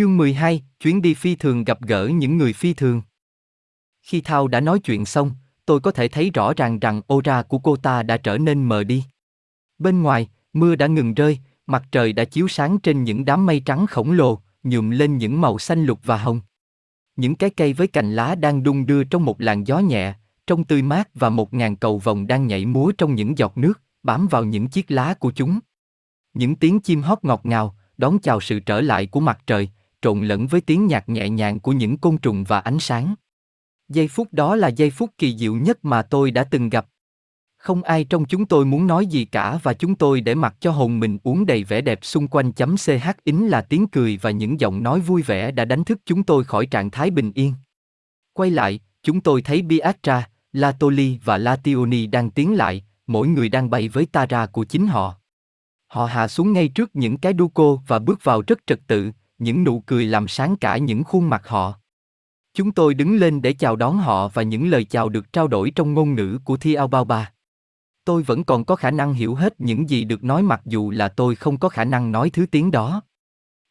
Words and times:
Chương 0.00 0.16
12, 0.16 0.62
chuyến 0.80 1.02
đi 1.02 1.14
phi 1.14 1.34
thường 1.34 1.64
gặp 1.64 1.82
gỡ 1.82 2.06
những 2.06 2.38
người 2.38 2.52
phi 2.52 2.74
thường. 2.74 3.02
Khi 4.02 4.20
Thao 4.20 4.48
đã 4.48 4.60
nói 4.60 4.78
chuyện 4.78 5.04
xong, 5.04 5.30
tôi 5.66 5.80
có 5.80 5.90
thể 5.90 6.08
thấy 6.08 6.30
rõ 6.30 6.52
ràng 6.56 6.78
rằng 6.78 7.00
aura 7.08 7.42
của 7.42 7.58
cô 7.58 7.76
ta 7.76 8.02
đã 8.02 8.16
trở 8.16 8.38
nên 8.38 8.64
mờ 8.64 8.84
đi. 8.84 9.04
Bên 9.78 10.02
ngoài, 10.02 10.28
mưa 10.52 10.76
đã 10.76 10.86
ngừng 10.86 11.14
rơi, 11.14 11.38
mặt 11.66 11.82
trời 11.92 12.12
đã 12.12 12.24
chiếu 12.24 12.48
sáng 12.48 12.78
trên 12.78 13.04
những 13.04 13.24
đám 13.24 13.46
mây 13.46 13.62
trắng 13.64 13.86
khổng 13.86 14.12
lồ, 14.12 14.38
nhuộm 14.62 14.90
lên 14.90 15.18
những 15.18 15.40
màu 15.40 15.58
xanh 15.58 15.84
lục 15.84 16.00
và 16.04 16.16
hồng. 16.16 16.40
Những 17.16 17.34
cái 17.34 17.50
cây 17.50 17.72
với 17.72 17.86
cành 17.86 18.14
lá 18.14 18.34
đang 18.34 18.62
đung 18.62 18.86
đưa 18.86 19.04
trong 19.04 19.24
một 19.24 19.40
làn 19.40 19.66
gió 19.66 19.78
nhẹ, 19.78 20.14
trong 20.46 20.64
tươi 20.64 20.82
mát 20.82 21.08
và 21.14 21.28
một 21.28 21.54
ngàn 21.54 21.76
cầu 21.76 21.98
vồng 21.98 22.26
đang 22.26 22.46
nhảy 22.46 22.66
múa 22.66 22.92
trong 22.98 23.14
những 23.14 23.38
giọt 23.38 23.58
nước, 23.58 23.80
bám 24.02 24.28
vào 24.28 24.44
những 24.44 24.68
chiếc 24.68 24.90
lá 24.90 25.14
của 25.14 25.30
chúng. 25.30 25.60
Những 26.34 26.56
tiếng 26.56 26.80
chim 26.80 27.02
hót 27.02 27.18
ngọt 27.22 27.40
ngào, 27.44 27.76
đón 27.98 28.18
chào 28.18 28.40
sự 28.40 28.60
trở 28.60 28.80
lại 28.80 29.06
của 29.06 29.20
mặt 29.20 29.38
trời, 29.46 29.68
trộn 30.02 30.24
lẫn 30.24 30.46
với 30.46 30.60
tiếng 30.60 30.86
nhạc 30.86 31.08
nhẹ 31.08 31.28
nhàng 31.28 31.60
của 31.60 31.72
những 31.72 31.96
côn 31.98 32.18
trùng 32.18 32.44
và 32.44 32.60
ánh 32.60 32.78
sáng. 32.78 33.14
Giây 33.88 34.08
phút 34.08 34.28
đó 34.32 34.56
là 34.56 34.68
giây 34.68 34.90
phút 34.90 35.10
kỳ 35.18 35.36
diệu 35.38 35.54
nhất 35.54 35.84
mà 35.84 36.02
tôi 36.02 36.30
đã 36.30 36.44
từng 36.44 36.68
gặp. 36.68 36.86
Không 37.56 37.82
ai 37.82 38.04
trong 38.04 38.24
chúng 38.24 38.46
tôi 38.46 38.64
muốn 38.64 38.86
nói 38.86 39.06
gì 39.06 39.24
cả 39.24 39.58
và 39.62 39.72
chúng 39.72 39.94
tôi 39.94 40.20
để 40.20 40.34
mặc 40.34 40.56
cho 40.60 40.70
hồn 40.70 41.00
mình 41.00 41.18
uống 41.22 41.46
đầy 41.46 41.64
vẻ 41.64 41.80
đẹp 41.80 41.98
xung 42.02 42.28
quanh 42.28 42.52
chấm 42.52 42.76
ch 42.76 42.90
ính 43.24 43.48
là 43.48 43.60
tiếng 43.60 43.86
cười 43.86 44.18
và 44.22 44.30
những 44.30 44.60
giọng 44.60 44.82
nói 44.82 45.00
vui 45.00 45.22
vẻ 45.22 45.50
đã 45.50 45.64
đánh 45.64 45.84
thức 45.84 45.98
chúng 46.06 46.22
tôi 46.22 46.44
khỏi 46.44 46.66
trạng 46.66 46.90
thái 46.90 47.10
bình 47.10 47.32
yên. 47.34 47.54
Quay 48.32 48.50
lại, 48.50 48.80
chúng 49.02 49.20
tôi 49.20 49.42
thấy 49.42 49.62
Biatra, 49.62 50.28
Latoli 50.52 51.18
và 51.24 51.38
Lationi 51.38 52.06
đang 52.06 52.30
tiến 52.30 52.56
lại, 52.56 52.84
mỗi 53.06 53.28
người 53.28 53.48
đang 53.48 53.70
bay 53.70 53.88
với 53.88 54.06
Tara 54.06 54.46
của 54.46 54.64
chính 54.64 54.86
họ. 54.86 55.14
Họ 55.86 56.06
hạ 56.06 56.28
xuống 56.28 56.52
ngay 56.52 56.68
trước 56.68 56.96
những 56.96 57.16
cái 57.16 57.32
đu 57.32 57.48
cô 57.48 57.82
và 57.86 57.98
bước 57.98 58.24
vào 58.24 58.42
rất 58.46 58.58
trật 58.66 58.80
tự, 58.86 59.10
những 59.40 59.64
nụ 59.64 59.80
cười 59.80 60.06
làm 60.06 60.28
sáng 60.28 60.56
cả 60.56 60.78
những 60.78 61.04
khuôn 61.04 61.30
mặt 61.30 61.48
họ. 61.48 61.74
Chúng 62.54 62.72
tôi 62.72 62.94
đứng 62.94 63.16
lên 63.16 63.42
để 63.42 63.52
chào 63.52 63.76
đón 63.76 63.98
họ 63.98 64.28
và 64.28 64.42
những 64.42 64.70
lời 64.70 64.84
chào 64.84 65.08
được 65.08 65.32
trao 65.32 65.48
đổi 65.48 65.70
trong 65.70 65.94
ngôn 65.94 66.14
ngữ 66.14 66.38
của 66.44 66.56
Thi 66.56 66.74
Aobaba. 66.74 67.32
Tôi 68.04 68.22
vẫn 68.22 68.44
còn 68.44 68.64
có 68.64 68.76
khả 68.76 68.90
năng 68.90 69.14
hiểu 69.14 69.34
hết 69.34 69.54
những 69.60 69.90
gì 69.90 70.04
được 70.04 70.24
nói 70.24 70.42
mặc 70.42 70.60
dù 70.64 70.90
là 70.90 71.08
tôi 71.08 71.34
không 71.34 71.58
có 71.58 71.68
khả 71.68 71.84
năng 71.84 72.12
nói 72.12 72.30
thứ 72.30 72.46
tiếng 72.46 72.70
đó. 72.70 73.02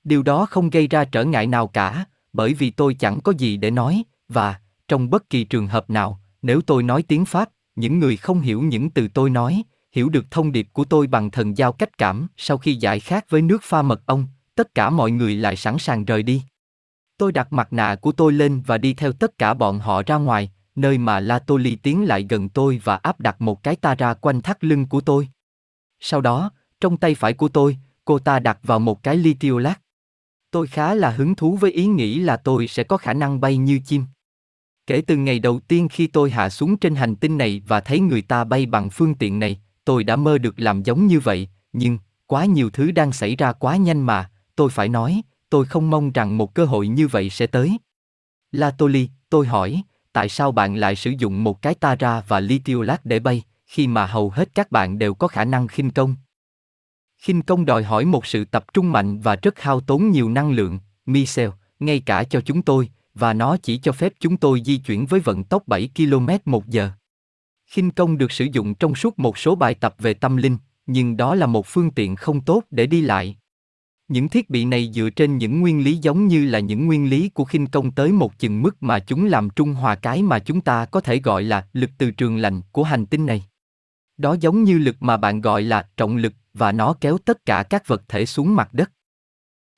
Điều 0.04 0.24
đó 0.24 0.46
không 0.46 0.70
gây 0.70 0.88
ra 0.88 1.06
trở 1.06 1.24
ngại 1.24 1.48
nào 1.48 1.68
cả, 1.68 2.06
bởi 2.34 2.54
vì 2.54 2.72
tôi 2.72 2.94
chẳng 2.94 3.20
có 3.22 3.34
gì 3.38 3.58
để 3.58 3.72
nói, 3.72 4.04
và, 4.28 4.60
trong 4.88 5.10
bất 5.10 5.30
kỳ 5.30 5.44
trường 5.44 5.68
hợp 5.68 5.90
nào, 5.90 6.20
nếu 6.42 6.62
tôi 6.62 6.84
nói 6.84 7.04
tiếng 7.04 7.26
Pháp, 7.26 7.50
những 7.76 8.00
người 8.00 8.18
không 8.18 8.42
hiểu 8.42 8.62
những 8.62 8.90
từ 8.90 9.08
tôi 9.08 9.30
nói, 9.30 9.64
hiểu 9.92 10.10
được 10.10 10.32
thông 10.32 10.52
điệp 10.52 10.68
của 10.74 10.84
tôi 10.84 11.08
bằng 11.08 11.32
thần 11.32 11.58
giao 11.58 11.72
cách 11.72 11.98
cảm 11.98 12.28
sau 12.38 12.58
khi 12.58 12.76
giải 12.76 13.00
khát 13.00 13.30
với 13.30 13.42
nước 13.42 13.64
pha 13.64 13.82
mật 13.82 14.06
ong, 14.06 14.28
tất 14.60 14.76
cả 14.76 14.90
mọi 14.90 15.12
người 15.12 15.36
lại 15.36 15.56
sẵn 15.56 15.78
sàng 15.80 16.06
rời 16.06 16.24
đi. 16.24 16.44
Tôi 17.18 17.32
đặt 17.32 17.54
mặt 17.54 17.74
nạ 17.74 17.96
của 17.96 18.12
tôi 18.12 18.34
lên 18.34 18.62
và 18.66 18.78
đi 18.78 18.94
theo 18.94 19.12
tất 19.12 19.38
cả 19.38 19.54
bọn 19.54 19.80
họ 19.80 20.04
ra 20.06 20.16
ngoài, 20.16 20.52
nơi 20.76 20.98
mà 20.98 21.20
La 21.20 21.40
Tô 21.40 21.58
Ly 21.58 21.76
tiến 21.76 22.06
lại 22.06 22.26
gần 22.30 22.50
tôi 22.50 22.82
và 22.84 22.96
áp 22.96 23.20
đặt 23.20 23.42
một 23.42 23.64
cái 23.64 23.76
ta 23.76 23.96
ra 23.96 24.14
quanh 24.14 24.42
thắt 24.42 24.64
lưng 24.64 24.88
của 24.88 25.02
tôi. 25.02 25.30
Sau 26.00 26.22
đó, 26.22 26.52
trong 26.82 26.98
tay 26.98 27.16
phải 27.16 27.34
của 27.34 27.48
tôi, 27.48 27.78
cô 28.06 28.20
ta 28.20 28.40
đặt 28.40 28.60
vào 28.64 28.80
một 28.80 29.04
cái 29.04 29.18
ly 29.18 29.34
tiêu 29.34 29.58
lát. 29.58 29.82
Tôi 30.52 30.68
khá 30.68 30.94
là 30.94 31.10
hứng 31.10 31.36
thú 31.36 31.56
với 31.56 31.72
ý 31.72 31.86
nghĩ 31.86 32.20
là 32.20 32.38
tôi 32.38 32.68
sẽ 32.68 32.84
có 32.84 32.98
khả 32.98 33.14
năng 33.14 33.42
bay 33.42 33.58
như 33.58 33.80
chim. 33.86 34.06
Kể 34.88 35.02
từ 35.08 35.18
ngày 35.18 35.40
đầu 35.40 35.60
tiên 35.60 35.90
khi 35.90 36.08
tôi 36.08 36.32
hạ 36.32 36.50
xuống 36.50 36.78
trên 36.78 36.96
hành 36.96 37.16
tinh 37.16 37.38
này 37.38 37.62
và 37.68 37.80
thấy 37.80 38.00
người 38.00 38.22
ta 38.22 38.44
bay 38.44 38.66
bằng 38.66 38.90
phương 38.90 39.16
tiện 39.16 39.40
này, 39.40 39.62
tôi 39.86 40.04
đã 40.04 40.16
mơ 40.16 40.38
được 40.38 40.60
làm 40.60 40.84
giống 40.84 41.08
như 41.08 41.20
vậy, 41.20 41.50
nhưng, 41.74 41.98
quá 42.26 42.46
nhiều 42.46 42.70
thứ 42.70 42.92
đang 42.92 43.12
xảy 43.12 43.36
ra 43.36 43.54
quá 43.54 43.76
nhanh 43.76 44.02
mà, 44.02 44.30
tôi 44.60 44.70
phải 44.70 44.90
nói, 44.90 45.22
tôi 45.50 45.66
không 45.66 45.90
mong 45.90 46.12
rằng 46.12 46.38
một 46.38 46.54
cơ 46.54 46.66
hội 46.66 46.88
như 46.88 47.08
vậy 47.08 47.30
sẽ 47.30 47.48
tới. 47.48 47.78
La 48.52 48.72
Toli, 48.72 49.10
tôi 49.30 49.48
hỏi, 49.48 49.82
tại 50.14 50.30
sao 50.30 50.52
bạn 50.52 50.76
lại 50.76 50.96
sử 50.96 51.12
dụng 51.18 51.44
một 51.44 51.62
cái 51.62 51.76
Tara 51.76 52.24
và 52.28 52.40
Lithiolát 52.40 53.06
để 53.06 53.20
bay, 53.20 53.44
khi 53.66 53.88
mà 53.88 54.06
hầu 54.06 54.30
hết 54.30 54.50
các 54.56 54.72
bạn 54.72 55.00
đều 55.00 55.14
có 55.14 55.28
khả 55.28 55.46
năng 55.46 55.68
khinh 55.68 55.92
công? 55.92 56.16
Khinh 57.18 57.42
công 57.42 57.66
đòi 57.66 57.84
hỏi 57.84 58.06
một 58.06 58.26
sự 58.26 58.46
tập 58.46 58.66
trung 58.74 58.92
mạnh 58.92 59.20
và 59.20 59.36
rất 59.36 59.60
hao 59.60 59.82
tốn 59.82 60.12
nhiều 60.12 60.30
năng 60.30 60.52
lượng, 60.52 60.80
Michel, 61.06 61.50
ngay 61.80 62.00
cả 62.00 62.24
cho 62.24 62.42
chúng 62.42 62.62
tôi, 62.62 62.90
và 63.14 63.34
nó 63.34 63.58
chỉ 63.58 63.78
cho 63.78 63.92
phép 63.92 64.14
chúng 64.20 64.38
tôi 64.38 64.62
di 64.66 64.78
chuyển 64.78 65.06
với 65.06 65.20
vận 65.20 65.44
tốc 65.44 65.68
7 65.68 65.90
km 65.96 66.30
một 66.46 66.68
giờ. 66.68 66.92
Khinh 67.66 67.92
công 67.92 68.18
được 68.18 68.32
sử 68.32 68.46
dụng 68.46 68.76
trong 68.76 68.96
suốt 68.96 69.20
một 69.20 69.38
số 69.38 69.56
bài 69.56 69.76
tập 69.76 69.96
về 70.00 70.14
tâm 70.14 70.38
linh, 70.38 70.58
nhưng 70.86 71.18
đó 71.18 71.36
là 71.36 71.46
một 71.46 71.68
phương 71.68 71.92
tiện 71.92 72.16
không 72.16 72.42
tốt 72.42 72.64
để 72.72 72.86
đi 72.86 73.02
lại. 73.02 73.36
Những 74.10 74.30
thiết 74.30 74.50
bị 74.50 74.66
này 74.66 74.92
dựa 74.94 75.10
trên 75.10 75.38
những 75.38 75.60
nguyên 75.60 75.84
lý 75.84 75.98
giống 75.98 76.28
như 76.28 76.46
là 76.46 76.60
những 76.60 76.88
nguyên 76.88 77.10
lý 77.10 77.30
của 77.30 77.46
khinh 77.46 77.68
công 77.68 77.92
tới 77.92 78.12
một 78.12 78.40
chừng 78.40 78.62
mức 78.62 78.84
mà 78.84 79.00
chúng 79.00 79.26
làm 79.26 79.50
trung 79.50 79.74
hòa 79.74 79.96
cái 79.96 80.24
mà 80.24 80.40
chúng 80.40 80.62
ta 80.62 80.86
có 80.86 81.02
thể 81.02 81.20
gọi 81.20 81.44
là 81.44 81.68
lực 81.74 81.90
từ 81.98 82.12
trường 82.12 82.38
lạnh 82.38 82.62
của 82.72 82.84
hành 82.84 83.06
tinh 83.06 83.26
này. 83.26 83.44
Đó 84.18 84.36
giống 84.40 84.64
như 84.64 84.78
lực 84.78 84.96
mà 85.00 85.18
bạn 85.18 85.42
gọi 85.42 85.62
là 85.62 85.90
trọng 85.98 86.18
lực 86.18 86.34
và 86.54 86.72
nó 86.72 86.96
kéo 87.02 87.18
tất 87.18 87.46
cả 87.46 87.64
các 87.64 87.88
vật 87.88 88.04
thể 88.08 88.26
xuống 88.26 88.56
mặt 88.56 88.74
đất. 88.74 88.92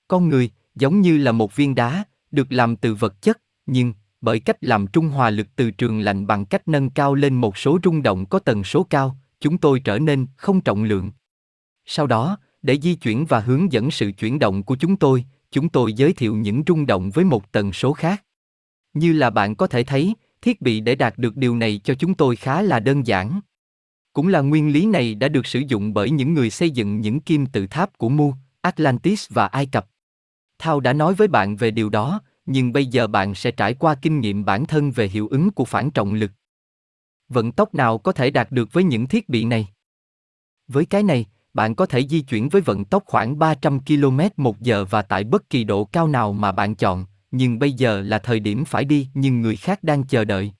Con 0.07 0.29
người, 0.29 0.49
giống 0.75 1.01
như 1.01 1.17
là 1.17 1.31
một 1.31 1.55
viên 1.55 1.75
đá, 1.75 2.03
được 2.31 2.51
làm 2.51 2.75
từ 2.75 2.95
vật 2.95 3.21
chất, 3.21 3.41
nhưng 3.65 3.93
bởi 4.21 4.39
cách 4.39 4.57
làm 4.61 4.87
trung 4.87 5.09
hòa 5.09 5.29
lực 5.29 5.47
từ 5.55 5.71
trường 5.71 5.99
lạnh 5.99 6.27
bằng 6.27 6.45
cách 6.45 6.67
nâng 6.67 6.89
cao 6.89 7.15
lên 7.15 7.35
một 7.35 7.57
số 7.57 7.79
rung 7.83 8.03
động 8.03 8.25
có 8.25 8.39
tần 8.39 8.63
số 8.63 8.83
cao, 8.83 9.17
chúng 9.39 9.57
tôi 9.57 9.79
trở 9.79 9.99
nên 9.99 10.27
không 10.37 10.61
trọng 10.61 10.83
lượng. 10.83 11.11
Sau 11.85 12.07
đó, 12.07 12.37
để 12.61 12.77
di 12.81 12.95
chuyển 12.95 13.25
và 13.25 13.39
hướng 13.39 13.71
dẫn 13.71 13.91
sự 13.91 14.11
chuyển 14.11 14.39
động 14.39 14.63
của 14.63 14.75
chúng 14.75 14.95
tôi, 14.95 15.25
chúng 15.51 15.69
tôi 15.69 15.93
giới 15.93 16.13
thiệu 16.13 16.35
những 16.35 16.63
rung 16.67 16.85
động 16.85 17.09
với 17.09 17.25
một 17.25 17.51
tần 17.51 17.73
số 17.73 17.93
khác. 17.93 18.23
Như 18.93 19.13
là 19.13 19.29
bạn 19.29 19.55
có 19.55 19.67
thể 19.67 19.83
thấy, 19.83 20.13
thiết 20.41 20.61
bị 20.61 20.79
để 20.79 20.95
đạt 20.95 21.17
được 21.17 21.37
điều 21.37 21.55
này 21.55 21.81
cho 21.83 21.93
chúng 21.93 22.13
tôi 22.13 22.35
khá 22.35 22.61
là 22.61 22.79
đơn 22.79 23.07
giản. 23.07 23.39
Cũng 24.13 24.27
là 24.27 24.41
nguyên 24.41 24.73
lý 24.73 24.85
này 24.85 25.15
đã 25.15 25.27
được 25.27 25.45
sử 25.45 25.59
dụng 25.67 25.93
bởi 25.93 26.11
những 26.11 26.33
người 26.33 26.49
xây 26.49 26.69
dựng 26.69 27.01
những 27.01 27.19
kim 27.19 27.45
tự 27.45 27.67
tháp 27.67 27.97
của 27.97 28.09
Mu, 28.09 28.33
Atlantis 28.61 29.27
và 29.29 29.47
Ai 29.47 29.65
Cập. 29.65 29.87
Thao 30.59 30.79
đã 30.79 30.93
nói 30.93 31.13
với 31.13 31.27
bạn 31.27 31.55
về 31.55 31.71
điều 31.71 31.89
đó, 31.89 32.21
nhưng 32.45 32.73
bây 32.73 32.85
giờ 32.85 33.07
bạn 33.07 33.35
sẽ 33.35 33.51
trải 33.51 33.73
qua 33.73 33.95
kinh 33.95 34.19
nghiệm 34.19 34.45
bản 34.45 34.65
thân 34.65 34.91
về 34.91 35.07
hiệu 35.07 35.27
ứng 35.27 35.51
của 35.51 35.65
phản 35.65 35.91
trọng 35.91 36.13
lực. 36.13 36.31
Vận 37.29 37.51
tốc 37.51 37.75
nào 37.75 37.97
có 37.97 38.11
thể 38.11 38.31
đạt 38.31 38.51
được 38.51 38.73
với 38.73 38.83
những 38.83 39.07
thiết 39.07 39.29
bị 39.29 39.45
này? 39.45 39.67
Với 40.67 40.85
cái 40.85 41.03
này, 41.03 41.25
bạn 41.53 41.75
có 41.75 41.85
thể 41.85 42.07
di 42.07 42.21
chuyển 42.21 42.49
với 42.49 42.61
vận 42.61 42.85
tốc 42.85 43.03
khoảng 43.05 43.39
300 43.39 43.79
km 43.79 44.19
một 44.37 44.61
giờ 44.61 44.85
và 44.85 45.01
tại 45.01 45.23
bất 45.23 45.49
kỳ 45.49 45.63
độ 45.63 45.85
cao 45.85 46.07
nào 46.07 46.33
mà 46.33 46.51
bạn 46.51 46.75
chọn, 46.75 47.05
nhưng 47.31 47.59
bây 47.59 47.71
giờ 47.71 48.01
là 48.01 48.19
thời 48.19 48.39
điểm 48.39 48.65
phải 48.65 48.85
đi 48.85 49.07
nhưng 49.13 49.41
người 49.41 49.55
khác 49.55 49.83
đang 49.83 50.03
chờ 50.03 50.25
đợi. 50.25 50.51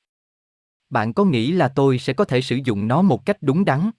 Bạn 0.89 1.13
có 1.13 1.25
nghĩ 1.25 1.51
là 1.51 1.67
tôi 1.67 1.99
sẽ 1.99 2.13
có 2.13 2.25
thể 2.25 2.41
sử 2.41 2.59
dụng 2.65 2.87
nó 2.87 3.01
một 3.01 3.25
cách 3.25 3.37
đúng 3.41 3.65
đắn? 3.65 3.91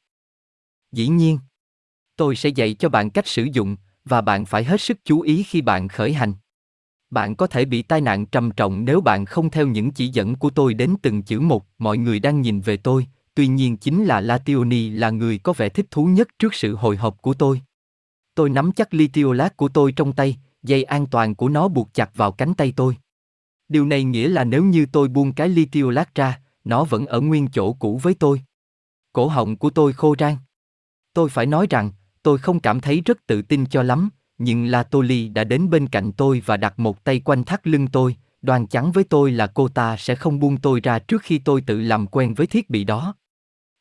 Dĩ 0.92 1.08
nhiên. 1.08 1.38
Tôi 2.16 2.36
sẽ 2.36 2.48
dạy 2.48 2.74
cho 2.74 2.88
bạn 2.88 3.10
cách 3.10 3.26
sử 3.26 3.46
dụng, 3.52 3.76
và 4.04 4.20
bạn 4.20 4.44
phải 4.44 4.64
hết 4.64 4.80
sức 4.80 4.98
chú 5.04 5.20
ý 5.20 5.42
khi 5.42 5.60
bạn 5.60 5.88
khởi 5.88 6.12
hành. 6.12 6.34
Bạn 7.10 7.36
có 7.36 7.46
thể 7.46 7.64
bị 7.64 7.82
tai 7.82 8.00
nạn 8.00 8.26
trầm 8.26 8.50
trọng 8.50 8.84
nếu 8.84 9.00
bạn 9.00 9.24
không 9.24 9.50
theo 9.50 9.66
những 9.66 9.90
chỉ 9.90 10.08
dẫn 10.08 10.36
của 10.36 10.50
tôi 10.50 10.74
đến 10.74 10.94
từng 11.02 11.22
chữ 11.22 11.40
một. 11.40 11.66
Mọi 11.78 11.98
người 11.98 12.20
đang 12.20 12.40
nhìn 12.40 12.60
về 12.60 12.76
tôi, 12.76 13.06
tuy 13.34 13.46
nhiên 13.46 13.76
chính 13.76 14.04
là 14.04 14.20
Lationi 14.20 14.90
là 14.90 15.10
người 15.10 15.38
có 15.38 15.52
vẻ 15.52 15.68
thích 15.68 15.86
thú 15.90 16.04
nhất 16.04 16.28
trước 16.38 16.54
sự 16.54 16.76
hồi 16.76 16.96
hộp 16.96 17.22
của 17.22 17.34
tôi. 17.34 17.62
Tôi 18.34 18.50
nắm 18.50 18.72
chắc 18.72 18.94
ly 18.94 19.08
tiêu 19.08 19.32
lát 19.32 19.56
của 19.56 19.68
tôi 19.68 19.92
trong 19.92 20.12
tay, 20.12 20.36
dây 20.62 20.84
an 20.84 21.06
toàn 21.06 21.34
của 21.34 21.48
nó 21.48 21.68
buộc 21.68 21.94
chặt 21.94 22.16
vào 22.16 22.32
cánh 22.32 22.54
tay 22.54 22.72
tôi. 22.76 22.96
Điều 23.68 23.86
này 23.86 24.04
nghĩa 24.04 24.28
là 24.28 24.44
nếu 24.44 24.64
như 24.64 24.86
tôi 24.92 25.08
buông 25.08 25.32
cái 25.32 25.48
ly 25.48 25.64
tiêu 25.64 25.90
lát 25.90 26.14
ra, 26.14 26.40
nó 26.64 26.84
vẫn 26.84 27.06
ở 27.06 27.20
nguyên 27.20 27.48
chỗ 27.48 27.72
cũ 27.72 28.00
với 28.02 28.14
tôi. 28.14 28.42
Cổ 29.12 29.28
họng 29.28 29.56
của 29.56 29.70
tôi 29.70 29.92
khô 29.92 30.14
rang. 30.18 30.36
Tôi 31.14 31.28
phải 31.28 31.46
nói 31.46 31.66
rằng, 31.70 31.90
tôi 32.22 32.38
không 32.38 32.60
cảm 32.60 32.80
thấy 32.80 33.00
rất 33.00 33.26
tự 33.26 33.42
tin 33.42 33.66
cho 33.66 33.82
lắm, 33.82 34.08
nhưng 34.38 34.66
La 34.66 34.82
Toli 34.82 35.28
đã 35.28 35.44
đến 35.44 35.70
bên 35.70 35.88
cạnh 35.88 36.12
tôi 36.12 36.42
và 36.46 36.56
đặt 36.56 36.78
một 36.78 37.04
tay 37.04 37.20
quanh 37.20 37.44
thắt 37.44 37.66
lưng 37.66 37.88
tôi, 37.88 38.16
đoan 38.42 38.66
chắn 38.66 38.92
với 38.92 39.04
tôi 39.04 39.30
là 39.32 39.46
cô 39.46 39.68
ta 39.68 39.96
sẽ 39.96 40.14
không 40.14 40.38
buông 40.38 40.56
tôi 40.56 40.80
ra 40.80 40.98
trước 40.98 41.22
khi 41.22 41.38
tôi 41.38 41.60
tự 41.60 41.80
làm 41.80 42.06
quen 42.06 42.34
với 42.34 42.46
thiết 42.46 42.70
bị 42.70 42.84
đó. 42.84 43.14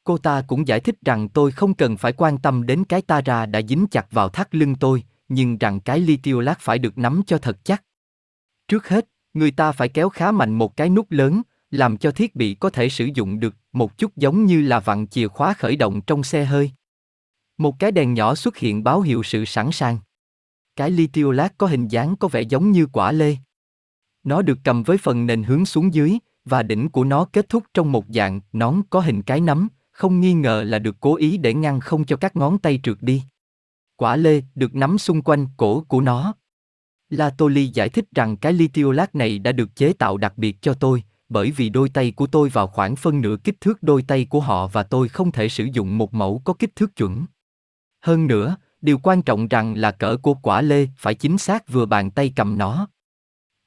Cô 0.03 0.17
ta 0.17 0.43
cũng 0.47 0.67
giải 0.67 0.79
thích 0.79 0.95
rằng 1.05 1.29
tôi 1.29 1.51
không 1.51 1.73
cần 1.73 1.97
phải 1.97 2.13
quan 2.13 2.37
tâm 2.37 2.65
đến 2.65 2.83
cái 2.83 3.01
ta 3.01 3.21
ra 3.21 3.45
đã 3.45 3.61
dính 3.61 3.85
chặt 3.91 4.11
vào 4.11 4.29
thắt 4.29 4.55
lưng 4.55 4.75
tôi, 4.75 5.03
nhưng 5.29 5.57
rằng 5.57 5.79
cái 5.79 5.99
lithiolát 5.99 6.59
phải 6.59 6.79
được 6.79 6.97
nắm 6.97 7.21
cho 7.27 7.37
thật 7.37 7.57
chắc. 7.63 7.83
Trước 8.67 8.87
hết, 8.87 9.07
người 9.33 9.51
ta 9.51 9.71
phải 9.71 9.89
kéo 9.89 10.09
khá 10.09 10.31
mạnh 10.31 10.53
một 10.53 10.77
cái 10.77 10.89
nút 10.89 11.11
lớn, 11.11 11.41
làm 11.71 11.97
cho 11.97 12.11
thiết 12.11 12.35
bị 12.35 12.53
có 12.53 12.69
thể 12.69 12.89
sử 12.89 13.09
dụng 13.13 13.39
được, 13.39 13.55
một 13.73 13.97
chút 13.97 14.17
giống 14.17 14.45
như 14.45 14.61
là 14.61 14.79
vặn 14.79 15.07
chìa 15.07 15.27
khóa 15.27 15.53
khởi 15.53 15.75
động 15.75 16.01
trong 16.01 16.23
xe 16.23 16.45
hơi. 16.45 16.71
Một 17.57 17.79
cái 17.79 17.91
đèn 17.91 18.13
nhỏ 18.13 18.35
xuất 18.35 18.57
hiện 18.57 18.83
báo 18.83 19.01
hiệu 19.01 19.23
sự 19.23 19.45
sẵn 19.45 19.71
sàng. 19.71 19.97
Cái 20.75 20.91
lithiolát 20.91 21.53
có 21.57 21.67
hình 21.67 21.87
dáng 21.87 22.15
có 22.15 22.27
vẻ 22.27 22.41
giống 22.41 22.71
như 22.71 22.85
quả 22.85 23.11
lê. 23.11 23.35
Nó 24.23 24.41
được 24.41 24.57
cầm 24.63 24.83
với 24.83 24.97
phần 24.97 25.25
nền 25.25 25.43
hướng 25.43 25.65
xuống 25.65 25.93
dưới, 25.93 26.17
và 26.45 26.63
đỉnh 26.63 26.89
của 26.89 27.03
nó 27.03 27.25
kết 27.25 27.49
thúc 27.49 27.63
trong 27.73 27.91
một 27.91 28.05
dạng 28.09 28.41
nón 28.53 28.81
có 28.89 28.99
hình 28.99 29.21
cái 29.21 29.41
nắm, 29.41 29.67
không 30.01 30.19
nghi 30.19 30.33
ngờ 30.33 30.63
là 30.67 30.79
được 30.79 30.95
cố 30.99 31.15
ý 31.15 31.37
để 31.37 31.53
ngăn 31.53 31.79
không 31.79 32.05
cho 32.05 32.17
các 32.17 32.35
ngón 32.35 32.57
tay 32.59 32.79
trượt 32.83 32.97
đi. 33.01 33.23
Quả 33.95 34.15
lê 34.15 34.41
được 34.55 34.75
nắm 34.75 34.97
xung 34.97 35.21
quanh 35.21 35.47
cổ 35.57 35.81
của 35.87 36.01
nó. 36.01 36.33
La 37.09 37.29
Toli 37.29 37.67
giải 37.67 37.89
thích 37.89 38.05
rằng 38.15 38.37
cái 38.37 38.53
litiolat 38.53 39.15
này 39.15 39.39
đã 39.39 39.51
được 39.51 39.75
chế 39.75 39.93
tạo 39.93 40.17
đặc 40.17 40.37
biệt 40.37 40.57
cho 40.61 40.73
tôi, 40.73 41.03
bởi 41.29 41.51
vì 41.51 41.69
đôi 41.69 41.89
tay 41.89 42.11
của 42.11 42.27
tôi 42.27 42.49
vào 42.49 42.67
khoảng 42.67 42.95
phân 42.95 43.21
nửa 43.21 43.37
kích 43.43 43.61
thước 43.61 43.83
đôi 43.83 44.01
tay 44.01 44.25
của 44.25 44.39
họ 44.39 44.67
và 44.67 44.83
tôi 44.83 45.09
không 45.09 45.31
thể 45.31 45.49
sử 45.49 45.67
dụng 45.73 45.97
một 45.97 46.13
mẫu 46.13 46.41
có 46.45 46.53
kích 46.53 46.75
thước 46.75 46.95
chuẩn. 46.95 47.25
Hơn 48.01 48.27
nữa, 48.27 48.55
điều 48.81 48.97
quan 48.97 49.21
trọng 49.21 49.47
rằng 49.47 49.77
là 49.77 49.91
cỡ 49.91 50.17
của 50.17 50.33
quả 50.33 50.61
lê 50.61 50.87
phải 50.97 51.15
chính 51.15 51.37
xác 51.37 51.69
vừa 51.69 51.85
bàn 51.85 52.11
tay 52.11 52.33
cầm 52.35 52.57
nó. 52.57 52.87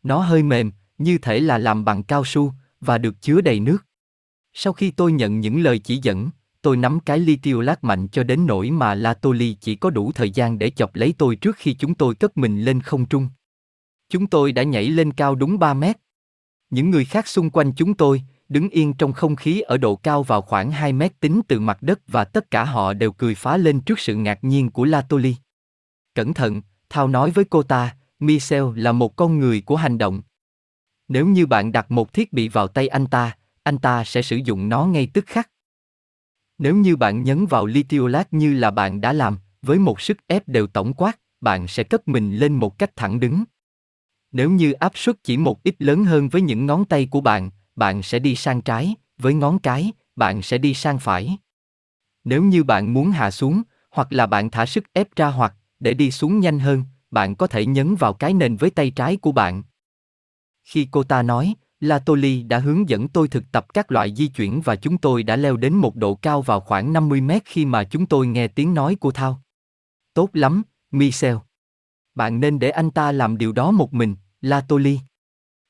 Nó 0.03 0.19
hơi 0.19 0.43
mềm, 0.43 0.73
như 0.99 1.19
thể 1.19 1.41
là 1.41 1.59
làm 1.59 1.85
bằng 1.85 2.03
cao 2.03 2.25
su, 2.25 2.53
và 2.81 2.99
được 2.99 3.15
chứa 3.21 3.41
đầy 3.41 3.61
nước. 3.61 3.79
Sau 4.55 4.73
khi 4.73 4.91
tôi 4.91 5.13
nhận 5.13 5.41
những 5.41 5.63
lời 5.63 5.79
chỉ 5.79 6.01
dẫn, 6.03 6.31
tôi 6.63 6.77
nắm 6.77 7.01
cái 7.01 7.19
ly 7.19 7.37
tiêu 7.37 7.61
lát 7.61 7.85
mạnh 7.85 8.09
cho 8.09 8.23
đến 8.23 8.47
nỗi 8.47 8.71
mà 8.71 8.95
La 8.95 9.15
Toli 9.15 9.57
chỉ 9.61 9.75
có 9.75 9.91
đủ 9.91 10.13
thời 10.13 10.31
gian 10.31 10.59
để 10.59 10.71
chọc 10.71 10.95
lấy 10.95 11.15
tôi 11.19 11.37
trước 11.37 11.57
khi 11.57 11.75
chúng 11.75 11.95
tôi 11.95 12.15
cất 12.15 12.37
mình 12.37 12.61
lên 12.61 12.81
không 12.81 13.07
trung. 13.07 13.29
Chúng 14.09 14.27
tôi 14.27 14.53
đã 14.53 14.63
nhảy 14.63 14.89
lên 14.89 15.13
cao 15.13 15.35
đúng 15.35 15.59
3 15.59 15.75
mét. 15.75 15.97
Những 16.71 16.91
người 16.91 17.05
khác 17.05 17.29
xung 17.29 17.51
quanh 17.51 17.73
chúng 17.77 17.95
tôi, 17.95 18.23
đứng 18.49 18.69
yên 18.69 18.95
trong 18.95 19.13
không 19.13 19.37
khí 19.37 19.61
ở 19.61 19.77
độ 19.77 19.97
cao 19.97 20.23
vào 20.23 20.43
khoảng 20.43 20.71
2 20.71 20.93
mét 20.93 21.21
tính 21.21 21.41
từ 21.49 21.61
mặt 21.61 21.83
đất 21.83 22.01
và 22.09 22.25
tất 22.25 22.51
cả 22.51 22.65
họ 22.65 22.93
đều 22.93 23.13
cười 23.13 23.35
phá 23.35 23.57
lên 23.57 23.81
trước 23.81 23.99
sự 23.99 24.15
ngạc 24.15 24.45
nhiên 24.45 24.71
của 24.71 24.85
La 24.85 25.01
Toli. 25.01 25.37
Cẩn 26.15 26.35
thận, 26.35 26.63
Thao 26.89 27.09
nói 27.09 27.31
với 27.31 27.45
cô 27.45 27.63
ta, 27.63 27.97
Michel 28.19 28.65
là 28.75 28.93
một 28.93 29.17
con 29.17 29.39
người 29.39 29.61
của 29.61 29.77
hành 29.77 29.99
động. 29.99 30.23
Nếu 31.09 31.27
như 31.27 31.47
bạn 31.47 31.73
đặt 31.73 31.91
một 31.91 32.13
thiết 32.13 32.33
bị 32.33 32.49
vào 32.49 32.69
tay 32.69 32.89
anh 32.89 33.07
ta, 33.07 33.37
anh 33.65 33.79
ta 33.79 34.05
sẽ 34.05 34.23
sử 34.23 34.37
dụng 34.37 34.69
nó 34.69 34.87
ngay 34.87 35.09
tức 35.15 35.27
khắc. 35.27 35.51
Nếu 36.59 36.77
như 36.77 36.97
bạn 36.97 37.23
nhấn 37.23 37.47
vào 37.47 37.67
Litiolat 37.67 38.33
như 38.33 38.55
là 38.55 38.71
bạn 38.71 39.01
đã 39.01 39.13
làm, 39.13 39.39
với 39.63 39.79
một 39.79 40.01
sức 40.01 40.17
ép 40.27 40.49
đều 40.49 40.67
tổng 40.67 40.95
quát, 40.95 41.19
bạn 41.41 41.69
sẽ 41.69 41.83
cất 41.83 42.09
mình 42.09 42.37
lên 42.37 42.53
một 42.53 42.79
cách 42.79 42.97
thẳng 42.97 43.21
đứng. 43.21 43.45
Nếu 44.33 44.51
như 44.51 44.73
áp 44.73 44.93
suất 44.95 45.17
chỉ 45.23 45.37
một 45.37 45.63
ít 45.63 45.75
lớn 45.79 46.05
hơn 46.05 46.29
với 46.29 46.43
những 46.43 46.67
ngón 46.67 46.85
tay 46.85 47.07
của 47.11 47.21
bạn, 47.21 47.51
bạn 47.77 48.03
sẽ 48.03 48.19
đi 48.19 48.37
sang 48.37 48.61
trái, 48.61 48.95
với 49.19 49.35
ngón 49.35 49.59
cái, 49.59 49.93
bạn 50.17 50.43
sẽ 50.43 50.59
đi 50.59 50.75
sang 50.75 50.99
phải. 50.99 51.37
Nếu 52.25 52.43
như 52.43 52.65
bạn 52.65 52.95
muốn 52.95 53.11
hạ 53.11 53.31
xuống, 53.31 53.63
hoặc 53.91 54.13
là 54.13 54.27
bạn 54.27 54.51
thả 54.51 54.67
sức 54.67 54.85
ép 54.93 55.17
ra 55.17 55.27
hoặc, 55.27 55.55
để 55.81 55.95
đi 55.95 56.11
xuống 56.11 56.41
nhanh 56.41 56.59
hơn, 56.59 56.85
bạn 57.11 57.37
có 57.37 57.47
thể 57.47 57.67
nhấn 57.67 57.95
vào 57.95 58.13
cái 58.13 58.35
nền 58.35 58.57
với 58.57 58.71
tay 58.71 58.91
trái 58.91 59.17
của 59.17 59.33
bạn. 59.33 59.63
Khi 60.65 60.89
cô 60.91 61.03
ta 61.03 61.23
nói, 61.23 61.55
La 61.85 61.99
Toli 61.99 62.43
đã 62.43 62.59
hướng 62.59 62.89
dẫn 62.89 63.09
tôi 63.09 63.29
thực 63.29 63.53
tập 63.53 63.75
các 63.75 63.93
loại 63.93 64.15
di 64.15 64.27
chuyển 64.27 64.61
và 64.61 64.77
chúng 64.77 64.99
tôi 64.99 65.23
đã 65.23 65.37
leo 65.37 65.57
đến 65.57 65.75
một 65.75 65.97
độ 65.97 66.15
cao 66.15 66.43
vào 66.43 66.61
khoảng 66.61 66.93
50 66.93 67.21
mét 67.21 67.43
khi 67.45 67.65
mà 67.65 67.85
chúng 67.85 68.07
tôi 68.07 68.27
nghe 68.27 68.49
tiếng 68.49 68.75
nói 68.75 68.95
của 68.95 69.11
Thao. 69.11 69.43
Tốt 70.15 70.31
lắm, 70.33 70.63
Michel. 70.91 71.37
Bạn 72.15 72.41
nên 72.41 72.59
để 72.59 72.71
anh 72.71 72.91
ta 72.91 73.13
làm 73.13 73.39
điều 73.39 73.53
đó 73.53 73.71
một 73.71 73.95
mình, 73.95 74.17
La 74.41 74.61
Toli. 74.61 74.99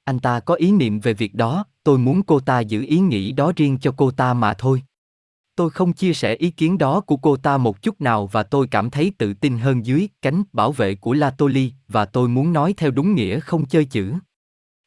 Anh 0.04 0.18
ta 0.18 0.40
có 0.40 0.54
ý 0.54 0.72
niệm 0.72 1.00
về 1.00 1.14
việc 1.14 1.34
đó, 1.34 1.64
tôi 1.84 1.98
muốn 1.98 2.22
cô 2.22 2.40
ta 2.40 2.60
giữ 2.60 2.84
ý 2.88 2.98
nghĩ 2.98 3.32
đó 3.32 3.52
riêng 3.56 3.78
cho 3.78 3.94
cô 3.96 4.10
ta 4.10 4.34
mà 4.34 4.54
thôi. 4.54 4.82
Tôi 5.56 5.70
không 5.70 5.92
chia 5.92 6.14
sẻ 6.14 6.34
ý 6.34 6.50
kiến 6.50 6.78
đó 6.78 7.00
của 7.00 7.16
cô 7.16 7.36
ta 7.36 7.56
một 7.56 7.82
chút 7.82 8.00
nào 8.00 8.26
và 8.26 8.42
tôi 8.42 8.66
cảm 8.66 8.90
thấy 8.90 9.12
tự 9.18 9.34
tin 9.34 9.58
hơn 9.58 9.86
dưới 9.86 10.08
cánh 10.22 10.42
bảo 10.52 10.72
vệ 10.72 10.94
của 10.94 11.12
La 11.12 11.30
Toli 11.30 11.72
và 11.88 12.04
tôi 12.04 12.28
muốn 12.28 12.52
nói 12.52 12.74
theo 12.76 12.90
đúng 12.90 13.14
nghĩa 13.14 13.40
không 13.40 13.66
chơi 13.66 13.84
chữ. 13.84 14.14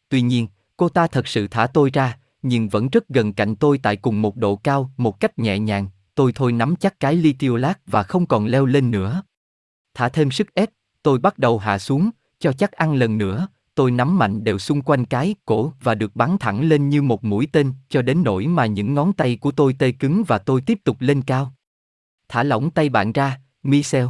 Tuy 0.09 0.21
nhiên, 0.21 0.47
cô 0.77 0.89
ta 0.89 1.07
thật 1.07 1.27
sự 1.27 1.47
thả 1.47 1.67
tôi 1.67 1.89
ra, 1.93 2.17
nhưng 2.41 2.69
vẫn 2.69 2.89
rất 2.89 3.09
gần 3.09 3.33
cạnh 3.33 3.55
tôi 3.55 3.77
tại 3.83 3.95
cùng 3.95 4.21
một 4.21 4.35
độ 4.35 4.55
cao, 4.55 4.91
một 4.97 5.19
cách 5.19 5.39
nhẹ 5.39 5.59
nhàng, 5.59 5.87
tôi 6.15 6.31
thôi 6.35 6.51
nắm 6.51 6.75
chắc 6.75 6.99
cái 6.99 7.15
ly 7.15 7.33
tiêu 7.33 7.55
lát 7.55 7.79
và 7.85 8.03
không 8.03 8.25
còn 8.25 8.45
leo 8.45 8.65
lên 8.65 8.91
nữa. 8.91 9.21
Thả 9.93 10.09
thêm 10.09 10.31
sức 10.31 10.53
ép, 10.53 10.69
tôi 11.03 11.19
bắt 11.19 11.37
đầu 11.37 11.57
hạ 11.57 11.79
xuống, 11.79 12.09
cho 12.39 12.51
chắc 12.51 12.71
ăn 12.71 12.93
lần 12.93 13.17
nữa, 13.17 13.47
tôi 13.75 13.91
nắm 13.91 14.17
mạnh 14.17 14.43
đều 14.43 14.59
xung 14.59 14.81
quanh 14.81 15.05
cái 15.05 15.35
cổ 15.45 15.73
và 15.81 15.95
được 15.95 16.15
bắn 16.15 16.37
thẳng 16.37 16.61
lên 16.61 16.89
như 16.89 17.01
một 17.01 17.23
mũi 17.23 17.47
tên 17.51 17.73
cho 17.89 18.01
đến 18.01 18.23
nỗi 18.23 18.47
mà 18.47 18.65
những 18.65 18.93
ngón 18.93 19.13
tay 19.13 19.35
của 19.35 19.51
tôi 19.51 19.75
tê 19.79 19.91
cứng 19.91 20.23
và 20.27 20.37
tôi 20.37 20.61
tiếp 20.61 20.79
tục 20.83 20.97
lên 20.99 21.21
cao. 21.21 21.53
Thả 22.29 22.43
lỏng 22.43 22.69
tay 22.71 22.89
bạn 22.89 23.11
ra, 23.11 23.39
Michel. 23.63 24.05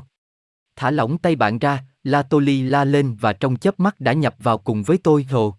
Thả 0.75 0.91
lỏng 0.91 1.17
tay 1.17 1.35
bạn 1.35 1.59
ra, 1.59 1.83
La 2.03 2.23
Toli 2.23 2.61
la 2.61 2.85
lên 2.85 3.15
và 3.15 3.33
trong 3.33 3.57
chớp 3.57 3.79
mắt 3.79 3.99
đã 3.99 4.13
nhập 4.13 4.35
vào 4.39 4.57
cùng 4.57 4.83
với 4.83 4.97
tôi 4.97 5.23
hồ. 5.23 5.55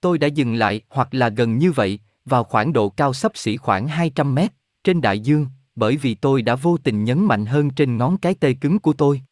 Tôi 0.00 0.18
đã 0.18 0.26
dừng 0.26 0.54
lại 0.54 0.80
hoặc 0.88 1.14
là 1.14 1.28
gần 1.28 1.58
như 1.58 1.72
vậy, 1.72 2.00
vào 2.24 2.44
khoảng 2.44 2.72
độ 2.72 2.88
cao 2.88 3.12
sấp 3.12 3.32
xỉ 3.34 3.56
khoảng 3.56 3.88
200 3.88 4.34
mét, 4.34 4.52
trên 4.84 5.00
đại 5.00 5.20
dương, 5.20 5.46
bởi 5.74 5.96
vì 5.96 6.14
tôi 6.14 6.42
đã 6.42 6.54
vô 6.54 6.76
tình 6.76 7.04
nhấn 7.04 7.24
mạnh 7.24 7.46
hơn 7.46 7.70
trên 7.70 7.96
ngón 7.96 8.18
cái 8.18 8.34
tê 8.34 8.52
cứng 8.52 8.78
của 8.78 8.92
tôi. 8.92 9.22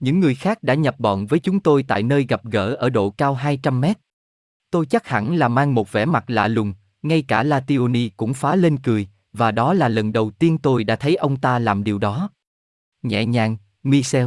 Những 0.00 0.20
người 0.20 0.34
khác 0.34 0.62
đã 0.62 0.74
nhập 0.74 0.94
bọn 0.98 1.26
với 1.26 1.38
chúng 1.38 1.60
tôi 1.60 1.82
tại 1.88 2.02
nơi 2.02 2.26
gặp 2.28 2.44
gỡ 2.44 2.74
ở 2.74 2.90
độ 2.90 3.10
cao 3.10 3.34
200 3.34 3.80
mét. 3.80 3.98
Tôi 4.70 4.86
chắc 4.86 5.08
hẳn 5.08 5.36
là 5.36 5.48
mang 5.48 5.74
một 5.74 5.92
vẻ 5.92 6.04
mặt 6.04 6.30
lạ 6.30 6.48
lùng, 6.48 6.74
ngay 7.02 7.22
cả 7.22 7.42
Lationi 7.42 8.08
cũng 8.08 8.34
phá 8.34 8.56
lên 8.56 8.78
cười, 8.78 9.08
và 9.32 9.50
đó 9.50 9.74
là 9.74 9.88
lần 9.88 10.12
đầu 10.12 10.30
tiên 10.30 10.58
tôi 10.58 10.84
đã 10.84 10.96
thấy 10.96 11.16
ông 11.16 11.36
ta 11.36 11.58
làm 11.58 11.84
điều 11.84 11.98
đó. 11.98 12.30
Nhẹ 13.02 13.26
nhàng, 13.26 13.56
Michel. 13.82 14.26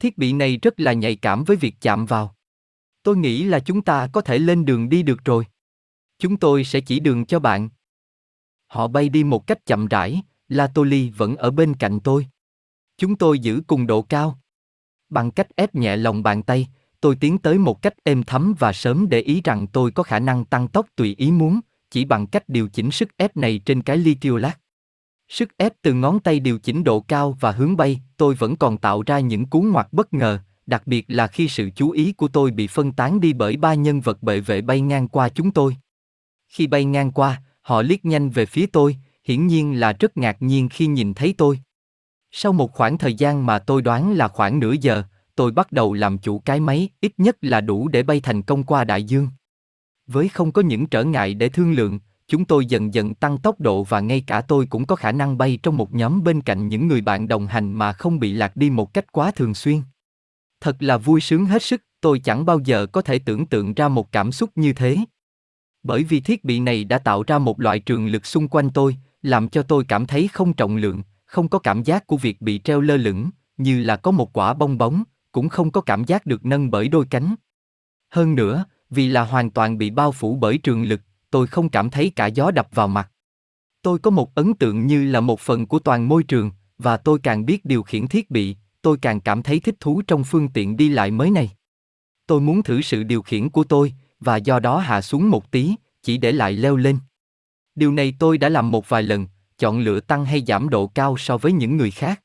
Thiết 0.00 0.18
bị 0.18 0.32
này 0.32 0.56
rất 0.56 0.80
là 0.80 0.92
nhạy 0.92 1.16
cảm 1.16 1.44
với 1.44 1.56
việc 1.56 1.74
chạm 1.80 2.06
vào. 2.06 2.34
Tôi 3.02 3.16
nghĩ 3.16 3.44
là 3.44 3.60
chúng 3.60 3.82
ta 3.82 4.08
có 4.12 4.20
thể 4.20 4.38
lên 4.38 4.64
đường 4.64 4.88
đi 4.88 5.02
được 5.02 5.24
rồi. 5.24 5.46
Chúng 6.18 6.36
tôi 6.36 6.64
sẽ 6.64 6.80
chỉ 6.80 7.00
đường 7.00 7.26
cho 7.26 7.38
bạn. 7.38 7.68
Họ 8.66 8.88
bay 8.88 9.08
đi 9.08 9.24
một 9.24 9.46
cách 9.46 9.66
chậm 9.66 9.86
rãi, 9.86 10.22
Latoli 10.48 11.10
vẫn 11.10 11.36
ở 11.36 11.50
bên 11.50 11.74
cạnh 11.74 12.00
tôi. 12.00 12.26
Chúng 12.96 13.16
tôi 13.16 13.38
giữ 13.38 13.62
cùng 13.66 13.86
độ 13.86 14.02
cao. 14.02 14.38
Bằng 15.08 15.30
cách 15.30 15.56
ép 15.56 15.74
nhẹ 15.74 15.96
lòng 15.96 16.22
bàn 16.22 16.42
tay, 16.42 16.68
tôi 17.00 17.16
tiến 17.16 17.38
tới 17.38 17.58
một 17.58 17.82
cách 17.82 17.94
êm 18.04 18.22
thấm 18.22 18.54
và 18.58 18.72
sớm 18.72 19.08
để 19.08 19.20
ý 19.20 19.40
rằng 19.44 19.66
tôi 19.66 19.90
có 19.90 20.02
khả 20.02 20.18
năng 20.18 20.44
tăng 20.44 20.68
tốc 20.68 20.86
tùy 20.96 21.14
ý 21.18 21.30
muốn, 21.30 21.60
chỉ 21.90 22.04
bằng 22.04 22.26
cách 22.26 22.48
điều 22.48 22.68
chỉnh 22.68 22.90
sức 22.90 23.16
ép 23.16 23.36
này 23.36 23.60
trên 23.64 23.82
cái 23.82 23.96
ly 23.96 24.14
tiêu 24.14 24.36
lát. 24.36 24.58
Sức 25.28 25.56
ép 25.56 25.72
từ 25.82 25.94
ngón 25.94 26.20
tay 26.20 26.40
điều 26.40 26.58
chỉnh 26.58 26.84
độ 26.84 27.00
cao 27.00 27.36
và 27.40 27.52
hướng 27.52 27.76
bay, 27.76 28.00
tôi 28.16 28.34
vẫn 28.34 28.56
còn 28.56 28.78
tạo 28.78 29.02
ra 29.02 29.20
những 29.20 29.46
cú 29.46 29.62
ngoặt 29.62 29.92
bất 29.92 30.12
ngờ, 30.12 30.38
đặc 30.70 30.86
biệt 30.86 31.04
là 31.08 31.26
khi 31.26 31.48
sự 31.48 31.70
chú 31.76 31.90
ý 31.90 32.12
của 32.12 32.28
tôi 32.28 32.50
bị 32.50 32.66
phân 32.66 32.92
tán 32.92 33.20
đi 33.20 33.32
bởi 33.32 33.56
ba 33.56 33.74
nhân 33.74 34.00
vật 34.00 34.22
bệ 34.22 34.40
vệ 34.40 34.60
bay 34.60 34.80
ngang 34.80 35.08
qua 35.08 35.28
chúng 35.28 35.50
tôi. 35.50 35.76
Khi 36.48 36.66
bay 36.66 36.84
ngang 36.84 37.10
qua, 37.10 37.42
họ 37.60 37.82
liếc 37.82 38.04
nhanh 38.04 38.30
về 38.30 38.46
phía 38.46 38.66
tôi, 38.66 38.96
hiển 39.24 39.46
nhiên 39.46 39.80
là 39.80 39.92
rất 39.92 40.16
ngạc 40.16 40.42
nhiên 40.42 40.68
khi 40.68 40.86
nhìn 40.86 41.14
thấy 41.14 41.34
tôi. 41.38 41.60
Sau 42.30 42.52
một 42.52 42.72
khoảng 42.72 42.98
thời 42.98 43.14
gian 43.14 43.46
mà 43.46 43.58
tôi 43.58 43.82
đoán 43.82 44.12
là 44.12 44.28
khoảng 44.28 44.58
nửa 44.60 44.74
giờ, 44.80 45.02
tôi 45.34 45.52
bắt 45.52 45.72
đầu 45.72 45.92
làm 45.92 46.18
chủ 46.18 46.38
cái 46.38 46.60
máy, 46.60 46.88
ít 47.00 47.12
nhất 47.18 47.36
là 47.40 47.60
đủ 47.60 47.88
để 47.88 48.02
bay 48.02 48.20
thành 48.20 48.42
công 48.42 48.62
qua 48.62 48.84
đại 48.84 49.02
dương. 49.02 49.28
Với 50.06 50.28
không 50.28 50.52
có 50.52 50.62
những 50.62 50.86
trở 50.86 51.04
ngại 51.04 51.34
để 51.34 51.48
thương 51.48 51.72
lượng, 51.72 51.98
chúng 52.28 52.44
tôi 52.44 52.66
dần 52.66 52.94
dần 52.94 53.14
tăng 53.14 53.38
tốc 53.38 53.60
độ 53.60 53.84
và 53.84 54.00
ngay 54.00 54.20
cả 54.26 54.40
tôi 54.40 54.66
cũng 54.66 54.86
có 54.86 54.96
khả 54.96 55.12
năng 55.12 55.38
bay 55.38 55.58
trong 55.62 55.76
một 55.76 55.94
nhóm 55.94 56.24
bên 56.24 56.40
cạnh 56.40 56.68
những 56.68 56.88
người 56.88 57.00
bạn 57.00 57.28
đồng 57.28 57.46
hành 57.46 57.72
mà 57.72 57.92
không 57.92 58.18
bị 58.18 58.32
lạc 58.32 58.56
đi 58.56 58.70
một 58.70 58.94
cách 58.94 59.12
quá 59.12 59.30
thường 59.30 59.54
xuyên. 59.54 59.80
Thật 60.60 60.76
là 60.82 60.96
vui 60.96 61.20
sướng 61.20 61.46
hết 61.46 61.62
sức, 61.62 61.82
tôi 62.00 62.18
chẳng 62.18 62.46
bao 62.46 62.58
giờ 62.64 62.86
có 62.86 63.02
thể 63.02 63.18
tưởng 63.18 63.46
tượng 63.46 63.74
ra 63.74 63.88
một 63.88 64.12
cảm 64.12 64.32
xúc 64.32 64.50
như 64.54 64.72
thế. 64.72 64.96
Bởi 65.82 66.04
vì 66.04 66.20
thiết 66.20 66.44
bị 66.44 66.60
này 66.60 66.84
đã 66.84 66.98
tạo 66.98 67.22
ra 67.26 67.38
một 67.38 67.60
loại 67.60 67.80
trường 67.80 68.06
lực 68.06 68.26
xung 68.26 68.48
quanh 68.48 68.70
tôi, 68.70 68.96
làm 69.22 69.48
cho 69.48 69.62
tôi 69.62 69.84
cảm 69.88 70.06
thấy 70.06 70.28
không 70.28 70.52
trọng 70.52 70.76
lượng, 70.76 71.02
không 71.26 71.48
có 71.48 71.58
cảm 71.58 71.82
giác 71.82 72.06
của 72.06 72.16
việc 72.16 72.40
bị 72.40 72.60
treo 72.64 72.80
lơ 72.80 72.96
lửng, 72.96 73.30
như 73.56 73.82
là 73.82 73.96
có 73.96 74.10
một 74.10 74.32
quả 74.32 74.54
bong 74.54 74.78
bóng, 74.78 75.04
cũng 75.32 75.48
không 75.48 75.70
có 75.70 75.80
cảm 75.80 76.04
giác 76.04 76.26
được 76.26 76.46
nâng 76.46 76.70
bởi 76.70 76.88
đôi 76.88 77.06
cánh. 77.10 77.34
Hơn 78.10 78.34
nữa, 78.34 78.64
vì 78.90 79.08
là 79.08 79.22
hoàn 79.22 79.50
toàn 79.50 79.78
bị 79.78 79.90
bao 79.90 80.12
phủ 80.12 80.36
bởi 80.36 80.58
trường 80.58 80.82
lực, 80.82 81.00
tôi 81.30 81.46
không 81.46 81.68
cảm 81.68 81.90
thấy 81.90 82.12
cả 82.16 82.26
gió 82.26 82.50
đập 82.50 82.68
vào 82.74 82.88
mặt. 82.88 83.10
Tôi 83.82 83.98
có 83.98 84.10
một 84.10 84.34
ấn 84.34 84.54
tượng 84.54 84.86
như 84.86 85.04
là 85.04 85.20
một 85.20 85.40
phần 85.40 85.66
của 85.66 85.78
toàn 85.78 86.08
môi 86.08 86.22
trường, 86.22 86.50
và 86.78 86.96
tôi 86.96 87.18
càng 87.22 87.46
biết 87.46 87.64
điều 87.64 87.82
khiển 87.82 88.06
thiết 88.06 88.30
bị, 88.30 88.56
tôi 88.82 88.96
càng 89.02 89.20
cảm 89.20 89.42
thấy 89.42 89.60
thích 89.60 89.74
thú 89.80 90.02
trong 90.06 90.24
phương 90.24 90.48
tiện 90.48 90.76
đi 90.76 90.88
lại 90.88 91.10
mới 91.10 91.30
này. 91.30 91.50
Tôi 92.26 92.40
muốn 92.40 92.62
thử 92.62 92.82
sự 92.82 93.02
điều 93.02 93.22
khiển 93.22 93.48
của 93.48 93.64
tôi, 93.64 93.94
và 94.20 94.36
do 94.36 94.58
đó 94.58 94.78
hạ 94.78 95.02
xuống 95.02 95.30
một 95.30 95.50
tí, 95.50 95.74
chỉ 96.02 96.18
để 96.18 96.32
lại 96.32 96.52
leo 96.52 96.76
lên. 96.76 96.98
Điều 97.74 97.92
này 97.92 98.14
tôi 98.18 98.38
đã 98.38 98.48
làm 98.48 98.70
một 98.70 98.88
vài 98.88 99.02
lần, 99.02 99.26
chọn 99.58 99.80
lựa 99.80 100.00
tăng 100.00 100.24
hay 100.24 100.44
giảm 100.46 100.68
độ 100.68 100.86
cao 100.86 101.16
so 101.18 101.38
với 101.38 101.52
những 101.52 101.76
người 101.76 101.90
khác. 101.90 102.22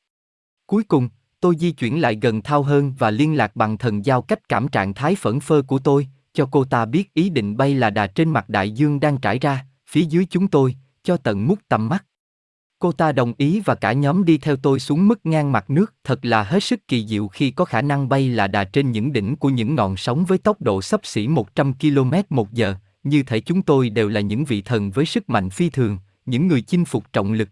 Cuối 0.66 0.84
cùng, 0.84 1.08
tôi 1.40 1.56
di 1.56 1.72
chuyển 1.72 2.00
lại 2.00 2.18
gần 2.22 2.42
Thao 2.42 2.62
hơn 2.62 2.94
và 2.98 3.10
liên 3.10 3.36
lạc 3.36 3.56
bằng 3.56 3.78
thần 3.78 4.04
giao 4.04 4.22
cách 4.22 4.48
cảm 4.48 4.68
trạng 4.68 4.94
thái 4.94 5.14
phẫn 5.14 5.40
phơ 5.40 5.62
của 5.62 5.78
tôi, 5.78 6.08
cho 6.32 6.48
cô 6.50 6.64
ta 6.64 6.84
biết 6.84 7.14
ý 7.14 7.30
định 7.30 7.56
bay 7.56 7.74
là 7.74 7.90
đà 7.90 8.06
trên 8.06 8.30
mặt 8.30 8.48
đại 8.48 8.70
dương 8.70 9.00
đang 9.00 9.18
trải 9.18 9.38
ra, 9.38 9.64
phía 9.88 10.02
dưới 10.02 10.26
chúng 10.30 10.48
tôi, 10.48 10.76
cho 11.02 11.16
tận 11.16 11.48
mút 11.48 11.58
tầm 11.68 11.88
mắt. 11.88 12.04
Cô 12.78 12.92
ta 12.92 13.12
đồng 13.12 13.32
ý 13.38 13.60
và 13.64 13.74
cả 13.74 13.92
nhóm 13.92 14.24
đi 14.24 14.38
theo 14.38 14.56
tôi 14.56 14.80
xuống 14.80 15.08
mức 15.08 15.26
ngang 15.26 15.52
mặt 15.52 15.70
nước, 15.70 15.94
thật 16.04 16.24
là 16.24 16.42
hết 16.42 16.62
sức 16.62 16.88
kỳ 16.88 17.06
diệu 17.06 17.28
khi 17.28 17.50
có 17.50 17.64
khả 17.64 17.82
năng 17.82 18.08
bay 18.08 18.28
là 18.28 18.46
đà 18.46 18.64
trên 18.64 18.92
những 18.92 19.12
đỉnh 19.12 19.36
của 19.36 19.48
những 19.48 19.74
ngọn 19.74 19.96
sóng 19.96 20.24
với 20.24 20.38
tốc 20.38 20.62
độ 20.62 20.82
sấp 20.82 21.00
xỉ 21.04 21.28
100 21.28 21.72
km 21.72 22.12
một 22.30 22.52
giờ, 22.52 22.74
như 23.02 23.22
thể 23.22 23.40
chúng 23.40 23.62
tôi 23.62 23.90
đều 23.90 24.08
là 24.08 24.20
những 24.20 24.44
vị 24.44 24.62
thần 24.62 24.90
với 24.90 25.06
sức 25.06 25.30
mạnh 25.30 25.50
phi 25.50 25.70
thường, 25.70 25.98
những 26.26 26.46
người 26.46 26.62
chinh 26.62 26.84
phục 26.84 27.12
trọng 27.12 27.32
lực. 27.32 27.48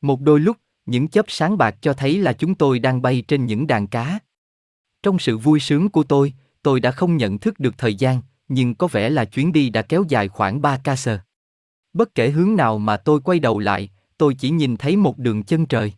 Một 0.00 0.20
đôi 0.20 0.40
lúc, 0.40 0.56
những 0.86 1.08
chớp 1.08 1.24
sáng 1.28 1.58
bạc 1.58 1.76
cho 1.80 1.92
thấy 1.92 2.18
là 2.18 2.32
chúng 2.32 2.54
tôi 2.54 2.78
đang 2.78 3.02
bay 3.02 3.24
trên 3.28 3.46
những 3.46 3.66
đàn 3.66 3.86
cá. 3.86 4.18
Trong 5.02 5.18
sự 5.18 5.38
vui 5.38 5.60
sướng 5.60 5.88
của 5.88 6.02
tôi, 6.02 6.34
tôi 6.62 6.80
đã 6.80 6.90
không 6.90 7.16
nhận 7.16 7.38
thức 7.38 7.60
được 7.60 7.78
thời 7.78 7.94
gian, 7.94 8.22
nhưng 8.48 8.74
có 8.74 8.86
vẻ 8.86 9.10
là 9.10 9.24
chuyến 9.24 9.52
đi 9.52 9.70
đã 9.70 9.82
kéo 9.82 10.04
dài 10.08 10.28
khoảng 10.28 10.62
3 10.62 10.78
ca 10.84 10.96
sơ. 10.96 11.18
Bất 11.92 12.14
kể 12.14 12.30
hướng 12.30 12.56
nào 12.56 12.78
mà 12.78 12.96
tôi 12.96 13.20
quay 13.20 13.40
đầu 13.40 13.58
lại, 13.58 13.90
tôi 14.22 14.34
chỉ 14.34 14.50
nhìn 14.50 14.76
thấy 14.76 14.96
một 14.96 15.18
đường 15.18 15.42
chân 15.42 15.66
trời. 15.66 15.92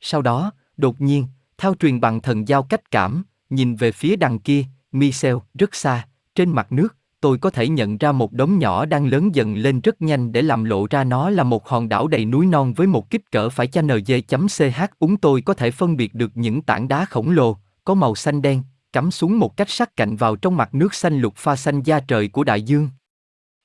Sau 0.00 0.22
đó, 0.22 0.52
đột 0.76 1.00
nhiên, 1.00 1.26
thao 1.58 1.74
truyền 1.74 2.00
bằng 2.00 2.20
thần 2.20 2.48
giao 2.48 2.62
cách 2.62 2.90
cảm, 2.90 3.24
nhìn 3.50 3.76
về 3.76 3.92
phía 3.92 4.16
đằng 4.16 4.38
kia, 4.38 4.64
Michel, 4.92 5.36
rất 5.54 5.74
xa, 5.74 6.08
trên 6.34 6.50
mặt 6.50 6.72
nước, 6.72 6.96
tôi 7.20 7.38
có 7.38 7.50
thể 7.50 7.68
nhận 7.68 7.98
ra 7.98 8.12
một 8.12 8.32
đống 8.32 8.58
nhỏ 8.58 8.84
đang 8.84 9.06
lớn 9.06 9.34
dần 9.34 9.54
lên 9.54 9.80
rất 9.80 10.02
nhanh 10.02 10.32
để 10.32 10.42
làm 10.42 10.64
lộ 10.64 10.86
ra 10.90 11.04
nó 11.04 11.30
là 11.30 11.42
một 11.42 11.68
hòn 11.68 11.88
đảo 11.88 12.08
đầy 12.08 12.24
núi 12.24 12.46
non 12.46 12.72
với 12.74 12.86
một 12.86 13.10
kích 13.10 13.30
cỡ 13.30 13.48
phải 13.48 13.66
cha 13.66 13.82
NG.CH 13.82 14.98
úng 14.98 15.16
tôi 15.16 15.42
có 15.42 15.54
thể 15.54 15.70
phân 15.70 15.96
biệt 15.96 16.14
được 16.14 16.30
những 16.34 16.62
tảng 16.62 16.88
đá 16.88 17.04
khổng 17.04 17.30
lồ, 17.30 17.56
có 17.84 17.94
màu 17.94 18.14
xanh 18.14 18.42
đen, 18.42 18.62
cắm 18.92 19.10
xuống 19.10 19.38
một 19.38 19.56
cách 19.56 19.70
sắc 19.70 19.96
cạnh 19.96 20.16
vào 20.16 20.36
trong 20.36 20.56
mặt 20.56 20.74
nước 20.74 20.94
xanh 20.94 21.18
lục 21.18 21.36
pha 21.36 21.56
xanh 21.56 21.82
da 21.82 22.00
trời 22.00 22.28
của 22.28 22.44
đại 22.44 22.62
dương. 22.62 22.88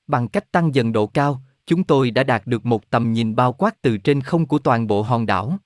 Bằng 0.06 0.28
cách 0.28 0.52
tăng 0.52 0.74
dần 0.74 0.92
độ 0.92 1.06
cao, 1.06 1.42
chúng 1.66 1.84
tôi 1.84 2.10
đã 2.10 2.24
đạt 2.24 2.46
được 2.46 2.66
một 2.66 2.90
tầm 2.90 3.12
nhìn 3.12 3.36
bao 3.36 3.52
quát 3.52 3.82
từ 3.82 3.98
trên 3.98 4.20
không 4.20 4.46
của 4.46 4.58
toàn 4.58 4.86
bộ 4.86 5.02
hòn 5.02 5.26
đảo. 5.26 5.58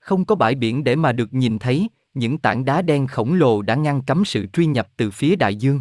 Không 0.00 0.24
có 0.24 0.34
bãi 0.34 0.54
biển 0.54 0.84
để 0.84 0.96
mà 0.96 1.12
được 1.12 1.34
nhìn 1.34 1.58
thấy, 1.58 1.88
những 2.14 2.38
tảng 2.38 2.64
đá 2.64 2.82
đen 2.82 3.06
khổng 3.06 3.34
lồ 3.34 3.62
đã 3.62 3.74
ngăn 3.74 4.02
cấm 4.02 4.24
sự 4.24 4.46
truy 4.52 4.66
nhập 4.66 4.88
từ 4.96 5.10
phía 5.10 5.36
đại 5.36 5.56
dương. 5.56 5.80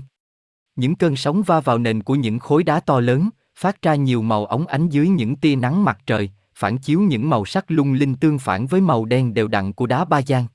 Những 0.76 0.96
cơn 0.96 1.16
sóng 1.16 1.44
va 1.44 1.60
vào 1.60 1.78
nền 1.78 2.04
của 2.04 2.16
những 2.16 2.40
khối 2.40 2.64
đá 2.64 2.80
to 2.80 3.00
lớn, 3.00 3.30
phát 3.56 3.82
ra 3.82 3.96
nhiều 3.96 4.22
màu 4.22 4.46
ống 4.46 4.68
ánh 4.68 4.90
dưới 4.90 5.08
những 5.08 5.36
tia 5.36 5.56
nắng 5.56 5.84
mặt 5.84 6.00
trời, 6.06 6.30
phản 6.56 6.78
chiếu 6.78 7.02
những 7.02 7.30
màu 7.30 7.46
sắc 7.46 7.72
lung 7.72 7.94
linh 7.94 8.16
tương 8.16 8.40
phản 8.40 8.68
với 8.68 8.82
màu 8.82 9.06
đen 9.06 9.34
đều 9.34 9.48
đặn 9.48 9.74
của 9.74 9.88
đá 9.88 10.06
ba 10.06 10.22
giang. 10.22 10.46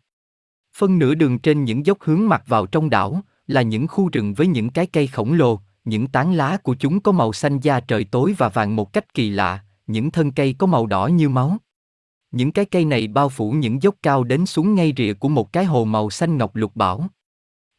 Phân 0.76 0.98
nửa 0.98 1.14
đường 1.14 1.38
trên 1.38 1.64
những 1.64 1.86
dốc 1.86 1.98
hướng 2.00 2.28
mặt 2.28 2.42
vào 2.46 2.66
trong 2.66 2.90
đảo, 2.90 3.20
là 3.46 3.62
những 3.62 3.88
khu 3.88 4.08
rừng 4.12 4.34
với 4.34 4.46
những 4.46 4.70
cái 4.70 4.86
cây 4.86 5.06
khổng 5.06 5.32
lồ, 5.32 5.60
những 5.86 6.06
tán 6.06 6.32
lá 6.32 6.56
của 6.56 6.74
chúng 6.74 7.00
có 7.00 7.12
màu 7.12 7.32
xanh 7.32 7.60
da 7.60 7.80
trời 7.80 8.04
tối 8.04 8.34
và 8.38 8.48
vàng 8.48 8.76
một 8.76 8.92
cách 8.92 9.14
kỳ 9.14 9.30
lạ, 9.30 9.64
những 9.86 10.10
thân 10.10 10.32
cây 10.32 10.54
có 10.58 10.66
màu 10.66 10.86
đỏ 10.86 11.06
như 11.06 11.28
máu. 11.28 11.56
Những 12.30 12.52
cái 12.52 12.64
cây 12.64 12.84
này 12.84 13.08
bao 13.08 13.28
phủ 13.28 13.50
những 13.50 13.82
dốc 13.82 13.94
cao 14.02 14.24
đến 14.24 14.46
xuống 14.46 14.74
ngay 14.74 14.92
rìa 14.96 15.12
của 15.12 15.28
một 15.28 15.52
cái 15.52 15.64
hồ 15.64 15.84
màu 15.84 16.10
xanh 16.10 16.38
ngọc 16.38 16.56
lục 16.56 16.76
bảo. 16.76 17.06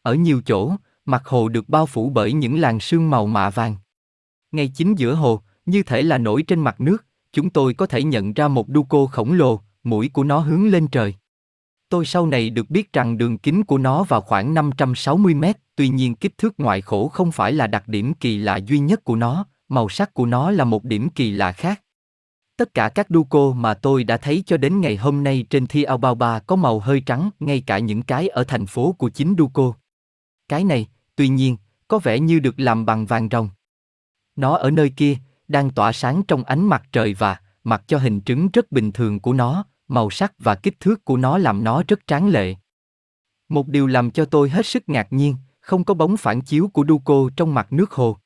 Ở 0.01 0.13
nhiều 0.13 0.41
chỗ, 0.45 0.71
mặt 1.05 1.25
hồ 1.25 1.49
được 1.49 1.69
bao 1.69 1.85
phủ 1.85 2.09
bởi 2.09 2.33
những 2.33 2.59
làn 2.59 2.79
sương 2.79 3.09
màu 3.09 3.27
mạ 3.27 3.49
vàng. 3.49 3.75
Ngay 4.51 4.71
chính 4.75 4.95
giữa 4.95 5.13
hồ, 5.13 5.41
như 5.65 5.83
thể 5.83 6.01
là 6.01 6.17
nổi 6.17 6.43
trên 6.43 6.59
mặt 6.59 6.81
nước, 6.81 7.05
chúng 7.31 7.49
tôi 7.49 7.73
có 7.73 7.85
thể 7.85 8.03
nhận 8.03 8.33
ra 8.33 8.47
một 8.47 8.69
đu 8.69 8.83
cô 8.83 9.07
khổng 9.07 9.33
lồ, 9.33 9.61
mũi 9.83 10.09
của 10.13 10.23
nó 10.23 10.39
hướng 10.39 10.67
lên 10.67 10.87
trời. 10.87 11.15
Tôi 11.89 12.05
sau 12.05 12.27
này 12.27 12.49
được 12.49 12.69
biết 12.69 12.93
rằng 12.93 13.17
đường 13.17 13.37
kính 13.37 13.63
của 13.63 13.77
nó 13.77 14.03
vào 14.03 14.21
khoảng 14.21 14.53
560 14.53 15.33
mét, 15.33 15.57
tuy 15.75 15.89
nhiên 15.89 16.15
kích 16.15 16.37
thước 16.37 16.59
ngoại 16.59 16.81
khổ 16.81 17.07
không 17.07 17.31
phải 17.31 17.53
là 17.53 17.67
đặc 17.67 17.87
điểm 17.87 18.13
kỳ 18.13 18.37
lạ 18.37 18.57
duy 18.57 18.79
nhất 18.79 19.03
của 19.03 19.15
nó, 19.15 19.45
màu 19.69 19.89
sắc 19.89 20.13
của 20.13 20.25
nó 20.25 20.51
là 20.51 20.63
một 20.63 20.83
điểm 20.83 21.09
kỳ 21.09 21.31
lạ 21.31 21.51
khác. 21.51 21.81
Tất 22.57 22.73
cả 22.73 22.89
các 22.89 23.09
đu 23.09 23.23
cô 23.23 23.53
mà 23.53 23.73
tôi 23.73 24.03
đã 24.03 24.17
thấy 24.17 24.43
cho 24.45 24.57
đến 24.57 24.81
ngày 24.81 24.95
hôm 24.95 25.23
nay 25.23 25.45
trên 25.49 25.67
Thi 25.67 25.83
Aobaba 25.83 26.39
có 26.39 26.55
màu 26.55 26.79
hơi 26.79 27.01
trắng, 27.05 27.29
ngay 27.39 27.63
cả 27.65 27.79
những 27.79 28.01
cái 28.01 28.27
ở 28.27 28.43
thành 28.43 28.65
phố 28.65 28.91
của 28.91 29.09
chính 29.09 29.35
đu 29.35 29.49
cô. 29.53 29.75
Cái 30.49 30.63
này, 30.63 30.87
tuy 31.15 31.27
nhiên, 31.27 31.57
có 31.87 31.99
vẻ 31.99 32.19
như 32.19 32.39
được 32.39 32.59
làm 32.59 32.85
bằng 32.85 33.05
vàng 33.05 33.27
rồng. 33.31 33.49
Nó 34.35 34.57
ở 34.57 34.71
nơi 34.71 34.89
kia, 34.89 35.17
đang 35.47 35.69
tỏa 35.69 35.91
sáng 35.91 36.23
trong 36.27 36.43
ánh 36.43 36.65
mặt 36.65 36.83
trời 36.91 37.13
và, 37.13 37.37
mặc 37.63 37.83
cho 37.87 37.97
hình 37.97 38.21
trứng 38.21 38.49
rất 38.53 38.71
bình 38.71 38.91
thường 38.91 39.19
của 39.19 39.33
nó, 39.33 39.65
màu 39.87 40.09
sắc 40.09 40.33
và 40.37 40.55
kích 40.55 40.79
thước 40.79 41.05
của 41.05 41.17
nó 41.17 41.37
làm 41.37 41.63
nó 41.63 41.83
rất 41.87 42.07
tráng 42.07 42.27
lệ. 42.27 42.55
Một 43.49 43.67
điều 43.67 43.87
làm 43.87 44.11
cho 44.11 44.25
tôi 44.25 44.49
hết 44.49 44.65
sức 44.65 44.89
ngạc 44.89 45.07
nhiên, 45.13 45.35
không 45.59 45.83
có 45.83 45.93
bóng 45.93 46.17
phản 46.17 46.41
chiếu 46.41 46.67
của 46.67 46.85
Duco 46.87 47.29
trong 47.35 47.53
mặt 47.53 47.73
nước 47.73 47.91
hồ. 47.91 48.17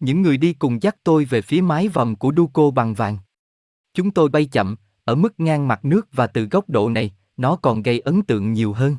Những 0.00 0.22
người 0.22 0.36
đi 0.36 0.52
cùng 0.52 0.82
dắt 0.82 0.96
tôi 1.04 1.24
về 1.24 1.42
phía 1.42 1.60
mái 1.60 1.88
vòm 1.88 2.16
của 2.16 2.32
Duco 2.36 2.70
bằng 2.70 2.94
vàng. 2.94 3.18
Chúng 3.94 4.10
tôi 4.10 4.28
bay 4.28 4.46
chậm, 4.46 4.76
ở 5.04 5.14
mức 5.14 5.40
ngang 5.40 5.68
mặt 5.68 5.84
nước 5.84 6.08
và 6.12 6.26
từ 6.26 6.44
góc 6.44 6.70
độ 6.70 6.88
này, 6.88 7.12
nó 7.36 7.56
còn 7.56 7.82
gây 7.82 8.00
ấn 8.00 8.22
tượng 8.22 8.52
nhiều 8.52 8.72
hơn. 8.72 8.96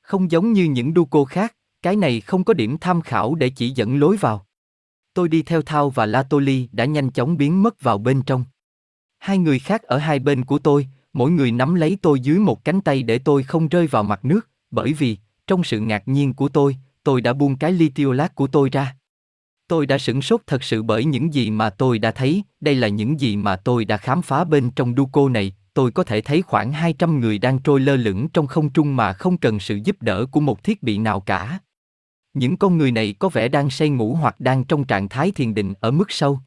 Không 0.00 0.30
giống 0.30 0.52
như 0.52 0.64
những 0.64 0.94
Duco 0.94 1.24
khác, 1.24 1.54
cái 1.82 1.96
này 1.96 2.20
không 2.20 2.44
có 2.44 2.54
điểm 2.54 2.78
tham 2.78 3.00
khảo 3.00 3.34
để 3.34 3.50
chỉ 3.50 3.70
dẫn 3.70 4.00
lối 4.00 4.16
vào. 4.16 4.46
Tôi 5.14 5.28
đi 5.28 5.42
theo 5.42 5.62
Thao 5.62 5.90
và 5.90 6.06
Latoli 6.06 6.68
đã 6.72 6.84
nhanh 6.84 7.10
chóng 7.10 7.36
biến 7.36 7.62
mất 7.62 7.82
vào 7.82 7.98
bên 7.98 8.22
trong. 8.22 8.44
Hai 9.18 9.38
người 9.38 9.58
khác 9.58 9.82
ở 9.82 9.98
hai 9.98 10.18
bên 10.18 10.44
của 10.44 10.58
tôi, 10.58 10.88
mỗi 11.18 11.30
người 11.30 11.52
nắm 11.52 11.74
lấy 11.74 11.98
tôi 12.02 12.20
dưới 12.20 12.38
một 12.38 12.64
cánh 12.64 12.80
tay 12.80 13.02
để 13.02 13.18
tôi 13.18 13.42
không 13.42 13.68
rơi 13.68 13.86
vào 13.86 14.02
mặt 14.02 14.24
nước, 14.24 14.48
bởi 14.70 14.92
vì, 14.92 15.16
trong 15.46 15.64
sự 15.64 15.80
ngạc 15.80 16.08
nhiên 16.08 16.34
của 16.34 16.48
tôi, 16.48 16.76
tôi 17.04 17.20
đã 17.20 17.32
buông 17.32 17.56
cái 17.56 17.72
ly 17.72 17.88
tiêu 17.88 18.12
lát 18.12 18.34
của 18.34 18.46
tôi 18.46 18.68
ra. 18.72 18.96
Tôi 19.68 19.86
đã 19.86 19.98
sửng 19.98 20.22
sốt 20.22 20.40
thật 20.46 20.62
sự 20.62 20.82
bởi 20.82 21.04
những 21.04 21.34
gì 21.34 21.50
mà 21.50 21.70
tôi 21.70 21.98
đã 21.98 22.10
thấy, 22.10 22.42
đây 22.60 22.74
là 22.74 22.88
những 22.88 23.20
gì 23.20 23.36
mà 23.36 23.56
tôi 23.56 23.84
đã 23.84 23.96
khám 23.96 24.22
phá 24.22 24.44
bên 24.44 24.70
trong 24.70 24.94
Duco 24.96 25.28
này, 25.28 25.52
tôi 25.74 25.90
có 25.90 26.04
thể 26.04 26.20
thấy 26.20 26.42
khoảng 26.42 26.72
200 26.72 27.20
người 27.20 27.38
đang 27.38 27.58
trôi 27.58 27.80
lơ 27.80 27.96
lửng 27.96 28.28
trong 28.28 28.46
không 28.46 28.70
trung 28.70 28.96
mà 28.96 29.12
không 29.12 29.36
cần 29.38 29.60
sự 29.60 29.78
giúp 29.84 30.02
đỡ 30.02 30.26
của 30.26 30.40
một 30.40 30.64
thiết 30.64 30.82
bị 30.82 30.98
nào 30.98 31.20
cả. 31.20 31.58
Những 32.34 32.56
con 32.56 32.78
người 32.78 32.92
này 32.92 33.14
có 33.18 33.28
vẻ 33.28 33.48
đang 33.48 33.70
say 33.70 33.88
ngủ 33.88 34.14
hoặc 34.14 34.40
đang 34.40 34.64
trong 34.64 34.84
trạng 34.84 35.08
thái 35.08 35.30
thiền 35.30 35.54
định 35.54 35.74
ở 35.80 35.90
mức 35.90 36.10
sâu. 36.10 36.40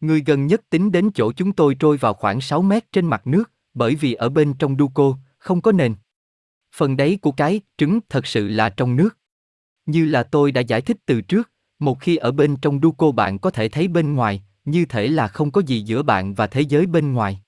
Người 0.00 0.22
gần 0.26 0.46
nhất 0.46 0.60
tính 0.70 0.92
đến 0.92 1.10
chỗ 1.14 1.32
chúng 1.32 1.52
tôi 1.52 1.74
trôi 1.74 1.96
vào 1.96 2.14
khoảng 2.14 2.40
6 2.40 2.62
mét 2.62 2.92
trên 2.92 3.06
mặt 3.06 3.26
nước, 3.26 3.50
bởi 3.74 3.94
vì 3.94 4.14
ở 4.14 4.28
bên 4.28 4.54
trong 4.54 4.76
Duco, 4.78 5.18
không 5.38 5.60
có 5.60 5.72
nền. 5.72 5.94
Phần 6.76 6.96
đáy 6.96 7.18
của 7.22 7.32
cái 7.32 7.60
trứng 7.78 8.00
thật 8.08 8.26
sự 8.26 8.48
là 8.48 8.70
trong 8.70 8.96
nước. 8.96 9.18
Như 9.86 10.04
là 10.04 10.22
tôi 10.22 10.52
đã 10.52 10.60
giải 10.60 10.80
thích 10.80 10.96
từ 11.06 11.20
trước, 11.20 11.50
một 11.78 12.00
khi 12.00 12.16
ở 12.16 12.32
bên 12.32 12.56
trong 12.56 12.80
Duco 12.82 13.12
bạn 13.12 13.38
có 13.38 13.50
thể 13.50 13.68
thấy 13.68 13.88
bên 13.88 14.14
ngoài, 14.14 14.42
như 14.64 14.84
thể 14.84 15.08
là 15.08 15.28
không 15.28 15.50
có 15.50 15.62
gì 15.66 15.80
giữa 15.80 16.02
bạn 16.02 16.34
và 16.34 16.46
thế 16.46 16.60
giới 16.60 16.86
bên 16.86 17.12
ngoài. 17.12 17.40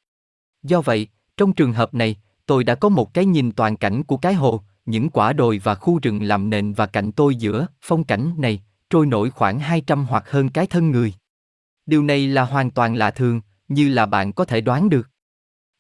Do 0.62 0.80
vậy, 0.80 1.08
trong 1.36 1.52
trường 1.52 1.72
hợp 1.72 1.94
này, 1.94 2.16
tôi 2.46 2.64
đã 2.64 2.74
có 2.74 2.88
một 2.88 3.14
cái 3.14 3.24
nhìn 3.24 3.52
toàn 3.52 3.76
cảnh 3.76 4.02
của 4.02 4.16
cái 4.16 4.34
hồ, 4.34 4.62
những 4.86 5.10
quả 5.10 5.32
đồi 5.32 5.60
và 5.64 5.74
khu 5.74 5.98
rừng 6.02 6.22
làm 6.22 6.50
nền 6.50 6.72
và 6.72 6.86
cạnh 6.86 7.12
tôi 7.12 7.34
giữa 7.34 7.66
phong 7.82 8.04
cảnh 8.04 8.34
này, 8.38 8.62
trôi 8.90 9.06
nổi 9.06 9.30
khoảng 9.30 9.60
200 9.60 10.04
hoặc 10.04 10.30
hơn 10.30 10.48
cái 10.48 10.66
thân 10.66 10.90
người. 10.90 11.14
Điều 11.86 12.02
này 12.02 12.26
là 12.26 12.44
hoàn 12.44 12.70
toàn 12.70 12.94
lạ 12.94 13.10
thường, 13.10 13.40
như 13.68 13.88
là 13.88 14.06
bạn 14.06 14.32
có 14.32 14.44
thể 14.44 14.60
đoán 14.60 14.88
được. 14.88 15.08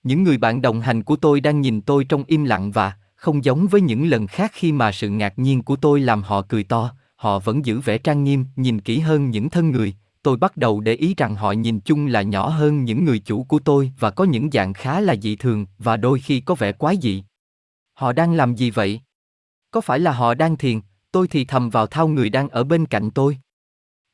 Những 0.02 0.22
người 0.22 0.38
bạn 0.38 0.62
đồng 0.62 0.80
hành 0.80 1.02
của 1.02 1.16
tôi 1.16 1.40
đang 1.40 1.60
nhìn 1.60 1.80
tôi 1.80 2.04
trong 2.04 2.24
im 2.26 2.44
lặng 2.44 2.70
và, 2.70 2.92
không 3.14 3.44
giống 3.44 3.66
với 3.66 3.80
những 3.80 4.06
lần 4.06 4.26
khác 4.26 4.50
khi 4.54 4.72
mà 4.72 4.92
sự 4.92 5.08
ngạc 5.08 5.38
nhiên 5.38 5.62
của 5.62 5.76
tôi 5.76 6.00
làm 6.00 6.22
họ 6.22 6.42
cười 6.42 6.64
to, 6.64 6.94
họ 7.16 7.38
vẫn 7.38 7.66
giữ 7.66 7.80
vẻ 7.80 7.98
trang 7.98 8.24
nghiêm, 8.24 8.44
nhìn 8.56 8.80
kỹ 8.80 8.98
hơn 8.98 9.30
những 9.30 9.50
thân 9.50 9.70
người, 9.70 9.94
tôi 10.22 10.36
bắt 10.36 10.56
đầu 10.56 10.80
để 10.80 10.94
ý 10.94 11.14
rằng 11.16 11.34
họ 11.34 11.52
nhìn 11.52 11.80
chung 11.80 12.06
là 12.06 12.22
nhỏ 12.22 12.48
hơn 12.48 12.84
những 12.84 13.04
người 13.04 13.18
chủ 13.18 13.44
của 13.44 13.58
tôi 13.58 13.92
và 13.98 14.10
có 14.10 14.24
những 14.24 14.50
dạng 14.50 14.72
khá 14.72 15.00
là 15.00 15.16
dị 15.16 15.36
thường 15.36 15.66
và 15.78 15.96
đôi 15.96 16.20
khi 16.20 16.40
có 16.40 16.54
vẻ 16.54 16.72
quái 16.72 16.96
dị. 17.02 17.24
Họ 17.94 18.12
đang 18.12 18.32
làm 18.32 18.54
gì 18.54 18.70
vậy? 18.70 19.00
Có 19.70 19.80
phải 19.80 19.98
là 19.98 20.12
họ 20.12 20.34
đang 20.34 20.56
thiền, 20.56 20.80
tôi 21.12 21.28
thì 21.28 21.44
thầm 21.44 21.70
vào 21.70 21.86
thao 21.86 22.08
người 22.08 22.30
đang 22.30 22.48
ở 22.48 22.64
bên 22.64 22.86
cạnh 22.86 23.10
tôi. 23.10 23.38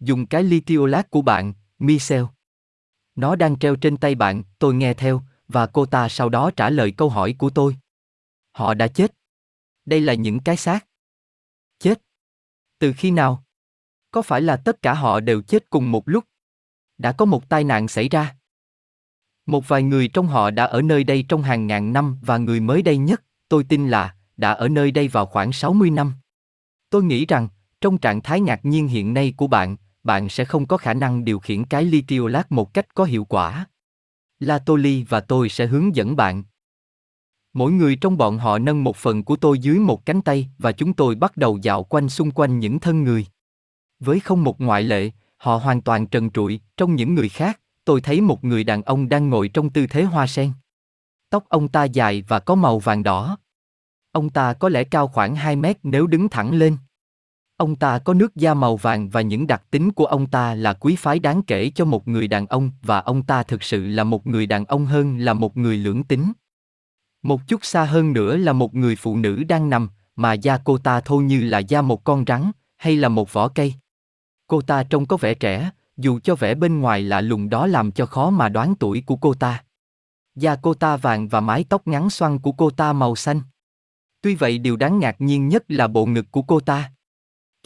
Dùng 0.00 0.26
cái 0.26 0.42
litiolat 0.42 1.10
của 1.10 1.22
bạn, 1.22 1.52
Michel. 1.78 2.24
Nó 3.16 3.36
đang 3.36 3.58
treo 3.58 3.76
trên 3.76 3.96
tay 3.96 4.14
bạn, 4.14 4.42
tôi 4.58 4.74
nghe 4.74 4.94
theo, 4.94 5.22
và 5.48 5.66
cô 5.66 5.86
ta 5.86 6.08
sau 6.08 6.28
đó 6.28 6.50
trả 6.56 6.70
lời 6.70 6.92
câu 6.96 7.08
hỏi 7.08 7.34
của 7.38 7.50
tôi. 7.50 7.76
Họ 8.52 8.74
đã 8.74 8.88
chết. 8.88 9.14
Đây 9.84 10.00
là 10.00 10.14
những 10.14 10.40
cái 10.40 10.56
xác. 10.56 10.86
Chết. 11.78 12.00
Từ 12.78 12.92
khi 12.96 13.10
nào? 13.10 13.44
Có 14.10 14.22
phải 14.22 14.40
là 14.40 14.56
tất 14.56 14.82
cả 14.82 14.94
họ 14.94 15.20
đều 15.20 15.42
chết 15.42 15.70
cùng 15.70 15.92
một 15.92 16.08
lúc? 16.08 16.24
Đã 16.98 17.12
có 17.12 17.24
một 17.24 17.48
tai 17.48 17.64
nạn 17.64 17.88
xảy 17.88 18.08
ra. 18.08 18.36
Một 19.46 19.68
vài 19.68 19.82
người 19.82 20.08
trong 20.08 20.26
họ 20.26 20.50
đã 20.50 20.64
ở 20.64 20.82
nơi 20.82 21.04
đây 21.04 21.24
trong 21.28 21.42
hàng 21.42 21.66
ngàn 21.66 21.92
năm 21.92 22.18
và 22.22 22.38
người 22.38 22.60
mới 22.60 22.82
đây 22.82 22.96
nhất, 22.96 23.22
tôi 23.48 23.64
tin 23.64 23.88
là, 23.88 24.14
đã 24.36 24.52
ở 24.52 24.68
nơi 24.68 24.90
đây 24.90 25.08
vào 25.08 25.26
khoảng 25.26 25.52
60 25.52 25.90
năm. 25.90 26.14
Tôi 26.90 27.04
nghĩ 27.04 27.26
rằng, 27.26 27.48
trong 27.80 27.98
trạng 27.98 28.22
thái 28.22 28.40
ngạc 28.40 28.64
nhiên 28.64 28.88
hiện 28.88 29.14
nay 29.14 29.34
của 29.36 29.46
bạn, 29.46 29.76
bạn 30.02 30.28
sẽ 30.28 30.44
không 30.44 30.66
có 30.66 30.76
khả 30.76 30.94
năng 30.94 31.24
điều 31.24 31.38
khiển 31.38 31.64
cái 31.64 31.84
litiolat 31.84 32.52
một 32.52 32.74
cách 32.74 32.94
có 32.94 33.04
hiệu 33.04 33.24
quả. 33.24 33.66
Latoli 34.40 35.04
và 35.04 35.20
tôi 35.20 35.48
sẽ 35.48 35.66
hướng 35.66 35.96
dẫn 35.96 36.16
bạn. 36.16 36.42
Mỗi 37.52 37.72
người 37.72 37.96
trong 37.96 38.16
bọn 38.16 38.38
họ 38.38 38.58
nâng 38.58 38.84
một 38.84 38.96
phần 38.96 39.24
của 39.24 39.36
tôi 39.36 39.58
dưới 39.58 39.78
một 39.78 40.06
cánh 40.06 40.22
tay 40.22 40.48
và 40.58 40.72
chúng 40.72 40.92
tôi 40.92 41.14
bắt 41.14 41.36
đầu 41.36 41.58
dạo 41.62 41.84
quanh 41.84 42.08
xung 42.08 42.30
quanh 42.30 42.58
những 42.58 42.80
thân 42.80 43.04
người. 43.04 43.26
Với 44.00 44.20
không 44.20 44.44
một 44.44 44.60
ngoại 44.60 44.82
lệ, 44.82 45.10
họ 45.36 45.56
hoàn 45.56 45.80
toàn 45.80 46.06
trần 46.06 46.30
trụi, 46.30 46.60
trong 46.76 46.94
những 46.94 47.14
người 47.14 47.28
khác, 47.28 47.60
tôi 47.84 48.00
thấy 48.00 48.20
một 48.20 48.44
người 48.44 48.64
đàn 48.64 48.82
ông 48.82 49.08
đang 49.08 49.30
ngồi 49.30 49.48
trong 49.48 49.70
tư 49.70 49.86
thế 49.86 50.02
hoa 50.02 50.26
sen. 50.26 50.52
Tóc 51.30 51.44
ông 51.48 51.68
ta 51.68 51.84
dài 51.84 52.22
và 52.28 52.40
có 52.40 52.54
màu 52.54 52.78
vàng 52.78 53.02
đỏ. 53.02 53.38
Ông 54.12 54.30
ta 54.30 54.52
có 54.52 54.68
lẽ 54.68 54.84
cao 54.84 55.08
khoảng 55.08 55.36
2 55.36 55.56
mét 55.56 55.78
nếu 55.82 56.06
đứng 56.06 56.28
thẳng 56.28 56.54
lên. 56.54 56.76
Ông 57.58 57.76
ta 57.76 57.98
có 57.98 58.14
nước 58.14 58.36
da 58.36 58.54
màu 58.54 58.76
vàng 58.76 59.08
và 59.08 59.20
những 59.20 59.46
đặc 59.46 59.62
tính 59.70 59.92
của 59.92 60.04
ông 60.04 60.26
ta 60.26 60.54
là 60.54 60.72
quý 60.72 60.96
phái 60.96 61.18
đáng 61.18 61.42
kể 61.42 61.70
cho 61.74 61.84
một 61.84 62.08
người 62.08 62.28
đàn 62.28 62.46
ông 62.46 62.70
và 62.82 62.98
ông 62.98 63.22
ta 63.22 63.42
thực 63.42 63.62
sự 63.62 63.86
là 63.86 64.04
một 64.04 64.26
người 64.26 64.46
đàn 64.46 64.64
ông 64.64 64.86
hơn 64.86 65.18
là 65.18 65.34
một 65.34 65.56
người 65.56 65.76
lưỡng 65.76 66.04
tính. 66.04 66.32
Một 67.22 67.40
chút 67.46 67.64
xa 67.64 67.84
hơn 67.84 68.12
nữa 68.12 68.36
là 68.36 68.52
một 68.52 68.74
người 68.74 68.96
phụ 68.96 69.16
nữ 69.16 69.44
đang 69.48 69.70
nằm, 69.70 69.88
mà 70.16 70.32
da 70.32 70.58
cô 70.64 70.78
ta 70.78 71.00
thô 71.00 71.16
như 71.16 71.40
là 71.40 71.58
da 71.58 71.82
một 71.82 72.04
con 72.04 72.24
rắn, 72.26 72.50
hay 72.76 72.96
là 72.96 73.08
một 73.08 73.32
vỏ 73.32 73.48
cây? 73.48 73.74
Cô 74.46 74.60
ta 74.60 74.82
trông 74.82 75.06
có 75.06 75.16
vẻ 75.16 75.34
trẻ, 75.34 75.70
dù 75.96 76.18
cho 76.18 76.34
vẻ 76.34 76.54
bên 76.54 76.80
ngoài 76.80 77.02
lạ 77.02 77.20
lùng 77.20 77.48
đó 77.48 77.66
làm 77.66 77.92
cho 77.92 78.06
khó 78.06 78.30
mà 78.30 78.48
đoán 78.48 78.74
tuổi 78.74 79.02
của 79.06 79.16
cô 79.16 79.34
ta. 79.34 79.64
Da 80.34 80.56
cô 80.62 80.74
ta 80.74 80.96
vàng 80.96 81.28
và 81.28 81.40
mái 81.40 81.64
tóc 81.68 81.86
ngắn 81.86 82.10
xoăn 82.10 82.38
của 82.38 82.52
cô 82.52 82.70
ta 82.70 82.92
màu 82.92 83.16
xanh. 83.16 83.40
Tuy 84.22 84.34
vậy 84.34 84.58
điều 84.58 84.76
đáng 84.76 84.98
ngạc 84.98 85.20
nhiên 85.20 85.48
nhất 85.48 85.64
là 85.68 85.86
bộ 85.86 86.06
ngực 86.06 86.26
của 86.30 86.42
cô 86.42 86.60
ta. 86.60 86.90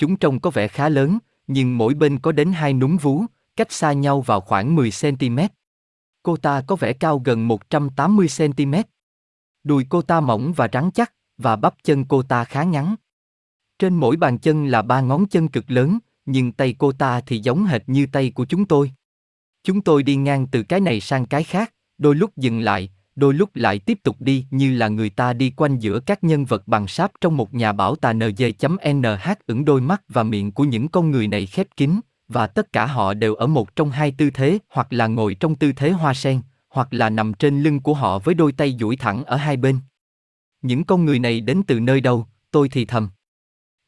Chúng 0.02 0.16
trông 0.16 0.40
có 0.40 0.50
vẻ 0.50 0.68
khá 0.68 0.88
lớn, 0.88 1.18
nhưng 1.47 1.78
mỗi 1.78 1.94
bên 1.94 2.18
có 2.18 2.32
đến 2.32 2.52
hai 2.52 2.75
núm 2.75 2.97
vú, 2.97 3.25
cách 3.56 3.73
xa 3.73 3.92
nhau 3.92 4.21
vào 4.21 4.40
khoảng 4.40 4.75
10 4.75 4.90
cm. 5.00 5.38
Cô 6.23 6.37
ta 6.37 6.62
có 6.66 6.76
vẻ 6.76 6.92
cao 6.92 7.23
gần 7.25 7.49
180 7.49 8.26
cm. 8.38 8.75
Đùi 9.64 9.87
cô 9.88 10.02
ta 10.02 10.21
mỏng 10.21 10.52
và 10.52 10.68
rắn 10.73 10.90
chắc, 10.90 11.12
và 11.38 11.56
bắp 11.56 11.75
chân 11.85 12.04
cô 12.04 12.23
ta 12.23 12.44
khá 12.44 12.62
ngắn. 12.62 12.94
Trên 13.78 13.94
mỗi 13.94 14.16
bàn 14.16 14.38
chân 14.38 14.66
là 14.66 14.82
ba 14.82 15.00
ngón 15.00 15.26
chân 15.26 15.49
cực 15.49 15.71
lớn, 15.71 15.99
nhưng 16.26 16.52
tay 16.52 16.75
cô 16.78 16.92
ta 16.92 17.21
thì 17.21 17.38
giống 17.38 17.64
hệt 17.64 17.82
như 17.87 18.06
tay 18.12 18.30
của 18.30 18.44
chúng 18.44 18.64
tôi. 18.64 18.92
Chúng 19.64 19.80
tôi 19.80 20.02
đi 20.02 20.16
ngang 20.16 20.47
từ 20.47 20.62
cái 20.62 20.80
này 20.80 21.00
sang 21.00 21.26
cái 21.26 21.44
khác, 21.44 21.75
đôi 21.99 22.14
lúc 22.14 22.37
dừng 22.37 22.61
lại, 22.61 22.90
đôi 23.16 23.35
lúc 23.35 23.50
lại 23.54 23.78
tiếp 23.78 23.99
tục 24.02 24.16
đi 24.21 24.47
như 24.50 24.75
là 24.75 24.88
người 24.88 25.11
ta 25.11 25.33
đi 25.33 25.50
quanh 25.50 25.78
giữa 25.78 26.00
các 26.00 26.25
nhân 26.25 26.45
vật 26.45 26.69
bằng 26.69 26.88
sáp 26.88 27.12
trong 27.21 27.37
một 27.37 27.54
nhà 27.54 27.73
bảo 27.73 27.97
tàng 27.97 28.19
nj.nh 28.19 29.37
ửng 29.47 29.64
đôi 29.64 29.81
mắt 29.81 30.02
và 30.09 30.23
miệng 30.23 30.52
của 30.52 30.64
những 30.64 30.88
con 30.88 31.11
người 31.11 31.28
này 31.28 31.47
khép 31.47 31.66
kín, 31.76 32.00
và 32.28 32.47
tất 32.47 32.73
cả 32.73 32.87
họ 32.87 33.14
đều 33.14 33.35
ở 33.35 33.47
một 33.47 33.76
trong 33.76 33.90
hai 33.90 34.11
tư 34.11 34.31
thế 34.31 34.59
hoặc 34.69 34.92
là 34.92 35.07
ngồi 35.07 35.35
trong 35.35 35.54
tư 35.54 35.73
thế 35.73 35.90
hoa 35.90 36.14
sen, 36.14 36.40
hoặc 36.69 36.88
là 36.90 37.11
nằm 37.11 37.35
trên 37.35 37.62
lưng 37.62 37.81
của 37.81 37.95
họ 37.95 38.19
với 38.19 38.35
đôi 38.35 38.52
tay 38.52 38.76
duỗi 38.81 38.97
thẳng 38.97 39.25
ở 39.25 39.37
hai 39.37 39.57
bên. 39.57 39.78
Những 40.62 40.85
con 40.85 41.04
người 41.04 41.19
này 41.19 41.40
đến 41.40 41.62
từ 41.66 41.81
nơi 41.81 42.00
đâu, 42.00 42.26
tôi 42.50 42.69
thì 42.69 42.85
thầm. 42.85 43.11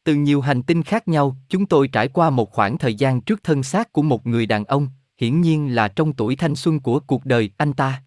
Từ 0.05 0.15
nhiều 0.15 0.41
hành 0.41 0.63
tinh 0.63 0.83
khác 0.83 1.09
nhau, 1.09 1.37
chúng 1.49 1.67
tôi 1.67 1.89
trải 1.89 2.09
qua 2.09 2.31
một 2.31 2.51
khoảng 2.51 2.79
thời 2.79 2.95
gian 2.95 3.21
trước 3.21 3.41
thân 3.45 3.63
xác 3.63 3.93
của 3.93 4.03
một 4.03 4.27
người 4.27 4.47
đàn 4.47 4.65
ông, 4.65 4.89
hiển 5.21 5.41
nhiên 5.41 5.75
là 5.75 5.89
trong 5.89 6.13
tuổi 6.13 6.37
thanh 6.37 6.55
xuân 6.55 6.81
của 6.81 7.01
cuộc 7.01 7.25
đời 7.25 7.51
anh 7.57 7.73
ta. 7.73 8.03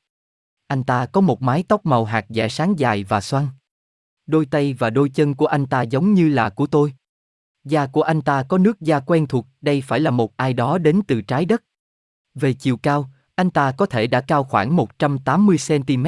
Anh 0.68 0.84
ta 0.84 1.06
có 1.06 1.22
một 1.22 1.42
mái 1.42 1.64
tóc 1.68 1.86
màu 1.86 2.06
hạt 2.06 2.26
dẻ 2.30 2.50
sáng 2.50 2.80
dài 2.80 3.04
và 3.04 3.22
xoăn. 3.22 3.48
Đôi 4.26 4.46
tay 4.46 4.74
và 4.74 4.90
đôi 4.90 5.10
chân 5.10 5.36
của 5.36 5.46
anh 5.46 5.66
ta 5.66 5.82
giống 5.82 6.14
như 6.14 6.30
là 6.30 6.50
của 6.50 6.68
tôi. 6.68 6.94
Da 7.64 7.88
của 7.88 8.02
anh 8.02 8.22
ta 8.22 8.44
có 8.44 8.58
nước 8.58 8.82
da 8.82 9.00
quen 9.00 9.28
thuộc, 9.28 9.48
đây 9.62 9.82
phải 9.82 10.00
là 10.00 10.12
một 10.12 10.38
ai 10.38 10.54
đó 10.54 10.78
đến 10.78 11.02
từ 11.08 11.22
trái 11.22 11.46
đất. 11.46 11.64
Về 12.36 12.54
chiều 12.54 12.78
cao, 12.78 13.10
anh 13.36 13.50
ta 13.50 13.72
có 13.72 13.86
thể 13.86 14.08
đã 14.08 14.22
cao 14.22 14.44
khoảng 14.44 14.76
180 14.76 15.58
cm. 15.68 16.08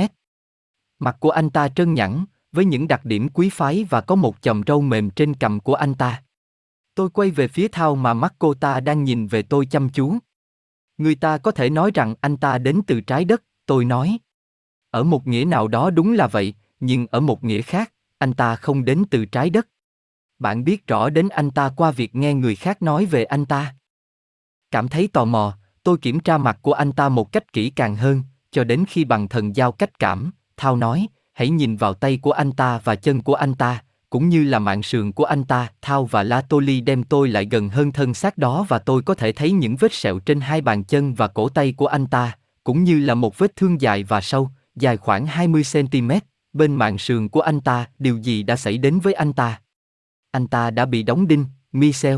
Mặt 1.00 1.18
của 1.20 1.30
anh 1.30 1.50
ta 1.50 1.70
trơn 1.70 1.94
nhẵn, 1.94 2.25
với 2.51 2.66
những 2.66 2.88
đặc 2.88 3.06
điểm 3.06 3.30
quý 3.30 3.50
phái 3.50 3.84
và 3.89 4.01
có 4.01 4.16
một 4.16 4.36
chòm 4.42 4.62
râu 4.68 4.82
mềm 4.82 5.10
trên 5.10 5.34
cằm 5.34 5.60
của 5.60 5.74
anh 5.74 5.94
ta. 5.94 6.24
Tôi 6.96 7.10
quay 7.10 7.32
về 7.32 7.48
phía 7.48 7.68
Thao 7.68 7.96
mà 7.96 8.13
mắt 8.13 8.34
cô 8.39 8.54
ta 8.54 8.80
đang 8.80 9.04
nhìn 9.04 9.28
về 9.28 9.42
tôi 9.42 9.66
chăm 9.66 9.89
chú. 9.89 10.18
Người 10.98 11.16
ta 11.16 11.38
có 11.38 11.51
thể 11.51 11.70
nói 11.70 11.92
rằng 11.94 12.16
anh 12.22 12.38
ta 12.38 12.58
đến 12.58 12.82
từ 12.88 13.01
trái 13.01 13.25
đất, 13.25 13.44
tôi 13.66 13.86
nói. 13.86 14.20
Ở 14.91 15.03
một 15.03 15.27
nghĩa 15.27 15.46
nào 15.46 15.67
đó 15.67 15.89
đúng 15.89 16.13
là 16.13 16.27
vậy, 16.27 16.53
nhưng 16.79 17.08
ở 17.12 17.19
một 17.19 17.43
nghĩa 17.43 17.62
khác, 17.62 17.93
anh 18.17 18.34
ta 18.34 18.55
không 18.55 18.86
đến 18.86 19.03
từ 19.10 19.25
trái 19.25 19.50
đất. 19.50 19.67
Bạn 20.39 20.63
biết 20.63 20.88
rõ 20.88 21.10
đến 21.10 21.29
anh 21.29 21.51
ta 21.51 21.72
qua 21.75 21.91
việc 21.91 22.15
nghe 22.15 22.34
người 22.34 22.55
khác 22.55 22.81
nói 22.81 23.05
về 23.05 23.24
anh 23.24 23.46
ta. 23.46 23.75
Cảm 24.72 24.88
thấy 24.88 25.10
tò 25.13 25.25
mò, 25.25 25.58
tôi 25.84 25.98
kiểm 25.98 26.19
tra 26.19 26.38
mặt 26.38 26.60
của 26.62 26.74
anh 26.74 26.91
ta 26.91 27.10
một 27.10 27.31
cách 27.31 27.53
kỹ 27.53 27.69
càng 27.69 27.96
hơn, 27.96 28.24
cho 28.51 28.63
đến 28.63 28.84
khi 28.88 29.03
bằng 29.03 29.27
thần 29.27 29.55
giao 29.55 29.72
cách 29.72 30.00
cảm, 30.00 30.31
Thao 30.58 30.75
nói, 30.75 31.08
hãy 31.34 31.50
nhìn 31.50 31.75
vào 31.75 31.93
tay 31.93 32.17
của 32.17 32.31
anh 32.31 32.51
ta 32.51 32.81
và 32.84 32.96
chân 32.96 33.22
của 33.22 33.34
anh 33.34 33.53
ta, 33.53 33.84
cũng 34.10 34.29
như 34.29 34.43
là 34.43 34.60
mạng 34.60 34.84
sườn 34.84 35.12
của 35.12 35.24
anh 35.24 35.43
ta. 35.43 35.72
Thao 35.81 36.05
và 36.05 36.24
La 36.24 36.41
Tô 36.41 36.60
Ly 36.60 36.81
đem 36.81 37.03
tôi 37.03 37.29
lại 37.29 37.48
gần 37.51 37.69
hơn 37.69 37.91
thân 37.91 38.13
xác 38.13 38.38
đó 38.38 38.65
và 38.69 38.79
tôi 38.79 39.01
có 39.01 39.13
thể 39.13 39.31
thấy 39.31 39.51
những 39.51 39.75
vết 39.75 39.93
sẹo 39.93 40.19
trên 40.19 40.39
hai 40.39 40.62
bàn 40.62 40.84
chân 40.84 41.13
và 41.13 41.27
cổ 41.27 41.50
tay 41.50 41.74
của 41.74 41.88
anh 41.88 42.08
ta, 42.08 42.38
cũng 42.63 42.84
như 42.84 42.99
là 42.99 43.15
một 43.15 43.38
vết 43.38 43.56
thương 43.56 43.82
dài 43.82 44.04
và 44.04 44.21
sâu, 44.21 44.49
dài 44.80 44.98
khoảng 44.98 45.26
20 45.26 45.63
cm, 45.74 46.12
bên 46.54 46.76
mạng 46.76 46.98
sườn 46.98 47.30
của 47.30 47.42
anh 47.42 47.62
ta, 47.62 47.88
điều 48.00 48.18
gì 48.18 48.44
đã 48.44 48.56
xảy 48.56 48.78
đến 48.78 49.00
với 49.00 49.13
anh 49.13 49.34
ta? 49.34 49.62
Anh 50.32 50.48
ta 50.48 50.72
đã 50.72 50.86
bị 50.86 51.04
đóng 51.04 51.28
đinh, 51.28 51.46
Michel. 51.72 52.18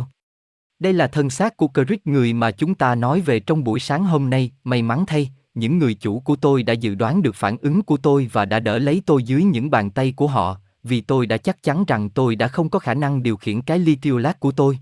Đây 0.80 0.94
là 0.94 1.08
thân 1.08 1.30
xác 1.30 1.58
của 1.58 1.68
Crick 1.68 2.08
người 2.08 2.34
mà 2.34 2.52
chúng 2.52 2.76
ta 2.76 2.96
nói 2.96 3.22
về 3.22 3.40
trong 3.40 3.64
buổi 3.64 3.80
sáng 3.80 4.04
hôm 4.04 4.30
nay, 4.30 4.52
may 4.64 4.82
mắn 4.82 5.06
thay, 5.08 5.32
những 5.54 5.78
người 5.78 5.94
chủ 5.94 6.20
của 6.20 6.36
tôi 6.36 6.64
đã 6.64 6.74
dự 6.74 6.96
đoán 6.96 7.22
được 7.22 7.36
phản 7.36 7.58
ứng 7.58 7.82
của 7.82 7.98
tôi 7.98 8.30
và 8.32 8.46
đã 8.46 8.60
đỡ 8.60 8.78
lấy 8.78 9.02
tôi 9.06 9.24
dưới 9.24 9.44
những 9.44 9.70
bàn 9.70 9.90
tay 9.90 10.14
của 10.16 10.28
họ, 10.28 10.58
vì 10.84 11.02
tôi 11.02 11.26
đã 11.26 11.38
chắc 11.38 11.64
chắn 11.64 11.84
rằng 11.88 12.10
tôi 12.10 12.36
đã 12.36 12.48
không 12.48 12.70
có 12.70 12.80
khả 12.80 12.94
năng 12.94 13.24
điều 13.24 13.38
khiển 13.38 13.62
cái 13.62 13.80
lithium 13.80 14.18
lát 14.18 14.40
của 14.40 14.52
tôi. 14.52 14.80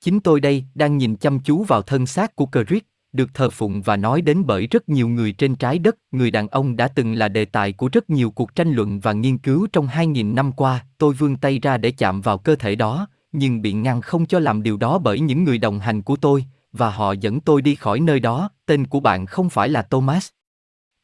Chính 0.00 0.20
tôi 0.20 0.40
đây 0.40 0.64
đang 0.74 0.98
nhìn 0.98 1.16
chăm 1.16 1.40
chú 1.40 1.64
vào 1.64 1.82
thân 1.82 2.06
xác 2.06 2.36
của 2.36 2.46
Crick, 2.46 2.86
được 3.16 3.34
thờ 3.34 3.50
phụng 3.50 3.82
và 3.82 3.96
nói 3.96 4.20
đến 4.20 4.42
bởi 4.46 4.66
rất 4.66 4.88
nhiều 4.88 5.08
người 5.08 5.32
trên 5.32 5.54
trái 5.54 5.78
đất, 5.78 5.96
người 6.10 6.30
đàn 6.30 6.48
ông 6.48 6.76
đã 6.76 6.88
từng 6.88 7.14
là 7.14 7.28
đề 7.28 7.44
tài 7.44 7.72
của 7.72 7.88
rất 7.92 8.10
nhiều 8.10 8.30
cuộc 8.30 8.54
tranh 8.54 8.72
luận 8.72 9.00
và 9.00 9.12
nghiên 9.12 9.38
cứu 9.38 9.66
trong 9.72 9.86
2.000 9.86 10.34
năm 10.34 10.52
qua, 10.52 10.84
tôi 10.98 11.14
vươn 11.14 11.36
tay 11.36 11.58
ra 11.58 11.76
để 11.76 11.90
chạm 11.90 12.20
vào 12.20 12.38
cơ 12.38 12.56
thể 12.56 12.74
đó, 12.74 13.08
nhưng 13.32 13.62
bị 13.62 13.72
ngăn 13.72 14.00
không 14.00 14.26
cho 14.26 14.38
làm 14.38 14.62
điều 14.62 14.76
đó 14.76 14.98
bởi 14.98 15.20
những 15.20 15.44
người 15.44 15.58
đồng 15.58 15.78
hành 15.78 16.02
của 16.02 16.16
tôi, 16.16 16.44
và 16.72 16.90
họ 16.90 17.12
dẫn 17.12 17.40
tôi 17.40 17.62
đi 17.62 17.74
khỏi 17.74 18.00
nơi 18.00 18.20
đó, 18.20 18.50
tên 18.66 18.86
của 18.86 19.00
bạn 19.00 19.26
không 19.26 19.50
phải 19.50 19.68
là 19.68 19.82
Thomas. 19.82 20.28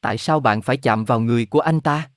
Tại 0.00 0.18
sao 0.18 0.40
bạn 0.40 0.62
phải 0.62 0.76
chạm 0.76 1.04
vào 1.04 1.20
người 1.20 1.46
của 1.46 1.60
anh 1.60 1.80
ta? 1.80 2.10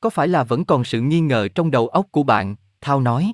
Có 0.00 0.10
phải 0.10 0.28
là 0.28 0.44
vẫn 0.44 0.64
còn 0.64 0.84
sự 0.84 1.00
nghi 1.00 1.20
ngờ 1.20 1.48
trong 1.54 1.70
đầu 1.70 1.88
óc 1.88 2.06
của 2.10 2.22
bạn, 2.22 2.56
Thao 2.80 3.00
nói. 3.00 3.32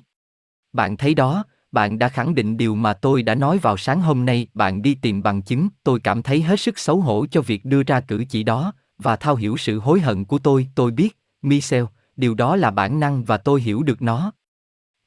Bạn 0.73 0.97
thấy 0.97 1.13
đó, 1.13 1.43
bạn 1.71 1.99
đã 1.99 2.09
khẳng 2.09 2.35
định 2.35 2.57
điều 2.57 2.75
mà 2.75 2.93
tôi 2.93 3.23
đã 3.23 3.35
nói 3.35 3.57
vào 3.57 3.77
sáng 3.77 4.01
hôm 4.01 4.25
nay, 4.25 4.47
bạn 4.53 4.81
đi 4.81 4.95
tìm 4.95 5.23
bằng 5.23 5.41
chứng, 5.41 5.69
tôi 5.83 5.99
cảm 5.99 6.21
thấy 6.21 6.41
hết 6.41 6.59
sức 6.59 6.79
xấu 6.79 7.01
hổ 7.01 7.25
cho 7.31 7.41
việc 7.41 7.65
đưa 7.65 7.83
ra 7.83 7.99
cử 7.99 8.25
chỉ 8.29 8.43
đó, 8.43 8.73
và 8.97 9.15
thao 9.15 9.35
hiểu 9.35 9.57
sự 9.57 9.79
hối 9.79 9.99
hận 9.99 10.25
của 10.25 10.39
tôi, 10.39 10.67
tôi 10.75 10.91
biết, 10.91 11.17
Michel, 11.41 11.83
điều 12.15 12.33
đó 12.33 12.55
là 12.55 12.71
bản 12.71 12.99
năng 12.99 13.23
và 13.23 13.37
tôi 13.37 13.61
hiểu 13.61 13.83
được 13.83 14.01
nó. 14.01 14.31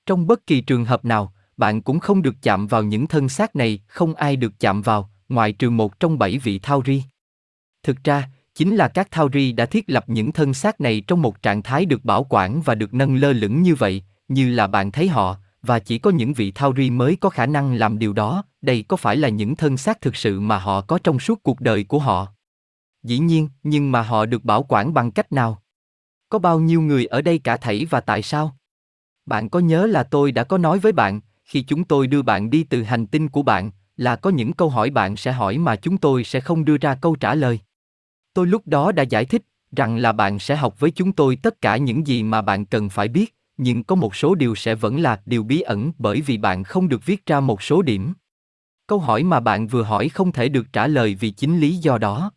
Trong 0.07 0.27
bất 0.27 0.46
kỳ 0.46 0.61
trường 0.61 0.85
hợp 0.85 1.05
nào, 1.05 1.33
bạn 1.57 1.83
cũng 1.83 1.98
không 1.98 2.22
được 2.22 2.35
chạm 2.42 2.66
vào 2.66 2.83
những 2.83 3.07
thân 3.07 3.29
xác 3.29 3.57
này, 3.57 3.81
không 3.87 4.14
ai 4.14 4.37
được 4.37 4.53
chạm 4.61 4.83
vào, 4.83 5.11
ngoại 5.29 5.53
trừ 5.53 5.70
một 5.70 6.01
trong 6.01 6.18
bảy 6.18 6.38
vị 6.38 6.59
thao 6.59 6.83
ri. 6.87 7.03
Thực 7.83 8.05
ra, 8.05 8.29
chính 8.55 8.77
là 8.77 8.88
các 8.88 9.11
thao 9.11 9.29
ri 9.33 9.53
đã 9.53 9.66
thiết 9.66 9.85
lập 9.90 10.05
những 10.07 10.33
thân 10.33 10.55
xác 10.55 10.81
này 10.81 11.03
trong 11.07 11.22
một 11.22 11.42
trạng 11.42 11.62
thái 11.62 11.85
được 11.85 12.05
bảo 12.05 12.27
quản 12.29 12.62
và 12.62 12.75
được 12.75 12.94
nâng 12.94 13.16
lơ 13.16 13.33
lửng 13.33 13.62
như 13.62 13.75
vậy, 13.75 14.03
như 14.29 14.51
là 14.51 14.66
bạn 14.66 14.92
thấy 14.92 15.09
họ, 15.09 15.37
và 15.62 15.79
chỉ 15.79 15.98
có 15.98 16.11
những 16.11 16.33
vị 16.33 16.53
thao 16.55 16.72
ri 16.77 16.90
mới 16.90 17.16
có 17.16 17.29
khả 17.31 17.46
năng 17.46 17.75
làm 17.75 17.98
điều 17.98 18.12
đó, 18.12 18.44
đây 18.62 18.85
có 18.88 18.96
phải 18.96 19.16
là 19.16 19.29
những 19.29 19.57
thân 19.57 19.77
xác 19.77 20.01
thực 20.01 20.16
sự 20.16 20.40
mà 20.40 20.59
họ 20.59 20.81
có 20.81 20.98
trong 21.05 21.18
suốt 21.18 21.42
cuộc 21.42 21.61
đời 21.61 21.85
của 21.85 21.98
họ. 21.98 22.27
Dĩ 23.03 23.18
nhiên, 23.18 23.48
nhưng 23.62 23.92
mà 23.92 24.03
họ 24.03 24.27
được 24.27 24.44
bảo 24.44 24.62
quản 24.62 24.94
bằng 24.94 25.11
cách 25.11 25.33
nào? 25.33 25.62
Có 26.29 26.38
bao 26.38 26.61
nhiêu 26.61 26.81
người 26.81 27.07
ở 27.07 27.22
đây 27.22 27.38
cả 27.38 27.57
thảy 27.57 27.87
và 27.90 28.01
tại 28.01 28.22
sao? 28.22 28.57
Bạn 29.27 29.48
có 29.48 29.59
nhớ 29.59 29.87
là 29.87 30.03
tôi 30.03 30.33
đã 30.33 30.44
có 30.44 30.59
nói 30.59 30.79
với 30.79 30.92
bạn, 30.92 31.20
khi 31.44 31.62
chúng 31.62 31.85
tôi 31.85 32.07
đưa 32.07 32.22
bạn 32.22 32.51
đi 32.51 32.64
từ 32.64 32.83
hành 32.83 33.07
tinh 33.07 33.29
của 33.29 33.42
bạn, 33.42 33.70
là 33.96 34.16
có 34.16 34.31
những 34.31 34.53
câu 34.53 34.68
hỏi 34.68 34.90
bạn 34.90 35.16
sẽ 35.16 35.33
hỏi 35.33 35.59
mà 35.59 35.77
chúng 35.77 35.98
tôi 35.98 36.25
sẽ 36.25 36.40
không 36.40 36.64
đưa 36.64 36.77
ra 36.77 36.94
câu 36.94 37.16
trả 37.16 37.35
lời. 37.35 37.61
Tôi 38.35 38.46
lúc 38.46 38.62
đó 38.66 38.92
đã 38.92 39.03
giải 39.03 39.25
thích 39.25 39.42
rằng 39.77 39.96
là 39.96 40.12
bạn 40.12 40.38
sẽ 40.38 40.57
học 40.57 40.81
với 40.81 40.90
chúng 40.90 41.12
tôi 41.12 41.37
tất 41.37 41.61
cả 41.61 41.77
những 41.77 42.07
gì 42.07 42.22
mà 42.22 42.42
bạn 42.42 42.66
cần 42.66 42.88
phải 42.88 43.09
biết, 43.09 43.37
nhưng 43.62 43.85
có 43.85 43.94
một 43.94 44.16
số 44.16 44.35
điều 44.35 44.55
sẽ 44.55 44.75
vẫn 44.75 45.01
là 45.01 45.20
điều 45.27 45.42
bí 45.42 45.61
ẩn 45.61 45.92
bởi 45.98 46.20
vì 46.20 46.38
bạn 46.38 46.64
không 46.64 46.88
được 46.88 47.07
viết 47.07 47.27
ra 47.27 47.40
một 47.40 47.62
số 47.62 47.83
điểm. 47.83 48.12
Câu 48.87 48.98
hỏi 48.98 49.22
mà 49.22 49.40
bạn 49.40 49.66
vừa 49.66 49.83
hỏi 49.83 50.09
không 50.09 50.33
thể 50.33 50.48
được 50.48 50.66
trả 50.72 50.87
lời 50.87 51.14
vì 51.20 51.31
chính 51.31 51.59
lý 51.59 51.77
do 51.77 51.98
đó. 51.98 52.33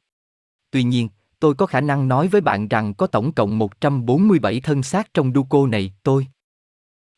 Tuy 0.71 0.83
nhiên, 0.83 1.09
tôi 1.39 1.55
có 1.55 1.65
khả 1.65 1.81
năng 1.81 2.07
nói 2.07 2.27
với 2.27 2.41
bạn 2.41 2.67
rằng 2.67 2.93
có 2.93 3.07
tổng 3.07 3.31
cộng 3.31 3.57
147 3.57 4.59
thân 4.59 4.83
xác 4.83 5.13
trong 5.13 5.33
Duco 5.33 5.67
này, 5.67 5.93
tôi 6.03 6.27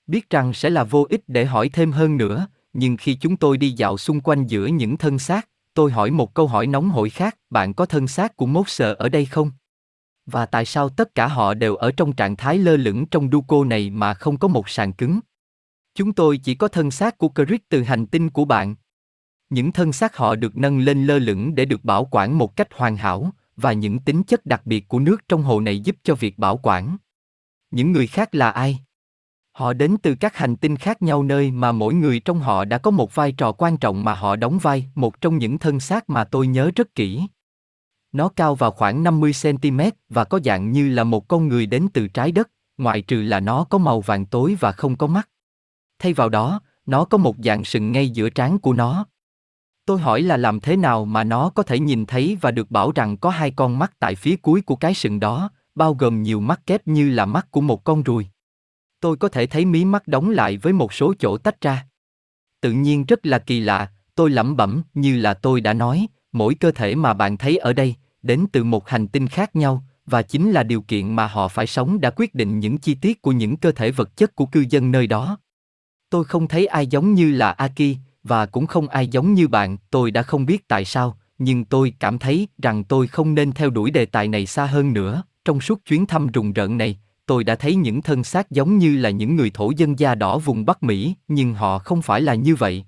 biết 0.07 0.29
rằng 0.29 0.53
sẽ 0.53 0.69
là 0.69 0.83
vô 0.83 1.05
ích 1.09 1.21
để 1.27 1.45
hỏi 1.45 1.69
thêm 1.69 1.91
hơn 1.91 2.17
nữa, 2.17 2.47
nhưng 2.73 2.97
khi 2.97 3.15
chúng 3.15 3.37
tôi 3.37 3.57
đi 3.57 3.71
dạo 3.71 3.97
xung 3.97 4.21
quanh 4.21 4.47
giữa 4.47 4.65
những 4.65 4.97
thân 4.97 5.19
xác, 5.19 5.49
tôi 5.73 5.91
hỏi 5.91 6.11
một 6.11 6.33
câu 6.33 6.47
hỏi 6.47 6.67
nóng 6.67 6.89
hổi 6.89 7.09
khác, 7.09 7.37
bạn 7.49 7.73
có 7.73 7.85
thân 7.85 8.07
xác 8.07 8.37
của 8.37 8.45
mốt 8.45 8.69
sợ 8.69 8.93
ở 8.93 9.09
đây 9.09 9.25
không? 9.25 9.51
Và 10.27 10.45
tại 10.45 10.65
sao 10.65 10.89
tất 10.89 11.15
cả 11.15 11.27
họ 11.27 11.53
đều 11.53 11.75
ở 11.75 11.91
trong 11.91 12.13
trạng 12.13 12.35
thái 12.35 12.57
lơ 12.57 12.77
lửng 12.77 13.05
trong 13.05 13.31
Duco 13.31 13.63
này 13.63 13.89
mà 13.89 14.13
không 14.13 14.37
có 14.37 14.47
một 14.47 14.69
sàn 14.69 14.93
cứng? 14.93 15.19
Chúng 15.95 16.13
tôi 16.13 16.37
chỉ 16.37 16.55
có 16.55 16.67
thân 16.67 16.91
xác 16.91 17.17
của 17.17 17.29
Crick 17.29 17.69
từ 17.69 17.83
hành 17.83 18.07
tinh 18.07 18.29
của 18.29 18.45
bạn. 18.45 18.75
Những 19.49 19.71
thân 19.71 19.93
xác 19.93 20.17
họ 20.17 20.35
được 20.35 20.57
nâng 20.57 20.79
lên 20.79 21.05
lơ 21.05 21.19
lửng 21.19 21.55
để 21.55 21.65
được 21.65 21.83
bảo 21.83 22.07
quản 22.11 22.37
một 22.37 22.55
cách 22.55 22.67
hoàn 22.73 22.97
hảo, 22.97 23.31
và 23.55 23.73
những 23.73 23.99
tính 23.99 24.23
chất 24.23 24.45
đặc 24.45 24.61
biệt 24.65 24.87
của 24.87 24.99
nước 24.99 25.21
trong 25.27 25.43
hồ 25.43 25.59
này 25.59 25.79
giúp 25.79 25.95
cho 26.03 26.15
việc 26.15 26.37
bảo 26.37 26.59
quản. 26.63 26.97
Những 27.71 27.91
người 27.91 28.07
khác 28.07 28.35
là 28.35 28.49
ai? 28.49 28.79
Họ 29.51 29.73
đến 29.73 29.97
từ 30.03 30.15
các 30.15 30.35
hành 30.35 30.55
tinh 30.55 30.75
khác 30.75 31.01
nhau 31.01 31.23
nơi 31.23 31.51
mà 31.51 31.71
mỗi 31.71 31.93
người 31.93 32.19
trong 32.19 32.39
họ 32.39 32.65
đã 32.65 32.77
có 32.77 32.91
một 32.91 33.15
vai 33.15 33.31
trò 33.31 33.51
quan 33.51 33.77
trọng 33.77 34.03
mà 34.03 34.13
họ 34.13 34.35
đóng 34.35 34.57
vai, 34.61 34.89
một 34.95 35.21
trong 35.21 35.37
những 35.37 35.57
thân 35.57 35.79
xác 35.79 36.09
mà 36.09 36.23
tôi 36.23 36.47
nhớ 36.47 36.71
rất 36.75 36.95
kỹ. 36.95 37.27
Nó 38.11 38.29
cao 38.29 38.55
vào 38.55 38.71
khoảng 38.71 39.03
50 39.03 39.31
cm 39.43 39.79
và 40.09 40.23
có 40.23 40.39
dạng 40.45 40.71
như 40.71 40.89
là 40.89 41.03
một 41.03 41.27
con 41.27 41.47
người 41.47 41.65
đến 41.65 41.87
từ 41.93 42.07
trái 42.07 42.31
đất, 42.31 42.49
ngoại 42.77 43.01
trừ 43.01 43.21
là 43.21 43.39
nó 43.39 43.63
có 43.63 43.77
màu 43.77 44.01
vàng 44.01 44.25
tối 44.25 44.57
và 44.59 44.71
không 44.71 44.95
có 44.95 45.07
mắt. 45.07 45.29
Thay 45.99 46.13
vào 46.13 46.29
đó, 46.29 46.61
nó 46.85 47.05
có 47.05 47.17
một 47.17 47.35
dạng 47.43 47.63
sừng 47.63 47.91
ngay 47.91 48.09
giữa 48.09 48.29
trán 48.29 48.59
của 48.59 48.73
nó. 48.73 49.05
Tôi 49.85 49.99
hỏi 49.99 50.21
là 50.21 50.37
làm 50.37 50.59
thế 50.59 50.77
nào 50.77 51.05
mà 51.05 51.23
nó 51.23 51.49
có 51.49 51.63
thể 51.63 51.79
nhìn 51.79 52.05
thấy 52.05 52.37
và 52.41 52.51
được 52.51 52.71
bảo 52.71 52.91
rằng 52.91 53.17
có 53.17 53.29
hai 53.29 53.51
con 53.51 53.79
mắt 53.79 53.93
tại 53.99 54.15
phía 54.15 54.35
cuối 54.35 54.61
của 54.61 54.75
cái 54.75 54.93
sừng 54.93 55.19
đó, 55.19 55.51
bao 55.75 55.93
gồm 55.93 56.23
nhiều 56.23 56.39
mắt 56.39 56.61
kép 56.65 56.87
như 56.87 57.09
là 57.09 57.25
mắt 57.25 57.51
của 57.51 57.61
một 57.61 57.83
con 57.83 58.03
ruồi. 58.03 58.27
Tôi 58.99 59.17
có 59.17 59.29
thể 59.29 59.45
thấy 59.47 59.65
mí 59.65 59.85
mắt 59.85 60.07
đóng 60.07 60.29
lại 60.29 60.57
với 60.57 60.73
một 60.73 60.93
số 60.93 61.13
chỗ 61.19 61.37
tách 61.37 61.61
ra. 61.61 61.87
Tự 62.61 62.71
nhiên 62.71 63.05
rất 63.05 63.25
là 63.25 63.39
kỳ 63.39 63.59
lạ, 63.59 63.91
tôi 64.15 64.29
lẩm 64.29 64.57
bẩm 64.57 64.81
như 64.93 65.17
là 65.17 65.33
tôi 65.33 65.61
đã 65.61 65.73
nói, 65.73 66.07
mỗi 66.37 66.55
cơ 66.55 66.71
thể 66.71 66.95
mà 66.95 67.13
bạn 67.13 67.37
thấy 67.37 67.57
ở 67.57 67.73
đây, 67.73 67.95
đến 68.23 68.45
từ 68.51 68.63
một 68.63 68.89
hành 68.89 69.07
tinh 69.07 69.27
khác 69.27 69.55
nhau, 69.55 69.83
và 70.05 70.21
chính 70.21 70.51
là 70.51 70.63
điều 70.63 70.81
kiện 70.81 71.15
mà 71.15 71.27
họ 71.27 71.47
phải 71.47 71.67
sống 71.67 72.01
đã 72.01 72.09
quyết 72.09 72.35
định 72.35 72.59
những 72.59 72.77
chi 72.77 72.95
tiết 72.95 73.21
của 73.21 73.31
những 73.31 73.57
cơ 73.57 73.71
thể 73.71 73.91
vật 73.91 74.17
chất 74.17 74.35
của 74.35 74.45
cư 74.45 74.65
dân 74.69 74.91
nơi 74.91 75.07
đó. 75.07 75.37
Tôi 76.09 76.23
không 76.23 76.47
thấy 76.47 76.65
ai 76.65 76.87
giống 76.87 77.13
như 77.13 77.31
là 77.31 77.51
Aki, 77.51 77.97
và 78.23 78.45
cũng 78.45 78.67
không 78.67 78.87
ai 78.87 79.07
giống 79.07 79.33
như 79.33 79.47
bạn, 79.47 79.77
tôi 79.89 80.11
đã 80.11 80.23
không 80.23 80.45
biết 80.45 80.67
tại 80.67 80.85
sao, 80.85 81.17
nhưng 81.39 81.65
tôi 81.65 81.93
cảm 81.99 82.19
thấy 82.19 82.47
rằng 82.57 82.83
tôi 82.83 83.07
không 83.07 83.35
nên 83.35 83.51
theo 83.51 83.69
đuổi 83.69 83.91
đề 83.91 84.05
tài 84.05 84.27
này 84.27 84.45
xa 84.45 84.65
hơn 84.65 84.93
nữa. 84.93 85.23
Trong 85.45 85.61
suốt 85.61 85.85
chuyến 85.85 86.05
thăm 86.05 86.27
rùng 86.27 86.53
rợn 86.53 86.77
này, 86.77 86.99
tôi 87.25 87.43
đã 87.43 87.55
thấy 87.55 87.75
những 87.75 88.01
thân 88.01 88.23
xác 88.23 88.51
giống 88.51 88.77
như 88.77 88.97
là 88.97 89.09
những 89.09 89.35
người 89.35 89.51
thổ 89.53 89.71
dân 89.77 89.99
da 89.99 90.15
đỏ 90.15 90.37
vùng 90.37 90.65
Bắc 90.65 90.83
Mỹ, 90.83 91.15
nhưng 91.27 91.53
họ 91.53 91.79
không 91.79 92.01
phải 92.01 92.21
là 92.21 92.35
như 92.35 92.55
vậy. 92.55 92.85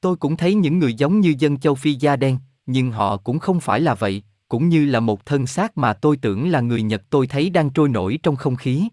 Tôi 0.00 0.16
cũng 0.16 0.36
thấy 0.36 0.54
những 0.54 0.78
người 0.78 0.94
giống 0.94 1.20
như 1.20 1.34
dân 1.38 1.56
châu 1.56 1.74
Phi 1.74 1.94
da 1.94 2.16
đen, 2.16 2.38
nhưng 2.72 2.90
họ 2.90 3.16
cũng 3.16 3.38
không 3.38 3.60
phải 3.60 3.80
là 3.80 3.94
vậy, 3.94 4.22
cũng 4.48 4.68
như 4.68 4.86
là 4.86 5.00
một 5.00 5.26
thân 5.26 5.46
xác 5.46 5.78
mà 5.78 5.92
tôi 5.92 6.16
tưởng 6.16 6.50
là 6.50 6.60
người 6.60 6.82
Nhật 6.82 7.02
tôi 7.10 7.26
thấy 7.26 7.50
đang 7.50 7.70
trôi 7.70 7.88
nổi 7.88 8.18
trong 8.22 8.36
không 8.36 8.56
khí. 8.56 8.88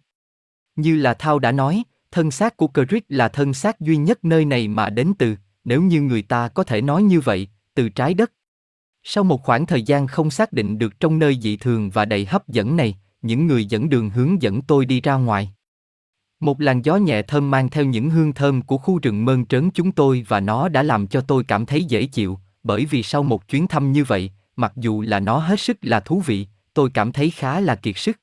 Như 0.76 0.96
là 0.96 1.14
Thao 1.14 1.40
đã 1.40 1.52
nói, 1.52 1.84
thân 2.12 2.32
xác 2.32 2.58
của 2.58 2.68
Crick 2.74 3.06
là 3.10 3.28
thân 3.28 3.54
xác 3.54 3.80
duy 3.80 3.98
nhất 3.98 4.26
nơi 4.26 4.46
này 4.46 4.68
mà 4.68 4.90
đến 4.90 5.14
từ, 5.20 5.36
nếu 5.64 5.82
như 5.82 6.02
người 6.02 6.22
ta 6.22 6.48
có 6.48 6.64
thể 6.64 6.82
nói 6.82 7.04
như 7.04 7.20
vậy, 7.20 7.48
từ 7.74 7.90
trái 7.90 8.14
đất. 8.14 8.32
Sau 9.04 9.24
một 9.24 9.44
khoảng 9.44 9.66
thời 9.66 9.82
gian 9.82 10.08
không 10.08 10.30
xác 10.30 10.54
định 10.54 10.78
được 10.78 11.00
trong 11.00 11.20
nơi 11.20 11.38
dị 11.42 11.58
thường 11.58 11.90
và 11.90 12.06
đầy 12.06 12.26
hấp 12.26 12.48
dẫn 12.48 12.78
này, 12.78 12.98
những 13.22 13.48
người 13.48 13.66
dẫn 13.66 13.90
đường 13.90 14.10
hướng 14.10 14.42
dẫn 14.42 14.62
tôi 14.62 14.86
đi 14.86 15.02
ra 15.02 15.16
ngoài. 15.16 15.52
Một 16.40 16.62
làn 16.62 16.82
gió 16.82 16.96
nhẹ 16.96 17.22
thơm 17.22 17.52
mang 17.52 17.70
theo 17.70 17.86
những 17.86 18.10
hương 18.10 18.34
thơm 18.34 18.62
của 18.62 18.78
khu 18.78 19.00
rừng 19.02 19.26
mơn 19.26 19.46
trớn 19.46 19.70
chúng 19.72 19.92
tôi 19.92 20.26
và 20.28 20.40
nó 20.40 20.70
đã 20.70 20.84
làm 20.84 21.08
cho 21.08 21.22
tôi 21.22 21.44
cảm 21.44 21.66
thấy 21.66 21.84
dễ 21.84 22.06
chịu, 22.06 22.40
bởi 22.64 22.86
vì 22.86 23.04
sau 23.04 23.24
một 23.24 23.48
chuyến 23.48 23.68
thăm 23.68 23.92
như 23.92 24.04
vậy, 24.04 24.32
mặc 24.56 24.74
dù 24.76 25.02
là 25.02 25.20
nó 25.20 25.38
hết 25.38 25.60
sức 25.60 25.78
là 25.82 26.00
thú 26.00 26.22
vị, 26.26 26.48
tôi 26.74 26.90
cảm 26.94 27.12
thấy 27.12 27.30
khá 27.30 27.60
là 27.60 27.76
kiệt 27.76 27.98
sức. 27.98 28.20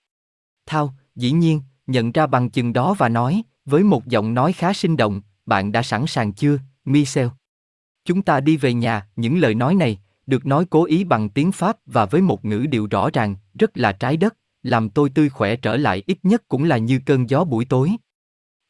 Thao, 0.67 0.95
dĩ 1.17 1.33
nhiên, 1.33 1.61
nhận 1.87 2.13
ra 2.13 2.27
bằng 2.27 2.51
chừng 2.51 2.73
đó 2.73 2.95
và 2.95 3.09
nói, 3.09 3.43
với 3.65 3.83
một 3.83 4.07
giọng 4.07 4.35
nói 4.35 4.53
khá 4.53 4.73
sinh 4.73 4.97
động, 4.97 5.23
bạn 5.47 5.73
đã 5.73 5.83
sẵn 5.83 6.07
sàng 6.07 6.33
chưa, 6.33 6.59
Michel? 6.85 7.29
Chúng 8.05 8.23
ta 8.23 8.41
đi 8.41 8.57
về 8.57 8.75
nhà, 8.75 9.07
những 9.17 9.39
lời 9.39 9.55
nói 9.55 9.75
này, 9.75 9.99
được 10.27 10.47
nói 10.47 10.65
cố 10.71 10.85
ý 10.85 11.05
bằng 11.05 11.29
tiếng 11.29 11.53
Pháp 11.53 11.77
và 11.87 12.07
với 12.07 12.21
một 12.23 12.45
ngữ 12.45 12.67
điệu 12.71 12.87
rõ 12.91 13.11
ràng, 13.13 13.37
rất 13.55 13.77
là 13.77 13.93
trái 13.93 14.17
đất, 14.17 14.37
làm 14.63 14.91
tôi 14.91 15.11
tươi 15.11 15.29
khỏe 15.29 15.57
trở 15.57 15.77
lại 15.77 16.03
ít 16.07 16.19
nhất 16.23 16.43
cũng 16.49 16.65
là 16.65 16.79
như 16.79 17.01
cơn 17.07 17.31
gió 17.31 17.45
buổi 17.45 17.65
tối. 17.65 17.91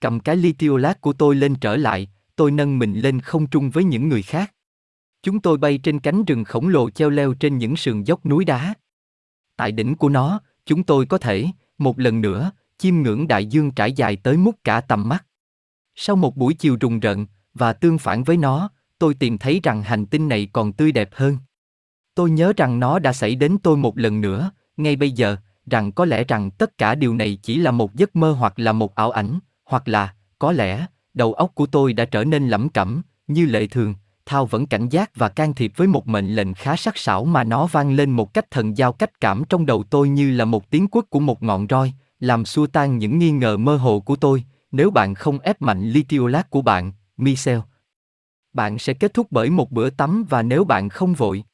Cầm 0.01 0.21
cái 0.21 0.37
ly 0.37 0.53
tiêu 0.53 0.77
lát 0.77 1.01
của 1.01 1.13
tôi 1.13 1.35
lên 1.35 1.55
trở 1.55 1.77
lại, 1.77 2.09
tôi 2.37 2.51
nâng 2.51 2.79
mình 2.79 2.95
lên 2.95 3.21
không 3.21 3.47
trung 3.47 3.71
với 3.71 3.85
những 3.85 4.09
người 4.09 4.23
khác. 4.23 4.54
Chúng 5.25 5.41
tôi 5.41 5.59
bay 5.59 5.79
trên 5.79 6.01
cánh 6.01 6.25
rừng 6.25 6.45
khổng 6.45 6.69
lồ 6.69 6.91
treo 6.91 7.11
leo 7.11 7.35
trên 7.35 7.59
những 7.59 7.77
sườn 7.77 8.03
dốc 8.03 8.27
núi 8.27 8.45
đá. 8.45 8.75
Tại 9.57 9.73
đỉnh 9.73 9.95
của 9.95 10.09
nó, 10.09 10.41
chúng 10.67 10.83
tôi 10.83 11.07
có 11.07 11.19
thể, 11.19 11.47
một 11.79 11.99
lần 11.99 12.21
nữa, 12.21 12.51
chiêm 12.79 12.95
ngưỡng 12.95 13.29
đại 13.29 13.47
dương 13.47 13.71
trải 13.71 13.93
dài 13.93 14.17
tới 14.17 14.37
mút 14.37 14.55
cả 14.65 14.81
tầm 14.81 15.09
mắt. 15.09 15.27
Sau 15.95 16.17
một 16.17 16.37
buổi 16.37 16.55
chiều 16.55 16.77
rùng 16.81 17.01
rợn, 17.01 17.27
và 17.55 17.73
tương 17.73 17.99
phản 17.99 18.25
với 18.25 18.37
nó, 18.37 18.71
tôi 18.99 19.15
tìm 19.15 19.39
thấy 19.39 19.61
rằng 19.63 19.83
hành 19.83 20.07
tinh 20.07 20.29
này 20.29 20.49
còn 20.53 20.73
tươi 20.73 20.93
đẹp 20.93 21.09
hơn. 21.13 21.39
Tôi 22.15 22.31
nhớ 22.31 22.53
rằng 22.57 22.81
nó 22.81 22.99
đã 22.99 23.13
xảy 23.13 23.35
đến 23.35 23.57
tôi 23.63 23.77
một 23.77 23.99
lần 23.99 24.21
nữa, 24.21 24.51
ngay 24.77 24.97
bây 24.97 25.11
giờ, 25.11 25.37
rằng 25.71 25.93
có 25.93 26.05
lẽ 26.05 26.25
rằng 26.25 26.51
tất 26.51 26.79
cả 26.79 26.95
điều 26.95 27.15
này 27.15 27.39
chỉ 27.43 27.57
là 27.57 27.71
một 27.71 27.95
giấc 27.95 28.17
mơ 28.17 28.33
hoặc 28.33 28.59
là 28.59 28.73
một 28.73 28.95
ảo 28.95 29.11
ảnh, 29.11 29.39
hoặc 29.65 29.89
là, 29.89 30.15
có 30.39 30.53
lẽ, 30.53 30.87
đầu 31.15 31.33
óc 31.33 31.55
của 31.55 31.67
tôi 31.67 31.93
đã 31.93 32.05
trở 32.05 32.25
nên 32.25 32.49
lẩm 32.49 32.69
cẩm, 32.69 33.03
như 33.27 33.47
lệ 33.47 33.67
thường, 33.67 33.95
Thao 34.27 34.47
vẫn 34.47 34.67
cảnh 34.67 34.89
giác 34.89 35.17
và 35.17 35.29
can 35.29 35.55
thiệp 35.55 35.73
với 35.77 35.89
một 35.89 36.09
mệnh 36.09 36.35
lệnh 36.35 36.55
khá 36.55 36.77
sắc 36.77 36.99
sảo 36.99 37.25
mà 37.25 37.45
nó 37.45 37.67
vang 37.67 37.95
lên 37.95 38.11
một 38.11 38.35
cách 38.35 38.51
thần 38.51 38.77
giao 38.77 38.93
cách 38.93 39.21
cảm 39.21 39.43
trong 39.49 39.67
đầu 39.67 39.85
tôi 39.91 40.09
như 40.09 40.31
là 40.31 40.45
một 40.45 40.71
tiếng 40.71 40.87
quất 40.87 41.11
của 41.11 41.21
một 41.21 41.43
ngọn 41.43 41.67
roi, 41.71 41.93
làm 42.21 42.45
xua 42.45 42.67
tan 42.67 42.99
những 42.99 43.19
nghi 43.19 43.31
ngờ 43.31 43.57
mơ 43.57 43.77
hồ 43.77 44.01
của 44.01 44.17
tôi. 44.17 44.45
Nếu 44.73 44.91
bạn 44.91 45.15
không 45.15 45.39
ép 45.39 45.63
mạnh 45.63 45.89
litiolat 45.89 46.51
của 46.51 46.63
bạn, 46.63 46.93
Michel, 47.17 47.59
bạn 48.53 48.79
sẽ 48.79 48.95
kết 48.95 49.15
thúc 49.15 49.27
bởi 49.31 49.51
một 49.51 49.71
bữa 49.71 49.91
tắm 49.91 50.25
và 50.29 50.43
nếu 50.43 50.65
bạn 50.65 50.89
không 50.89 51.15
vội 51.15 51.45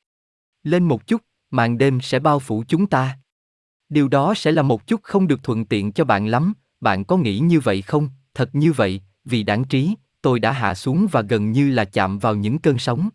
lên 0.62 0.84
một 0.84 1.06
chút, 1.06 1.22
màn 1.50 1.78
đêm 1.78 2.00
sẽ 2.00 2.18
bao 2.18 2.38
phủ 2.38 2.64
chúng 2.68 2.86
ta. 2.86 3.18
Điều 3.88 4.08
đó 4.08 4.34
sẽ 4.34 4.52
là 4.52 4.62
một 4.62 4.86
chút 4.86 5.00
không 5.02 5.26
được 5.26 5.42
thuận 5.42 5.64
tiện 5.64 5.92
cho 5.92 6.04
bạn 6.04 6.26
lắm, 6.26 6.52
bạn 6.80 7.04
có 7.04 7.16
nghĩ 7.16 7.38
như 7.38 7.60
vậy 7.60 7.82
không? 7.82 8.08
Thật 8.34 8.50
như 8.52 8.72
vậy, 8.72 9.00
vì 9.24 9.42
đáng 9.42 9.64
trí, 9.64 9.94
tôi 10.22 10.40
đã 10.40 10.52
hạ 10.52 10.74
xuống 10.74 11.06
và 11.10 11.22
gần 11.22 11.52
như 11.52 11.70
là 11.70 11.84
chạm 11.84 12.18
vào 12.18 12.34
những 12.34 12.58
cơn 12.58 12.78
sóng. 12.78 13.08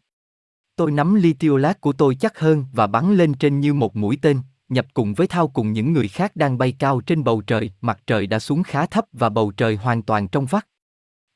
Tôi 0.75 0.91
nắm 0.91 1.15
ly 1.15 1.33
tiêu 1.33 1.57
lát 1.57 1.81
của 1.81 1.93
tôi 1.93 2.15
chắc 2.15 2.39
hơn 2.39 2.65
và 2.73 2.87
bắn 2.87 3.15
lên 3.15 3.33
trên 3.33 3.59
như 3.59 3.73
một 3.73 3.95
mũi 3.95 4.17
tên, 4.21 4.39
nhập 4.69 4.85
cùng 4.93 5.13
với 5.13 5.27
thao 5.27 5.47
cùng 5.47 5.73
những 5.73 5.93
người 5.93 6.07
khác 6.07 6.35
đang 6.35 6.57
bay 6.57 6.71
cao 6.71 7.01
trên 7.01 7.23
bầu 7.23 7.41
trời, 7.47 7.71
mặt 7.81 7.99
trời 8.07 8.27
đã 8.27 8.39
xuống 8.39 8.63
khá 8.63 8.85
thấp 8.85 9.05
và 9.13 9.29
bầu 9.29 9.51
trời 9.57 9.75
hoàn 9.75 10.01
toàn 10.01 10.27
trong 10.27 10.45
vắt. 10.45 10.67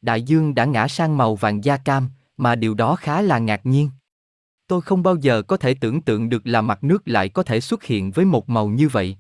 Đại 0.02 0.22
dương 0.22 0.56
đã 0.56 0.66
ngã 0.66 0.88
sang 0.88 1.18
màu 1.18 1.36
vàng 1.36 1.64
da 1.64 1.78
cam, 1.78 2.10
mà 2.38 2.56
điều 2.56 2.74
đó 2.74 2.96
khá 2.96 3.22
là 3.22 3.40
ngạc 3.40 3.66
nhiên. 3.66 3.90
Tôi 4.68 4.82
không 4.82 5.04
bao 5.04 5.16
giờ 5.16 5.42
có 5.42 5.58
thể 5.58 5.74
tưởng 5.74 6.02
tượng 6.02 6.30
được 6.30 6.48
là 6.48 6.62
mặt 6.62 6.84
nước 6.84 7.08
lại 7.08 7.30
có 7.30 7.44
thể 7.44 7.62
xuất 7.62 7.84
hiện 7.84 8.12
với 8.12 8.26
một 8.26 8.50
màu 8.50 8.68
như 8.68 8.88
vậy. 8.88 9.18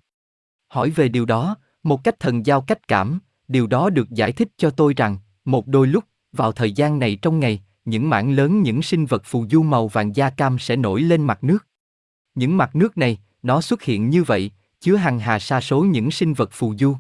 Hỏi 0.68 0.90
về 0.90 1.10
điều 1.10 1.26
đó, 1.26 1.56
một 1.84 2.04
cách 2.04 2.20
thần 2.20 2.46
giao 2.46 2.62
cách 2.62 2.88
cảm, 2.88 3.20
điều 3.48 3.68
đó 3.68 3.90
được 3.90 4.10
giải 4.10 4.32
thích 4.32 4.48
cho 4.58 4.70
tôi 4.70 4.94
rằng, 4.98 5.18
một 5.46 5.68
đôi 5.68 5.88
lúc, 5.88 6.04
vào 6.32 6.52
thời 6.52 6.72
gian 6.72 7.00
này 7.00 7.18
trong 7.22 7.40
ngày, 7.40 7.62
những 7.86 8.10
mảng 8.10 8.32
lớn 8.32 8.62
những 8.62 8.82
sinh 8.82 9.06
vật 9.06 9.22
phù 9.26 9.46
du 9.52 9.64
màu 9.64 9.88
vàng 9.88 10.16
da 10.16 10.30
cam 10.30 10.60
sẽ 10.60 10.76
nổi 10.76 11.02
lên 11.02 11.26
mặt 11.28 11.44
nước. 11.44 11.68
Những 12.36 12.58
mặt 12.58 12.76
nước 12.76 12.98
này, 12.98 13.18
nó 13.44 13.62
xuất 13.62 13.82
hiện 13.82 14.10
như 14.10 14.24
vậy, 14.24 14.52
chứa 14.80 14.96
hàng 14.96 15.20
hà 15.20 15.40
sa 15.40 15.62
số 15.62 15.84
những 15.84 16.12
sinh 16.12 16.34
vật 16.34 16.50
phù 16.52 16.76
du. 16.80 16.96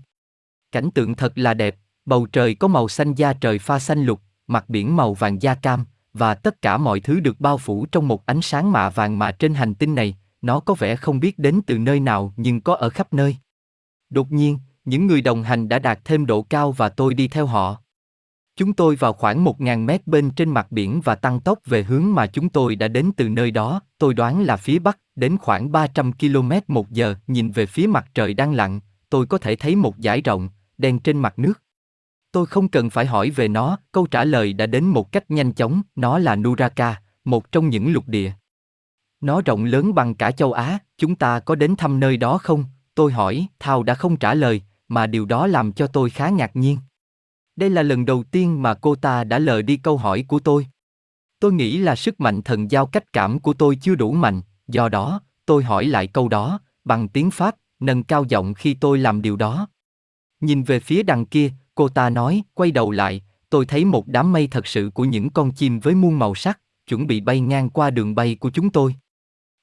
Cảnh 0.71 0.91
tượng 0.91 1.15
thật 1.15 1.37
là 1.37 1.53
đẹp, 1.53 1.75
bầu 2.05 2.27
trời 2.31 2.55
có 2.55 2.67
màu 2.67 2.87
xanh 2.87 3.13
da 3.13 3.33
trời 3.33 3.59
pha 3.59 3.79
xanh 3.79 4.03
lục, 4.03 4.21
mặt 4.47 4.69
biển 4.69 4.95
màu 4.95 5.13
vàng 5.13 5.41
da 5.41 5.55
cam, 5.55 5.85
và 6.13 6.33
tất 6.33 6.61
cả 6.61 6.77
mọi 6.77 6.99
thứ 6.99 7.19
được 7.19 7.39
bao 7.39 7.57
phủ 7.57 7.85
trong 7.85 8.07
một 8.07 8.25
ánh 8.25 8.41
sáng 8.41 8.71
mạ 8.71 8.89
vàng 8.89 9.19
mà 9.19 9.31
trên 9.31 9.53
hành 9.53 9.75
tinh 9.75 9.95
này, 9.95 10.17
nó 10.41 10.59
có 10.59 10.73
vẻ 10.73 10.95
không 10.95 11.19
biết 11.19 11.39
đến 11.39 11.61
từ 11.67 11.77
nơi 11.77 11.99
nào 11.99 12.33
nhưng 12.37 12.61
có 12.61 12.75
ở 12.75 12.89
khắp 12.89 13.13
nơi. 13.13 13.37
Đột 14.09 14.31
nhiên, 14.31 14.59
những 14.85 15.07
người 15.07 15.21
đồng 15.21 15.43
hành 15.43 15.69
đã 15.69 15.79
đạt 15.79 15.99
thêm 16.05 16.25
độ 16.25 16.41
cao 16.41 16.71
và 16.71 16.89
tôi 16.89 17.13
đi 17.13 17.27
theo 17.27 17.45
họ. 17.45 17.81
Chúng 18.59 18.73
tôi 18.73 18.95
vào 18.95 19.13
khoảng 19.13 19.45
1.000 19.45 19.85
mét 19.85 20.07
bên 20.07 20.31
trên 20.31 20.49
mặt 20.49 20.71
biển 20.71 21.01
và 21.03 21.15
tăng 21.15 21.39
tốc 21.39 21.59
về 21.65 21.83
hướng 21.83 22.13
mà 22.15 22.27
chúng 22.27 22.49
tôi 22.49 22.75
đã 22.75 22.87
đến 22.87 23.11
từ 23.17 23.29
nơi 23.29 23.51
đó, 23.51 23.81
tôi 23.97 24.13
đoán 24.13 24.43
là 24.43 24.57
phía 24.57 24.79
bắc, 24.79 24.97
đến 25.15 25.37
khoảng 25.37 25.71
300 25.71 26.11
km 26.13 26.51
một 26.67 26.91
giờ, 26.91 27.15
nhìn 27.27 27.51
về 27.51 27.65
phía 27.65 27.87
mặt 27.87 28.05
trời 28.13 28.33
đang 28.33 28.53
lặn, 28.53 28.79
tôi 29.09 29.25
có 29.25 29.37
thể 29.37 29.55
thấy 29.55 29.75
một 29.75 29.95
dải 29.97 30.21
rộng, 30.21 30.49
đen 30.77 30.99
trên 30.99 31.17
mặt 31.17 31.39
nước. 31.39 31.61
Tôi 32.31 32.45
không 32.45 32.67
cần 32.67 32.89
phải 32.89 33.05
hỏi 33.05 33.29
về 33.29 33.47
nó, 33.47 33.77
câu 33.91 34.07
trả 34.07 34.23
lời 34.23 34.53
đã 34.53 34.65
đến 34.65 34.85
một 34.85 35.11
cách 35.11 35.31
nhanh 35.31 35.53
chóng, 35.53 35.81
nó 35.95 36.19
là 36.19 36.35
Nuraka, 36.35 37.01
một 37.25 37.51
trong 37.51 37.69
những 37.69 37.93
lục 37.93 38.07
địa. 38.07 38.31
Nó 39.21 39.41
rộng 39.41 39.65
lớn 39.65 39.95
bằng 39.95 40.15
cả 40.15 40.31
châu 40.31 40.53
Á, 40.53 40.79
chúng 40.97 41.15
ta 41.15 41.39
có 41.39 41.55
đến 41.55 41.75
thăm 41.75 41.99
nơi 41.99 42.17
đó 42.17 42.37
không? 42.37 42.65
Tôi 42.95 43.11
hỏi, 43.11 43.47
Thao 43.59 43.83
đã 43.83 43.93
không 43.93 44.17
trả 44.17 44.33
lời, 44.33 44.61
mà 44.87 45.07
điều 45.07 45.25
đó 45.25 45.47
làm 45.47 45.73
cho 45.73 45.87
tôi 45.87 46.09
khá 46.09 46.29
ngạc 46.29 46.55
nhiên. 46.55 46.77
Đây 47.59 47.69
là 47.69 47.83
lần 47.83 48.05
đầu 48.05 48.23
tiên 48.23 48.61
mà 48.61 48.73
cô 48.73 48.95
ta 48.95 49.23
đã 49.23 49.39
lờ 49.39 49.61
đi 49.61 49.77
câu 49.77 49.97
hỏi 49.97 50.25
của 50.27 50.39
tôi. 50.39 50.67
Tôi 51.39 51.53
nghĩ 51.53 51.77
là 51.77 51.95
sức 51.95 52.19
mạnh 52.19 52.41
thần 52.41 52.71
giao 52.71 52.85
cách 52.85 53.13
cảm 53.13 53.39
của 53.39 53.53
tôi 53.53 53.77
chưa 53.81 53.95
đủ 53.95 54.11
mạnh, 54.11 54.41
do 54.67 54.89
đó, 54.89 55.21
tôi 55.45 55.63
hỏi 55.63 55.85
lại 55.85 56.07
câu 56.07 56.27
đó, 56.27 56.59
bằng 56.83 57.07
tiếng 57.07 57.31
Pháp, 57.31 57.55
nâng 57.79 58.03
cao 58.03 58.25
giọng 58.29 58.53
khi 58.53 58.73
tôi 58.73 58.97
làm 58.97 59.21
điều 59.21 59.35
đó. 59.35 59.67
Nhìn 60.41 60.63
về 60.63 60.79
phía 60.79 61.03
đằng 61.03 61.25
kia, 61.25 61.51
cô 61.75 61.89
ta 61.89 62.09
nói, 62.09 62.43
quay 62.53 62.71
đầu 62.71 62.91
lại, 62.91 63.21
tôi 63.49 63.65
thấy 63.65 63.85
một 63.85 64.07
đám 64.07 64.31
mây 64.31 64.47
thật 64.47 64.67
sự 64.67 64.91
của 64.93 65.05
những 65.05 65.29
con 65.29 65.51
chim 65.51 65.79
với 65.79 65.95
muôn 65.95 66.19
màu 66.19 66.35
sắc, 66.35 66.59
chuẩn 66.87 67.07
bị 67.07 67.21
bay 67.21 67.39
ngang 67.39 67.69
qua 67.69 67.89
đường 67.89 68.15
bay 68.15 68.35
của 68.35 68.49
chúng 68.49 68.69
tôi. 68.69 68.95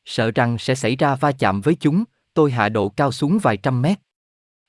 Sợ 0.05 0.31
rằng 0.31 0.59
sẽ 0.59 0.75
xảy 0.75 0.97
ra 0.97 1.15
va 1.15 1.33
chạm 1.33 1.61
với 1.61 1.75
chúng, 1.75 2.05
tôi 2.35 2.51
hạ 2.51 2.69
độ 2.69 2.89
cao 2.89 3.13
xuống 3.13 3.39
vài 3.43 3.57
trăm 3.57 3.83
mét. 3.83 3.99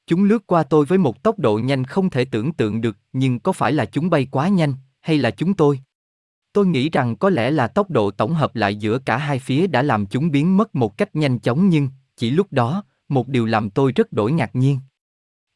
Chúng 0.08 0.24
lướt 0.24 0.48
qua 0.48 0.63
tôi 0.63 0.86
với 0.86 0.98
một 0.98 1.24
tốc 1.24 1.39
độ 1.39 1.60
nhanh 1.63 1.84
không 1.84 2.10
thể 2.10 2.26
tưởng 2.26 2.54
tượng 2.54 2.82
được, 2.82 2.98
nhưng 3.13 3.39
có 3.39 3.52
phải 3.52 3.74
là 3.74 3.86
chúng 3.86 4.10
bay 4.10 4.28
quá 4.32 4.48
nhanh, 4.48 4.74
hay 5.02 5.17
là 5.17 5.32
chúng 5.32 5.54
tôi? 5.54 5.80
Tôi 6.54 6.65
nghĩ 6.65 6.89
rằng 6.89 7.15
có 7.15 7.30
lẽ 7.30 7.52
là 7.52 7.67
tốc 7.67 7.89
độ 7.89 8.12
tổng 8.12 8.34
hợp 8.34 8.56
lại 8.56 8.76
giữa 8.76 9.00
cả 9.00 9.17
hai 9.17 9.39
phía 9.39 9.67
đã 9.67 9.82
làm 9.82 10.06
chúng 10.06 10.32
biến 10.32 10.58
mất 10.58 10.76
một 10.76 10.98
cách 10.98 11.15
nhanh 11.15 11.39
chóng 11.39 11.70
nhưng, 11.70 11.89
chỉ 12.15 12.30
lúc 12.30 12.48
đó, 12.52 12.84
một 13.10 13.28
điều 13.28 13.46
làm 13.46 13.70
tôi 13.70 13.91
rất 13.91 14.13
đổi 14.13 14.32
ngạc 14.32 14.56
nhiên. 14.56 14.80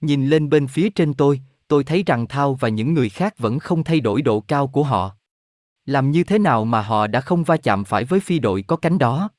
Nhìn 0.02 0.28
lên 0.28 0.50
bên 0.50 0.68
phía 0.68 0.90
trên 0.90 1.14
tôi, 1.14 1.42
tôi 1.68 1.84
thấy 1.84 2.04
rằng 2.06 2.28
Thao 2.28 2.54
và 2.54 2.70
những 2.70 2.94
người 2.94 3.10
khác 3.10 3.38
vẫn 3.38 3.60
không 3.60 3.84
thay 3.84 4.00
đổi 4.00 4.22
độ 4.22 4.40
cao 4.40 4.68
của 4.68 4.84
họ. 4.84 5.16
Làm 5.86 6.12
như 6.12 6.24
thế 6.24 6.40
nào 6.40 6.66
mà 6.66 6.82
họ 6.82 7.08
đã 7.08 7.22
không 7.22 7.44
va 7.44 7.58
chạm 7.58 7.84
phải 7.84 8.04
với 8.04 8.20
phi 8.20 8.40
đội 8.40 8.64
có 8.68 8.76
cánh 8.76 8.98
đó? 8.98 9.30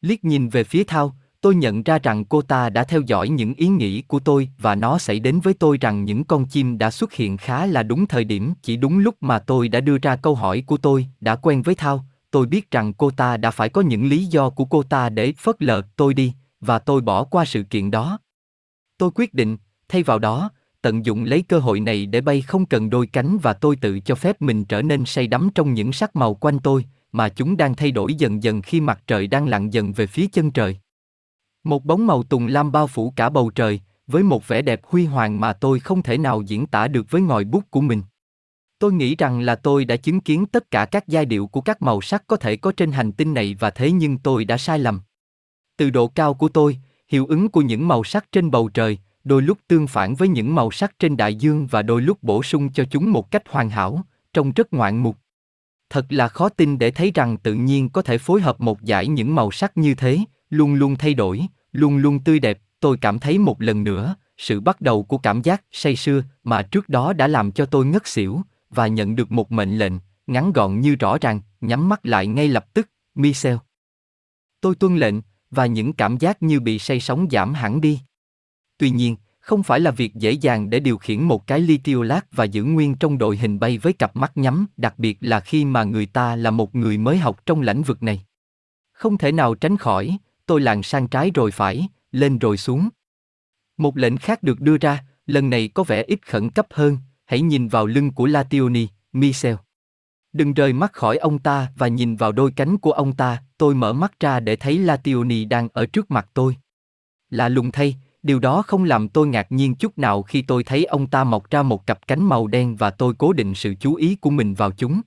Liếc 0.00 0.24
nhìn 0.24 0.48
về 0.48 0.64
phía 0.64 0.84
thao, 0.84 1.16
tôi 1.40 1.54
nhận 1.54 1.82
ra 1.82 1.98
rằng 1.98 2.24
cô 2.24 2.42
ta 2.42 2.70
đã 2.70 2.84
theo 2.84 3.00
dõi 3.00 3.28
những 3.28 3.54
ý 3.54 3.66
nghĩ 3.68 4.02
của 4.02 4.18
tôi 4.18 4.48
và 4.58 4.74
nó 4.74 4.98
xảy 4.98 5.20
đến 5.20 5.40
với 5.40 5.54
tôi 5.54 5.78
rằng 5.80 6.04
những 6.04 6.24
con 6.24 6.46
chim 6.46 6.78
đã 6.78 6.90
xuất 6.90 7.12
hiện 7.12 7.36
khá 7.36 7.66
là 7.66 7.82
đúng 7.82 8.06
thời 8.06 8.24
điểm, 8.24 8.52
chỉ 8.62 8.76
đúng 8.76 8.98
lúc 8.98 9.14
mà 9.20 9.38
tôi 9.38 9.68
đã 9.68 9.80
đưa 9.80 9.98
ra 9.98 10.16
câu 10.16 10.34
hỏi 10.34 10.62
của 10.66 10.76
tôi, 10.76 11.06
đã 11.20 11.36
quen 11.36 11.62
với 11.62 11.74
thao. 11.74 12.04
Tôi 12.30 12.46
biết 12.46 12.70
rằng 12.70 12.92
cô 12.92 13.10
ta 13.10 13.36
đã 13.36 13.50
phải 13.50 13.68
có 13.68 13.80
những 13.80 14.06
lý 14.08 14.24
do 14.24 14.50
của 14.50 14.64
cô 14.64 14.82
ta 14.82 15.08
để 15.08 15.32
phớt 15.38 15.62
lờ 15.62 15.82
tôi 15.96 16.14
đi, 16.14 16.32
và 16.60 16.78
tôi 16.78 17.00
bỏ 17.00 17.24
qua 17.24 17.44
sự 17.44 17.62
kiện 17.62 17.90
đó. 17.90 18.18
Tôi 18.98 19.10
quyết 19.14 19.34
định, 19.34 19.56
thay 19.88 20.02
vào 20.02 20.18
đó, 20.18 20.50
tận 20.82 21.04
dụng 21.04 21.24
lấy 21.24 21.42
cơ 21.42 21.58
hội 21.58 21.80
này 21.80 22.06
để 22.06 22.20
bay 22.20 22.42
không 22.42 22.66
cần 22.66 22.90
đôi 22.90 23.06
cánh 23.06 23.38
và 23.38 23.52
tôi 23.52 23.76
tự 23.76 24.00
cho 24.00 24.14
phép 24.14 24.42
mình 24.42 24.64
trở 24.64 24.82
nên 24.82 25.04
say 25.04 25.26
đắm 25.26 25.48
trong 25.54 25.74
những 25.74 25.92
sắc 25.92 26.16
màu 26.16 26.34
quanh 26.34 26.58
tôi, 26.58 26.84
mà 27.12 27.28
chúng 27.28 27.56
đang 27.56 27.74
thay 27.74 27.90
đổi 27.90 28.14
dần 28.14 28.42
dần 28.42 28.62
khi 28.62 28.80
mặt 28.80 29.02
trời 29.06 29.26
đang 29.26 29.48
lặn 29.48 29.72
dần 29.72 29.92
về 29.92 30.06
phía 30.06 30.26
chân 30.32 30.50
trời 30.50 30.78
một 31.68 31.84
bóng 31.84 32.06
màu 32.06 32.22
tùng 32.22 32.46
lam 32.46 32.72
bao 32.72 32.86
phủ 32.86 33.12
cả 33.16 33.30
bầu 33.30 33.50
trời, 33.50 33.80
với 34.06 34.22
một 34.22 34.48
vẻ 34.48 34.62
đẹp 34.62 34.80
huy 34.84 35.04
hoàng 35.04 35.40
mà 35.40 35.52
tôi 35.52 35.80
không 35.80 36.02
thể 36.02 36.18
nào 36.18 36.42
diễn 36.42 36.66
tả 36.66 36.88
được 36.88 37.10
với 37.10 37.20
ngòi 37.20 37.44
bút 37.44 37.64
của 37.70 37.80
mình. 37.80 38.02
Tôi 38.78 38.92
nghĩ 38.92 39.16
rằng 39.16 39.40
là 39.40 39.54
tôi 39.54 39.84
đã 39.84 39.96
chứng 39.96 40.20
kiến 40.20 40.46
tất 40.46 40.70
cả 40.70 40.84
các 40.84 41.08
giai 41.08 41.24
điệu 41.24 41.46
của 41.46 41.60
các 41.60 41.82
màu 41.82 42.00
sắc 42.00 42.26
có 42.26 42.36
thể 42.36 42.56
có 42.56 42.72
trên 42.76 42.92
hành 42.92 43.12
tinh 43.12 43.34
này 43.34 43.56
và 43.60 43.70
thế 43.70 43.90
nhưng 43.90 44.18
tôi 44.18 44.44
đã 44.44 44.58
sai 44.58 44.78
lầm. 44.78 45.00
Từ 45.76 45.90
độ 45.90 46.08
cao 46.08 46.34
của 46.34 46.48
tôi, 46.48 46.78
hiệu 47.08 47.26
ứng 47.26 47.48
của 47.48 47.62
những 47.62 47.88
màu 47.88 48.04
sắc 48.04 48.32
trên 48.32 48.50
bầu 48.50 48.68
trời, 48.68 48.98
đôi 49.24 49.42
lúc 49.42 49.58
tương 49.68 49.86
phản 49.86 50.14
với 50.14 50.28
những 50.28 50.54
màu 50.54 50.70
sắc 50.70 50.98
trên 50.98 51.16
đại 51.16 51.34
dương 51.34 51.66
và 51.66 51.82
đôi 51.82 52.02
lúc 52.02 52.22
bổ 52.22 52.42
sung 52.42 52.72
cho 52.72 52.84
chúng 52.90 53.12
một 53.12 53.30
cách 53.30 53.42
hoàn 53.48 53.70
hảo, 53.70 54.02
trông 54.32 54.52
rất 54.52 54.72
ngoạn 54.72 55.02
mục. 55.02 55.16
Thật 55.90 56.06
là 56.08 56.28
khó 56.28 56.48
tin 56.48 56.78
để 56.78 56.90
thấy 56.90 57.12
rằng 57.14 57.36
tự 57.36 57.54
nhiên 57.54 57.88
có 57.88 58.02
thể 58.02 58.18
phối 58.18 58.40
hợp 58.40 58.60
một 58.60 58.78
dải 58.82 59.08
những 59.08 59.34
màu 59.34 59.50
sắc 59.50 59.76
như 59.76 59.94
thế, 59.94 60.18
luôn 60.50 60.74
luôn 60.74 60.96
thay 60.96 61.14
đổi, 61.14 61.46
luôn 61.72 61.96
luôn 61.96 62.18
tươi 62.18 62.40
đẹp, 62.40 62.58
tôi 62.80 62.96
cảm 63.00 63.18
thấy 63.18 63.38
một 63.38 63.62
lần 63.62 63.84
nữa, 63.84 64.14
sự 64.36 64.60
bắt 64.60 64.80
đầu 64.80 65.02
của 65.02 65.18
cảm 65.18 65.42
giác 65.42 65.62
say 65.72 65.96
sưa 65.96 66.22
mà 66.44 66.62
trước 66.62 66.88
đó 66.88 67.12
đã 67.12 67.26
làm 67.26 67.52
cho 67.52 67.66
tôi 67.66 67.86
ngất 67.86 68.06
xỉu, 68.06 68.42
và 68.70 68.86
nhận 68.86 69.16
được 69.16 69.32
một 69.32 69.52
mệnh 69.52 69.78
lệnh, 69.78 69.92
ngắn 70.26 70.52
gọn 70.52 70.80
như 70.80 70.94
rõ 70.94 71.18
ràng, 71.20 71.40
nhắm 71.60 71.88
mắt 71.88 72.06
lại 72.06 72.26
ngay 72.26 72.48
lập 72.48 72.74
tức, 72.74 72.90
Michel. 73.14 73.56
Tôi 74.60 74.74
tuân 74.74 74.96
lệnh, 74.96 75.14
và 75.50 75.66
những 75.66 75.92
cảm 75.92 76.16
giác 76.18 76.42
như 76.42 76.60
bị 76.60 76.78
say 76.78 77.00
sóng 77.00 77.26
giảm 77.30 77.54
hẳn 77.54 77.80
đi. 77.80 78.00
Tuy 78.78 78.90
nhiên, 78.90 79.16
không 79.40 79.62
phải 79.62 79.80
là 79.80 79.90
việc 79.90 80.14
dễ 80.14 80.32
dàng 80.32 80.70
để 80.70 80.80
điều 80.80 80.98
khiển 80.98 81.22
một 81.22 81.46
cái 81.46 81.60
lithiolát 81.60 82.26
và 82.32 82.44
giữ 82.44 82.64
nguyên 82.64 82.94
trong 82.94 83.18
đội 83.18 83.36
hình 83.36 83.58
bay 83.58 83.78
với 83.78 83.92
cặp 83.92 84.16
mắt 84.16 84.36
nhắm, 84.36 84.66
đặc 84.76 84.98
biệt 84.98 85.18
là 85.20 85.40
khi 85.40 85.64
mà 85.64 85.84
người 85.84 86.06
ta 86.06 86.36
là 86.36 86.50
một 86.50 86.74
người 86.74 86.98
mới 86.98 87.18
học 87.18 87.46
trong 87.46 87.60
lĩnh 87.60 87.82
vực 87.82 88.02
này. 88.02 88.24
Không 88.92 89.18
thể 89.18 89.32
nào 89.32 89.54
tránh 89.54 89.76
khỏi, 89.76 90.18
tôi 90.48 90.60
làng 90.60 90.82
sang 90.82 91.08
trái 91.08 91.30
rồi 91.34 91.50
phải, 91.50 91.88
lên 92.12 92.38
rồi 92.38 92.56
xuống. 92.56 92.88
Một 93.76 93.96
lệnh 93.96 94.16
khác 94.16 94.42
được 94.42 94.60
đưa 94.60 94.76
ra, 94.76 95.04
lần 95.26 95.50
này 95.50 95.68
có 95.68 95.82
vẻ 95.82 96.02
ít 96.02 96.26
khẩn 96.26 96.50
cấp 96.50 96.66
hơn, 96.70 96.98
hãy 97.24 97.40
nhìn 97.40 97.68
vào 97.68 97.86
lưng 97.86 98.10
của 98.10 98.26
Lationi, 98.26 98.88
Michel. 99.12 99.54
Đừng 100.32 100.54
rời 100.54 100.72
mắt 100.72 100.92
khỏi 100.92 101.16
ông 101.16 101.38
ta 101.38 101.72
và 101.76 101.88
nhìn 101.88 102.16
vào 102.16 102.32
đôi 102.32 102.52
cánh 102.56 102.78
của 102.78 102.92
ông 102.92 103.12
ta, 103.12 103.42
tôi 103.58 103.74
mở 103.74 103.92
mắt 103.92 104.20
ra 104.20 104.40
để 104.40 104.56
thấy 104.56 104.78
Lationi 104.78 105.44
đang 105.44 105.68
ở 105.72 105.86
trước 105.86 106.10
mặt 106.10 106.28
tôi. 106.34 106.56
Lạ 107.30 107.48
lùng 107.48 107.72
thay, 107.72 107.96
điều 108.22 108.38
đó 108.38 108.62
không 108.62 108.84
làm 108.84 109.08
tôi 109.08 109.26
ngạc 109.26 109.52
nhiên 109.52 109.74
chút 109.74 109.98
nào 109.98 110.22
khi 110.22 110.42
tôi 110.42 110.64
thấy 110.64 110.84
ông 110.84 111.06
ta 111.06 111.24
mọc 111.24 111.50
ra 111.50 111.62
một 111.62 111.86
cặp 111.86 112.08
cánh 112.08 112.24
màu 112.24 112.46
đen 112.46 112.76
và 112.76 112.90
tôi 112.90 113.14
cố 113.18 113.32
định 113.32 113.54
sự 113.54 113.74
chú 113.80 113.94
ý 113.94 114.14
của 114.14 114.30
mình 114.30 114.54
vào 114.54 114.70
chúng. 114.70 115.00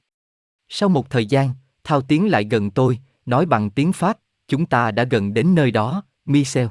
Sau 0.69 0.89
một 0.89 1.09
thời 1.09 1.25
gian, 1.25 1.49
Thao 1.83 2.01
tiến 2.01 2.31
lại 2.31 2.47
gần 2.51 2.71
tôi, 2.71 2.99
nói 3.25 3.45
bằng 3.45 3.69
tiếng 3.69 3.93
Pháp, 3.93 4.17
chúng 4.51 4.65
ta 4.65 4.91
đã 4.91 5.03
gần 5.03 5.33
đến 5.33 5.55
nơi 5.55 5.71
đó, 5.71 6.03
Michel. 6.25 6.67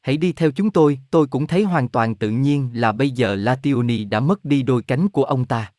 Hãy 0.00 0.16
đi 0.16 0.32
theo 0.32 0.50
chúng 0.50 0.70
tôi, 0.70 0.98
tôi 1.10 1.26
cũng 1.26 1.46
thấy 1.46 1.62
hoàn 1.62 1.88
toàn 1.88 2.14
tự 2.14 2.30
nhiên 2.30 2.70
là 2.74 2.92
bây 2.92 3.10
giờ 3.10 3.34
Lationi 3.34 4.04
đã 4.04 4.20
mất 4.20 4.44
đi 4.44 4.62
đôi 4.62 4.82
cánh 4.82 5.08
của 5.08 5.24
ông 5.24 5.44
ta. 5.44 5.72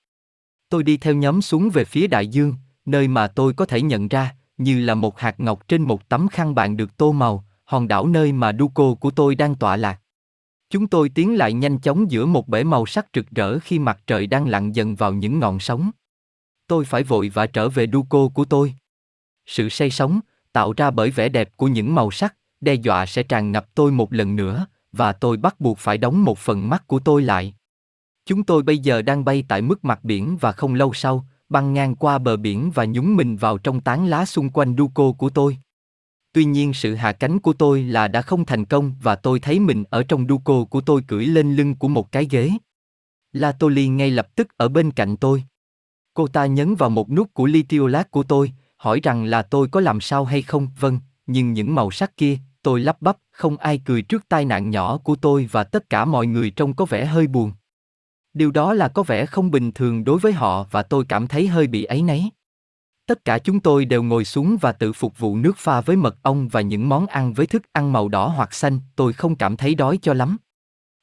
Tôi 0.69 0.83
đi 0.83 0.97
theo 0.97 1.13
nhóm 1.13 1.41
xuống 1.41 1.69
về 1.69 1.85
phía 1.85 2.07
đại 2.07 2.27
dương, 2.27 2.53
nơi 2.85 3.07
mà 3.07 3.27
tôi 3.27 3.53
có 3.53 3.65
thể 3.65 3.81
nhận 3.81 4.07
ra, 4.07 4.35
như 4.57 4.79
là 4.79 4.95
một 4.95 5.19
hạt 5.19 5.39
ngọc 5.39 5.67
trên 5.67 5.81
một 5.81 6.09
tấm 6.09 6.27
khăn 6.27 6.55
bạn 6.55 6.77
được 6.77 6.97
tô 6.97 7.11
màu, 7.11 7.45
hòn 7.65 7.87
đảo 7.87 8.07
nơi 8.07 8.31
mà 8.31 8.53
Duco 8.59 8.93
của 8.93 9.11
tôi 9.11 9.35
đang 9.35 9.55
tọa 9.55 9.75
lạc. 9.75 10.01
Chúng 10.69 10.87
tôi 10.87 11.09
tiến 11.09 11.37
lại 11.37 11.53
nhanh 11.53 11.79
chóng 11.79 12.11
giữa 12.11 12.25
một 12.25 12.47
bể 12.47 12.63
màu 12.63 12.85
sắc 12.85 13.07
rực 13.13 13.29
rỡ 13.31 13.59
khi 13.59 13.79
mặt 13.79 13.99
trời 14.07 14.27
đang 14.27 14.47
lặn 14.47 14.71
dần 14.71 14.95
vào 14.95 15.13
những 15.13 15.39
ngọn 15.39 15.59
sóng. 15.59 15.91
Tôi 16.67 16.85
phải 16.85 17.03
vội 17.03 17.29
và 17.29 17.47
trở 17.47 17.69
về 17.69 17.87
Duco 17.93 18.27
của 18.27 18.45
tôi. 18.45 18.73
Sự 19.45 19.69
say 19.69 19.89
sóng, 19.89 20.19
tạo 20.51 20.73
ra 20.77 20.91
bởi 20.91 21.11
vẻ 21.11 21.29
đẹp 21.29 21.49
của 21.55 21.67
những 21.67 21.95
màu 21.95 22.11
sắc, 22.11 22.35
đe 22.61 22.73
dọa 22.73 23.05
sẽ 23.05 23.23
tràn 23.23 23.51
ngập 23.51 23.75
tôi 23.75 23.91
một 23.91 24.13
lần 24.13 24.35
nữa, 24.35 24.65
và 24.91 25.13
tôi 25.13 25.37
bắt 25.37 25.59
buộc 25.59 25.77
phải 25.77 25.97
đóng 25.97 26.23
một 26.23 26.37
phần 26.37 26.69
mắt 26.69 26.87
của 26.87 26.99
tôi 26.99 27.21
lại. 27.21 27.53
Chúng 28.25 28.43
tôi 28.43 28.63
bây 28.63 28.77
giờ 28.77 29.01
đang 29.01 29.25
bay 29.25 29.43
tại 29.47 29.61
mức 29.61 29.85
mặt 29.85 30.03
biển 30.03 30.37
và 30.37 30.51
không 30.51 30.73
lâu 30.73 30.93
sau, 30.93 31.25
băng 31.49 31.73
ngang 31.73 31.95
qua 31.95 32.17
bờ 32.17 32.37
biển 32.37 32.71
và 32.71 32.85
nhúng 32.85 33.15
mình 33.15 33.37
vào 33.37 33.57
trong 33.57 33.81
tán 33.81 34.05
lá 34.05 34.25
xung 34.25 34.49
quanh 34.49 34.75
Duco 34.77 35.11
của 35.11 35.29
tôi. 35.29 35.57
Tuy 36.33 36.45
nhiên 36.45 36.73
sự 36.73 36.95
hạ 36.95 37.11
cánh 37.11 37.39
của 37.39 37.53
tôi 37.53 37.83
là 37.83 38.07
đã 38.07 38.21
không 38.21 38.45
thành 38.45 38.65
công 38.65 38.95
và 39.01 39.15
tôi 39.15 39.39
thấy 39.39 39.59
mình 39.59 39.83
ở 39.89 40.03
trong 40.03 40.27
Duco 40.27 40.63
của 40.63 40.81
tôi 40.81 41.01
cưỡi 41.07 41.25
lên 41.25 41.55
lưng 41.55 41.75
của 41.75 41.87
một 41.87 42.11
cái 42.11 42.27
ghế. 42.29 42.51
La 43.33 43.51
Toli 43.51 43.87
ngay 43.87 44.11
lập 44.11 44.35
tức 44.35 44.47
ở 44.57 44.69
bên 44.69 44.91
cạnh 44.91 45.17
tôi. 45.17 45.43
Cô 46.13 46.27
ta 46.27 46.45
nhấn 46.45 46.75
vào 46.75 46.89
một 46.89 47.11
nút 47.11 47.33
của 47.33 47.45
lithiolát 47.45 48.11
của 48.11 48.23
tôi, 48.23 48.51
hỏi 48.79 48.99
rằng 49.03 49.25
là 49.25 49.41
tôi 49.41 49.67
có 49.67 49.79
làm 49.79 50.01
sao 50.01 50.25
hay 50.25 50.41
không, 50.41 50.67
vâng, 50.79 50.99
nhưng 51.27 51.53
những 51.53 51.75
màu 51.75 51.91
sắc 51.91 52.17
kia, 52.17 52.37
tôi 52.61 52.79
lắp 52.79 53.01
bắp, 53.01 53.17
không 53.31 53.57
ai 53.57 53.81
cười 53.85 54.01
trước 54.01 54.29
tai 54.29 54.45
nạn 54.45 54.69
nhỏ 54.69 54.97
của 54.97 55.15
tôi 55.15 55.49
và 55.51 55.63
tất 55.63 55.89
cả 55.89 56.05
mọi 56.05 56.27
người 56.27 56.51
trông 56.51 56.73
có 56.73 56.85
vẻ 56.85 57.05
hơi 57.05 57.27
buồn. 57.27 57.51
Điều 58.33 58.51
đó 58.51 58.73
là 58.73 58.87
có 58.87 59.03
vẻ 59.03 59.25
không 59.25 59.51
bình 59.51 59.71
thường 59.71 60.03
đối 60.03 60.19
với 60.19 60.33
họ 60.33 60.63
và 60.71 60.83
tôi 60.83 61.05
cảm 61.09 61.27
thấy 61.27 61.47
hơi 61.47 61.67
bị 61.67 61.83
ấy 61.83 62.01
nấy. 62.01 62.29
Tất 63.07 63.25
cả 63.25 63.39
chúng 63.39 63.59
tôi 63.59 63.85
đều 63.85 64.03
ngồi 64.03 64.25
xuống 64.25 64.57
và 64.61 64.71
tự 64.71 64.93
phục 64.93 65.19
vụ 65.19 65.37
nước 65.37 65.57
pha 65.57 65.81
với 65.81 65.95
mật 65.95 66.17
ong 66.23 66.47
và 66.47 66.61
những 66.61 66.89
món 66.89 67.07
ăn 67.07 67.33
với 67.33 67.45
thức 67.45 67.61
ăn 67.71 67.93
màu 67.93 68.09
đỏ 68.09 68.27
hoặc 68.27 68.53
xanh, 68.53 68.79
tôi 68.95 69.13
không 69.13 69.35
cảm 69.35 69.57
thấy 69.57 69.75
đói 69.75 69.99
cho 70.01 70.13
lắm. 70.13 70.37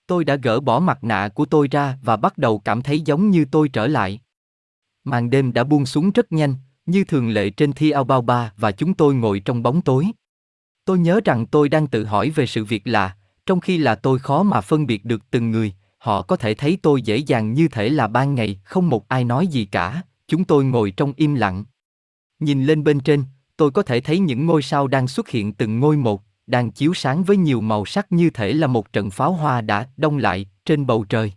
Tôi 0.07 0.25
đã 0.25 0.35
gỡ 0.35 0.61
bỏ 0.61 0.81
mặt 0.81 1.05
nạ 1.05 1.29
của 1.35 1.45
tôi 1.45 1.69
ra 1.71 1.99
và 2.03 2.17
bắt 2.17 2.39
đầu 2.39 2.59
cảm 2.59 2.83
thấy 2.83 3.01
giống 3.01 3.31
như 3.31 3.45
tôi 3.51 3.69
trở 3.69 3.87
lại. 3.87 4.21
Màn 5.05 5.31
đêm 5.31 5.53
đã 5.53 5.65
buông 5.65 5.87
xuống 5.87 6.11
rất 6.11 6.33
nhanh, 6.33 6.55
như 6.87 7.05
thường 7.05 7.29
lệ 7.29 7.51
trên 7.51 7.73
thi 7.73 7.91
ao 7.91 8.05
bao 8.05 8.23
ba 8.23 8.53
và 8.57 8.73
chúng 8.73 8.95
tôi 8.95 9.15
ngồi 9.15 9.41
trong 9.41 9.63
bóng 9.63 9.81
tối. 9.81 10.07
Tôi 10.85 10.99
nhớ 10.99 11.21
rằng 11.25 11.47
tôi 11.47 11.69
đang 11.69 11.87
tự 11.87 12.05
hỏi 12.05 12.31
về 12.31 12.47
sự 12.47 12.65
việc 12.65 12.87
là, 12.87 13.17
trong 13.47 13.61
khi 13.61 13.79
là 13.79 13.95
tôi 13.95 14.19
khó 14.19 14.43
mà 14.43 14.61
phân 14.61 14.87
biệt 14.87 15.05
được 15.05 15.23
từng 15.31 15.51
người, 15.51 15.75
họ 15.99 16.23
có 16.23 16.37
thể 16.37 16.55
thấy 16.55 16.79
tôi 16.83 17.03
dễ 17.03 17.17
dàng 17.17 17.53
như 17.53 17.69
thể 17.69 17.89
là 17.89 18.09
ban 18.09 18.35
ngày, 18.35 18.61
không 18.65 18.89
một 18.89 19.09
ai 19.09 19.25
nói 19.25 19.47
gì 19.47 19.65
cả, 19.65 20.03
chúng 20.29 20.45
tôi 20.45 20.65
ngồi 20.65 20.91
trong 20.91 21.13
im 21.17 21.35
lặng. 21.35 21.65
Nhìn 22.39 22.65
lên 22.65 22.85
bên 22.85 23.01
trên, 23.01 23.25
tôi 23.57 23.71
có 23.71 23.83
thể 23.83 24.01
thấy 24.01 24.19
những 24.19 24.47
ngôi 24.47 24.63
sao 24.63 24.87
đang 24.87 25.09
xuất 25.09 25.29
hiện 25.29 25.53
từng 25.53 25.81
ngôi 25.81 25.97
một, 25.97 26.23
đang 26.47 26.71
chiếu 26.71 26.95
sáng 26.95 27.25
với 27.25 27.37
nhiều 27.37 27.61
màu 27.61 27.85
sắc 27.85 28.13
như 28.13 28.31
thể 28.31 28.53
là 28.53 28.67
một 28.67 28.93
trận 28.93 29.11
pháo 29.11 29.33
hoa 29.33 29.61
đã 29.61 29.89
đông 29.97 30.19
lại 30.19 30.47
trên 30.65 30.87
bầu 30.87 31.05
trời. 31.09 31.33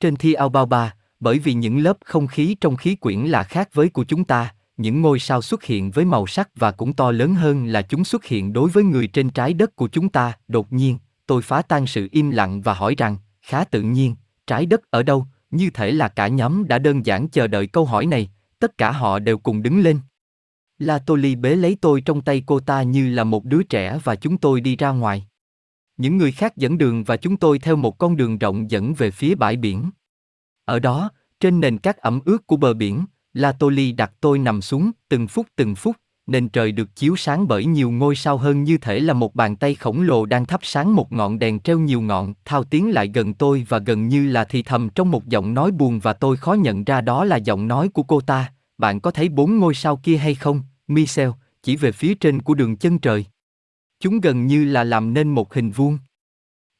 Trên 0.00 0.16
thi 0.16 0.32
ao 0.32 0.48
bao 0.48 0.66
ba, 0.66 0.94
bởi 1.20 1.38
vì 1.38 1.54
những 1.54 1.78
lớp 1.78 1.96
không 2.04 2.26
khí 2.26 2.56
trong 2.60 2.76
khí 2.76 2.94
quyển 2.94 3.20
là 3.20 3.42
khác 3.42 3.68
với 3.72 3.88
của 3.88 4.04
chúng 4.04 4.24
ta, 4.24 4.54
những 4.76 5.02
ngôi 5.02 5.18
sao 5.18 5.42
xuất 5.42 5.64
hiện 5.64 5.90
với 5.90 6.04
màu 6.04 6.26
sắc 6.26 6.48
và 6.56 6.72
cũng 6.72 6.92
to 6.92 7.10
lớn 7.10 7.34
hơn 7.34 7.66
là 7.66 7.82
chúng 7.82 8.04
xuất 8.04 8.24
hiện 8.24 8.52
đối 8.52 8.70
với 8.70 8.84
người 8.84 9.06
trên 9.06 9.30
trái 9.30 9.54
đất 9.54 9.76
của 9.76 9.88
chúng 9.88 10.08
ta. 10.08 10.32
Đột 10.48 10.72
nhiên, 10.72 10.98
tôi 11.26 11.42
phá 11.42 11.62
tan 11.62 11.86
sự 11.86 12.08
im 12.12 12.30
lặng 12.30 12.62
và 12.62 12.74
hỏi 12.74 12.94
rằng, 12.98 13.16
khá 13.42 13.64
tự 13.64 13.82
nhiên, 13.82 14.14
trái 14.46 14.66
đất 14.66 14.90
ở 14.90 15.02
đâu? 15.02 15.26
Như 15.50 15.70
thể 15.70 15.92
là 15.92 16.08
cả 16.08 16.28
nhóm 16.28 16.68
đã 16.68 16.78
đơn 16.78 17.06
giản 17.06 17.28
chờ 17.28 17.46
đợi 17.46 17.66
câu 17.66 17.84
hỏi 17.84 18.06
này, 18.06 18.30
tất 18.58 18.78
cả 18.78 18.92
họ 18.92 19.18
đều 19.18 19.38
cùng 19.38 19.62
đứng 19.62 19.80
lên. 19.80 20.00
La 20.78 20.98
Toli 20.98 21.34
bế 21.34 21.56
lấy 21.56 21.76
tôi 21.80 22.00
trong 22.00 22.20
tay 22.20 22.42
cô 22.46 22.60
ta 22.60 22.82
như 22.82 23.08
là 23.08 23.24
một 23.24 23.44
đứa 23.44 23.62
trẻ 23.62 23.98
và 24.04 24.16
chúng 24.16 24.38
tôi 24.38 24.60
đi 24.60 24.76
ra 24.76 24.90
ngoài. 24.90 25.26
Những 25.96 26.16
người 26.16 26.32
khác 26.32 26.56
dẫn 26.56 26.78
đường 26.78 27.04
và 27.04 27.16
chúng 27.16 27.36
tôi 27.36 27.58
theo 27.58 27.76
một 27.76 27.98
con 27.98 28.16
đường 28.16 28.38
rộng 28.38 28.70
dẫn 28.70 28.94
về 28.94 29.10
phía 29.10 29.34
bãi 29.34 29.56
biển. 29.56 29.90
Ở 30.64 30.78
đó, 30.78 31.10
trên 31.40 31.60
nền 31.60 31.78
cát 31.78 31.96
ẩm 31.96 32.20
ướt 32.24 32.46
của 32.46 32.56
bờ 32.56 32.74
biển, 32.74 33.04
La 33.36 33.52
Toli 33.52 33.92
đặt 33.92 34.12
tôi 34.20 34.38
nằm 34.38 34.62
xuống, 34.62 34.90
từng 35.08 35.28
phút 35.28 35.46
từng 35.56 35.74
phút, 35.74 35.96
nền 36.26 36.48
trời 36.48 36.72
được 36.72 36.96
chiếu 36.96 37.16
sáng 37.16 37.48
bởi 37.48 37.64
nhiều 37.64 37.90
ngôi 37.90 38.16
sao 38.16 38.36
hơn 38.36 38.64
như 38.64 38.78
thể 38.78 39.00
là 39.00 39.12
một 39.12 39.34
bàn 39.34 39.56
tay 39.56 39.74
khổng 39.74 40.02
lồ 40.02 40.26
đang 40.26 40.46
thắp 40.46 40.60
sáng 40.62 40.94
một 40.94 41.12
ngọn 41.12 41.38
đèn 41.38 41.60
treo 41.60 41.78
nhiều 41.78 42.00
ngọn. 42.00 42.34
Thao 42.44 42.64
tiến 42.64 42.90
lại 42.90 43.10
gần 43.14 43.34
tôi 43.34 43.66
và 43.68 43.78
gần 43.78 44.08
như 44.08 44.28
là 44.28 44.44
thì 44.44 44.62
thầm 44.62 44.88
trong 44.88 45.10
một 45.10 45.26
giọng 45.26 45.54
nói 45.54 45.70
buồn 45.70 45.98
và 45.98 46.12
tôi 46.12 46.36
khó 46.36 46.52
nhận 46.52 46.84
ra 46.84 47.00
đó 47.00 47.24
là 47.24 47.36
giọng 47.36 47.68
nói 47.68 47.88
của 47.88 48.02
cô 48.02 48.20
ta. 48.20 48.52
Bạn 48.78 49.00
có 49.00 49.10
thấy 49.10 49.28
bốn 49.28 49.58
ngôi 49.58 49.74
sao 49.74 49.96
kia 49.96 50.16
hay 50.16 50.34
không, 50.34 50.62
Michel, 50.88 51.30
chỉ 51.62 51.76
về 51.76 51.92
phía 51.92 52.14
trên 52.14 52.42
của 52.42 52.54
đường 52.54 52.76
chân 52.76 52.98
trời. 52.98 53.24
Chúng 54.00 54.20
gần 54.20 54.46
như 54.46 54.64
là 54.64 54.84
làm 54.84 55.14
nên 55.14 55.28
một 55.28 55.54
hình 55.54 55.70
vuông. 55.70 55.98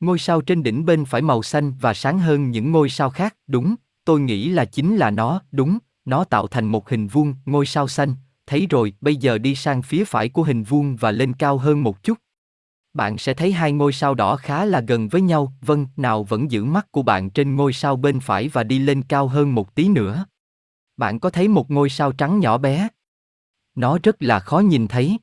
Ngôi 0.01 0.19
sao 0.19 0.40
trên 0.40 0.62
đỉnh 0.62 0.85
bên 0.85 1.05
phải 1.05 1.23
màu 1.23 1.42
xanh 1.42 1.73
và 1.81 1.95
sáng 1.95 2.19
hơn 2.19 2.51
những 2.51 2.73
ngôi 2.73 2.88
sao 2.88 3.11
khác, 3.11 3.37
đúng, 3.47 3.75
tôi 4.05 4.21
nghĩ 4.21 4.49
là 4.49 4.64
chính 4.64 4.97
là 4.97 5.11
nó, 5.11 5.42
đúng, 5.53 5.79
nó 6.07 6.25
tạo 6.25 6.47
thành 6.47 6.64
một 6.64 6.88
hình 6.90 7.07
vuông, 7.07 7.35
ngôi 7.47 7.66
sao 7.66 7.88
xanh, 7.88 8.14
thấy 8.47 8.66
rồi, 8.71 8.92
bây 9.01 9.16
giờ 9.16 9.38
đi 9.38 9.55
sang 9.55 9.83
phía 9.83 10.05
phải 10.05 10.29
của 10.29 10.42
hình 10.42 10.62
vuông 10.62 10.97
và 10.97 11.11
lên 11.11 11.33
cao 11.33 11.59
hơn 11.59 11.83
một 11.83 12.03
chút. 12.03 12.19
Bạn 12.95 13.19
sẽ 13.19 13.35
thấy 13.35 13.53
hai 13.53 13.73
ngôi 13.73 13.92
sao 13.92 14.14
đỏ 14.14 14.37
khá 14.37 14.64
là 14.64 14.81
gần 14.81 15.09
với 15.09 15.21
nhau, 15.21 15.53
vâng, 15.61 15.87
nào 15.97 16.25
vẫn 16.25 16.51
giữ 16.51 16.64
mắt 16.64 16.92
của 16.92 17.03
bạn 17.03 17.31
trên 17.31 17.57
ngôi 17.57 17.73
sao 17.73 17.97
bên 17.97 18.21
phải 18.21 18.49
và 18.49 18.64
đi 18.64 18.79
lên 18.79 19.03
cao 19.03 19.29
hơn 19.29 19.55
một 19.55 19.75
tí 19.75 19.88
nữa. 19.88 20.27
Bạn 20.97 21.21
có 21.21 21.31
thấy 21.31 21.49
một 21.49 21.71
ngôi 21.71 21.90
sao 21.90 22.12
trắng 22.12 22.40
nhỏ 22.40 22.59
bé? 22.59 22.88
Nó 23.75 23.99
rất 24.03 24.23
là 24.23 24.40
khó 24.40 24.59
nhìn 24.59 24.88
thấy. 24.88 25.19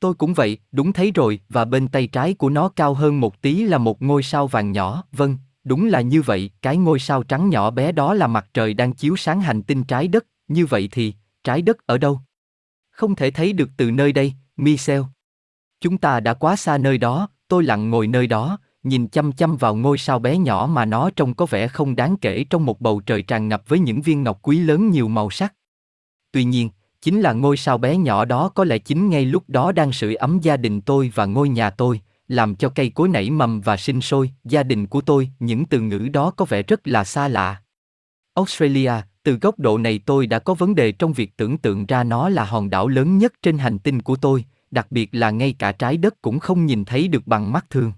Tôi 0.00 0.14
cũng 0.14 0.34
vậy, 0.34 0.58
đúng 0.72 0.92
thấy 0.92 1.10
rồi, 1.10 1.40
và 1.48 1.64
bên 1.64 1.88
tay 1.88 2.06
trái 2.06 2.34
của 2.34 2.50
nó 2.50 2.68
cao 2.68 2.94
hơn 2.94 3.20
một 3.20 3.42
tí 3.42 3.62
là 3.64 3.78
một 3.78 4.02
ngôi 4.02 4.22
sao 4.22 4.46
vàng 4.46 4.72
nhỏ, 4.72 5.04
vâng, 5.12 5.36
đúng 5.64 5.86
là 5.86 6.00
như 6.00 6.22
vậy, 6.22 6.50
cái 6.62 6.76
ngôi 6.76 6.98
sao 6.98 7.22
trắng 7.22 7.50
nhỏ 7.50 7.70
bé 7.70 7.92
đó 7.92 8.14
là 8.14 8.26
mặt 8.26 8.46
trời 8.54 8.74
đang 8.74 8.92
chiếu 8.92 9.16
sáng 9.16 9.40
hành 9.40 9.62
tinh 9.62 9.84
trái 9.84 10.08
đất, 10.08 10.26
như 10.48 10.66
vậy 10.66 10.88
thì, 10.92 11.14
trái 11.44 11.62
đất 11.62 11.86
ở 11.86 11.98
đâu? 11.98 12.20
Không 12.90 13.14
thể 13.14 13.30
thấy 13.30 13.52
được 13.52 13.70
từ 13.76 13.90
nơi 13.90 14.12
đây, 14.12 14.32
Michel. 14.56 15.02
Chúng 15.80 15.98
ta 15.98 16.20
đã 16.20 16.34
quá 16.34 16.56
xa 16.56 16.78
nơi 16.78 16.98
đó, 16.98 17.28
tôi 17.48 17.64
lặng 17.64 17.90
ngồi 17.90 18.06
nơi 18.06 18.26
đó, 18.26 18.58
nhìn 18.82 19.08
chăm 19.08 19.32
chăm 19.32 19.56
vào 19.56 19.74
ngôi 19.74 19.98
sao 19.98 20.18
bé 20.18 20.38
nhỏ 20.38 20.68
mà 20.72 20.84
nó 20.84 21.10
trông 21.10 21.34
có 21.34 21.46
vẻ 21.46 21.68
không 21.68 21.96
đáng 21.96 22.16
kể 22.16 22.44
trong 22.50 22.66
một 22.66 22.80
bầu 22.80 23.00
trời 23.00 23.22
tràn 23.22 23.48
ngập 23.48 23.62
với 23.68 23.78
những 23.78 24.02
viên 24.02 24.22
ngọc 24.22 24.38
quý 24.42 24.58
lớn 24.58 24.90
nhiều 24.90 25.08
màu 25.08 25.30
sắc. 25.30 25.54
Tuy 26.32 26.44
nhiên, 26.44 26.70
chính 27.02 27.20
là 27.20 27.32
ngôi 27.32 27.56
sao 27.56 27.78
bé 27.78 27.96
nhỏ 27.96 28.24
đó 28.24 28.48
có 28.48 28.64
lẽ 28.64 28.78
chính 28.78 29.10
ngay 29.10 29.24
lúc 29.24 29.44
đó 29.48 29.72
đang 29.72 29.92
sưởi 29.92 30.14
ấm 30.14 30.38
gia 30.42 30.56
đình 30.56 30.80
tôi 30.80 31.12
và 31.14 31.26
ngôi 31.26 31.48
nhà 31.48 31.70
tôi, 31.70 32.00
làm 32.32 32.54
cho 32.54 32.68
cây 32.68 32.90
cối 32.90 33.08
nảy 33.08 33.30
mầm 33.30 33.60
và 33.60 33.76
sinh 33.76 34.00
sôi, 34.00 34.30
gia 34.44 34.62
đình 34.62 34.86
của 34.86 35.00
tôi, 35.00 35.30
những 35.38 35.64
từ 35.64 35.80
ngữ 35.80 35.98
đó 35.98 36.30
có 36.30 36.44
vẻ 36.44 36.62
rất 36.62 36.88
là 36.88 37.04
xa 37.04 37.28
lạ. 37.28 37.62
Australia, 38.34 38.92
từ 39.22 39.38
góc 39.40 39.58
độ 39.58 39.78
này 39.78 40.00
tôi 40.06 40.26
đã 40.26 40.38
có 40.38 40.54
vấn 40.54 40.74
đề 40.74 40.92
trong 40.92 41.12
việc 41.12 41.36
tưởng 41.36 41.58
tượng 41.58 41.86
ra 41.86 42.04
nó 42.04 42.28
là 42.28 42.44
hòn 42.44 42.70
đảo 42.70 42.88
lớn 42.88 43.18
nhất 43.18 43.32
trên 43.42 43.58
hành 43.58 43.78
tinh 43.78 44.02
của 44.02 44.16
tôi, 44.16 44.44
đặc 44.70 44.86
biệt 44.90 45.08
là 45.12 45.30
ngay 45.30 45.54
cả 45.58 45.72
trái 45.72 45.96
đất 45.96 46.22
cũng 46.22 46.38
không 46.38 46.66
nhìn 46.66 46.84
thấy 46.84 47.08
được 47.08 47.26
bằng 47.26 47.52
mắt 47.52 47.70
thường. 47.70 47.92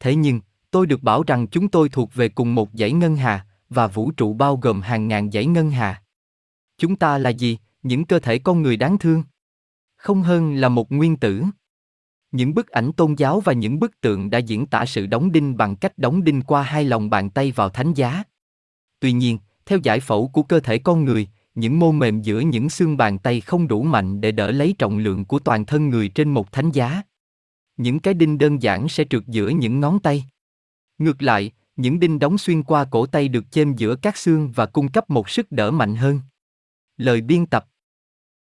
Thế 0.00 0.14
nhưng, 0.14 0.40
tôi 0.70 0.86
được 0.86 1.02
bảo 1.02 1.22
rằng 1.26 1.46
chúng 1.46 1.68
tôi 1.68 1.88
thuộc 1.88 2.14
về 2.14 2.28
cùng 2.28 2.54
một 2.54 2.68
dãy 2.72 2.92
ngân 2.92 3.16
hà, 3.16 3.46
và 3.70 3.86
vũ 3.86 4.10
trụ 4.10 4.32
bao 4.32 4.56
gồm 4.56 4.80
hàng 4.80 5.08
ngàn 5.08 5.30
dãy 5.30 5.46
ngân 5.46 5.70
hà. 5.70 6.02
Chúng 6.78 6.96
ta 6.96 7.18
là 7.18 7.30
gì? 7.30 7.58
Những 7.82 8.04
cơ 8.04 8.18
thể 8.18 8.38
con 8.38 8.62
người 8.62 8.76
đáng 8.76 8.98
thương. 8.98 9.22
Không 9.96 10.22
hơn 10.22 10.54
là 10.54 10.68
một 10.68 10.92
nguyên 10.92 11.16
tử. 11.16 11.44
Những 12.34 12.54
bức 12.54 12.68
ảnh 12.68 12.92
tôn 12.92 13.14
giáo 13.14 13.40
và 13.40 13.52
những 13.52 13.80
bức 13.80 14.00
tượng 14.00 14.30
đã 14.30 14.38
diễn 14.38 14.66
tả 14.66 14.84
sự 14.86 15.06
đóng 15.06 15.32
đinh 15.32 15.56
bằng 15.56 15.76
cách 15.76 15.98
đóng 15.98 16.24
đinh 16.24 16.42
qua 16.42 16.62
hai 16.62 16.84
lòng 16.84 17.10
bàn 17.10 17.30
tay 17.30 17.52
vào 17.52 17.68
thánh 17.68 17.94
giá. 17.94 18.22
Tuy 19.00 19.12
nhiên, 19.12 19.38
theo 19.66 19.78
giải 19.82 20.00
phẫu 20.00 20.28
của 20.28 20.42
cơ 20.42 20.60
thể 20.60 20.78
con 20.78 21.04
người, 21.04 21.28
những 21.54 21.78
mô 21.78 21.92
mềm 21.92 22.22
giữa 22.22 22.40
những 22.40 22.70
xương 22.70 22.96
bàn 22.96 23.18
tay 23.18 23.40
không 23.40 23.68
đủ 23.68 23.82
mạnh 23.82 24.20
để 24.20 24.32
đỡ 24.32 24.50
lấy 24.50 24.74
trọng 24.78 24.98
lượng 24.98 25.24
của 25.24 25.38
toàn 25.38 25.64
thân 25.64 25.88
người 25.88 26.08
trên 26.08 26.30
một 26.30 26.52
thánh 26.52 26.70
giá. 26.70 27.02
Những 27.76 28.00
cái 28.00 28.14
đinh 28.14 28.38
đơn 28.38 28.62
giản 28.62 28.88
sẽ 28.88 29.04
trượt 29.10 29.22
giữa 29.26 29.48
những 29.48 29.80
ngón 29.80 29.98
tay. 29.98 30.24
Ngược 30.98 31.22
lại, 31.22 31.50
những 31.76 32.00
đinh 32.00 32.18
đóng 32.18 32.38
xuyên 32.38 32.62
qua 32.62 32.84
cổ 32.84 33.06
tay 33.06 33.28
được 33.28 33.50
chêm 33.50 33.76
giữa 33.76 33.96
các 33.96 34.16
xương 34.16 34.52
và 34.52 34.66
cung 34.66 34.88
cấp 34.88 35.10
một 35.10 35.30
sức 35.30 35.52
đỡ 35.52 35.70
mạnh 35.70 35.96
hơn. 35.96 36.20
Lời 36.96 37.20
biên 37.20 37.46
tập 37.46 37.66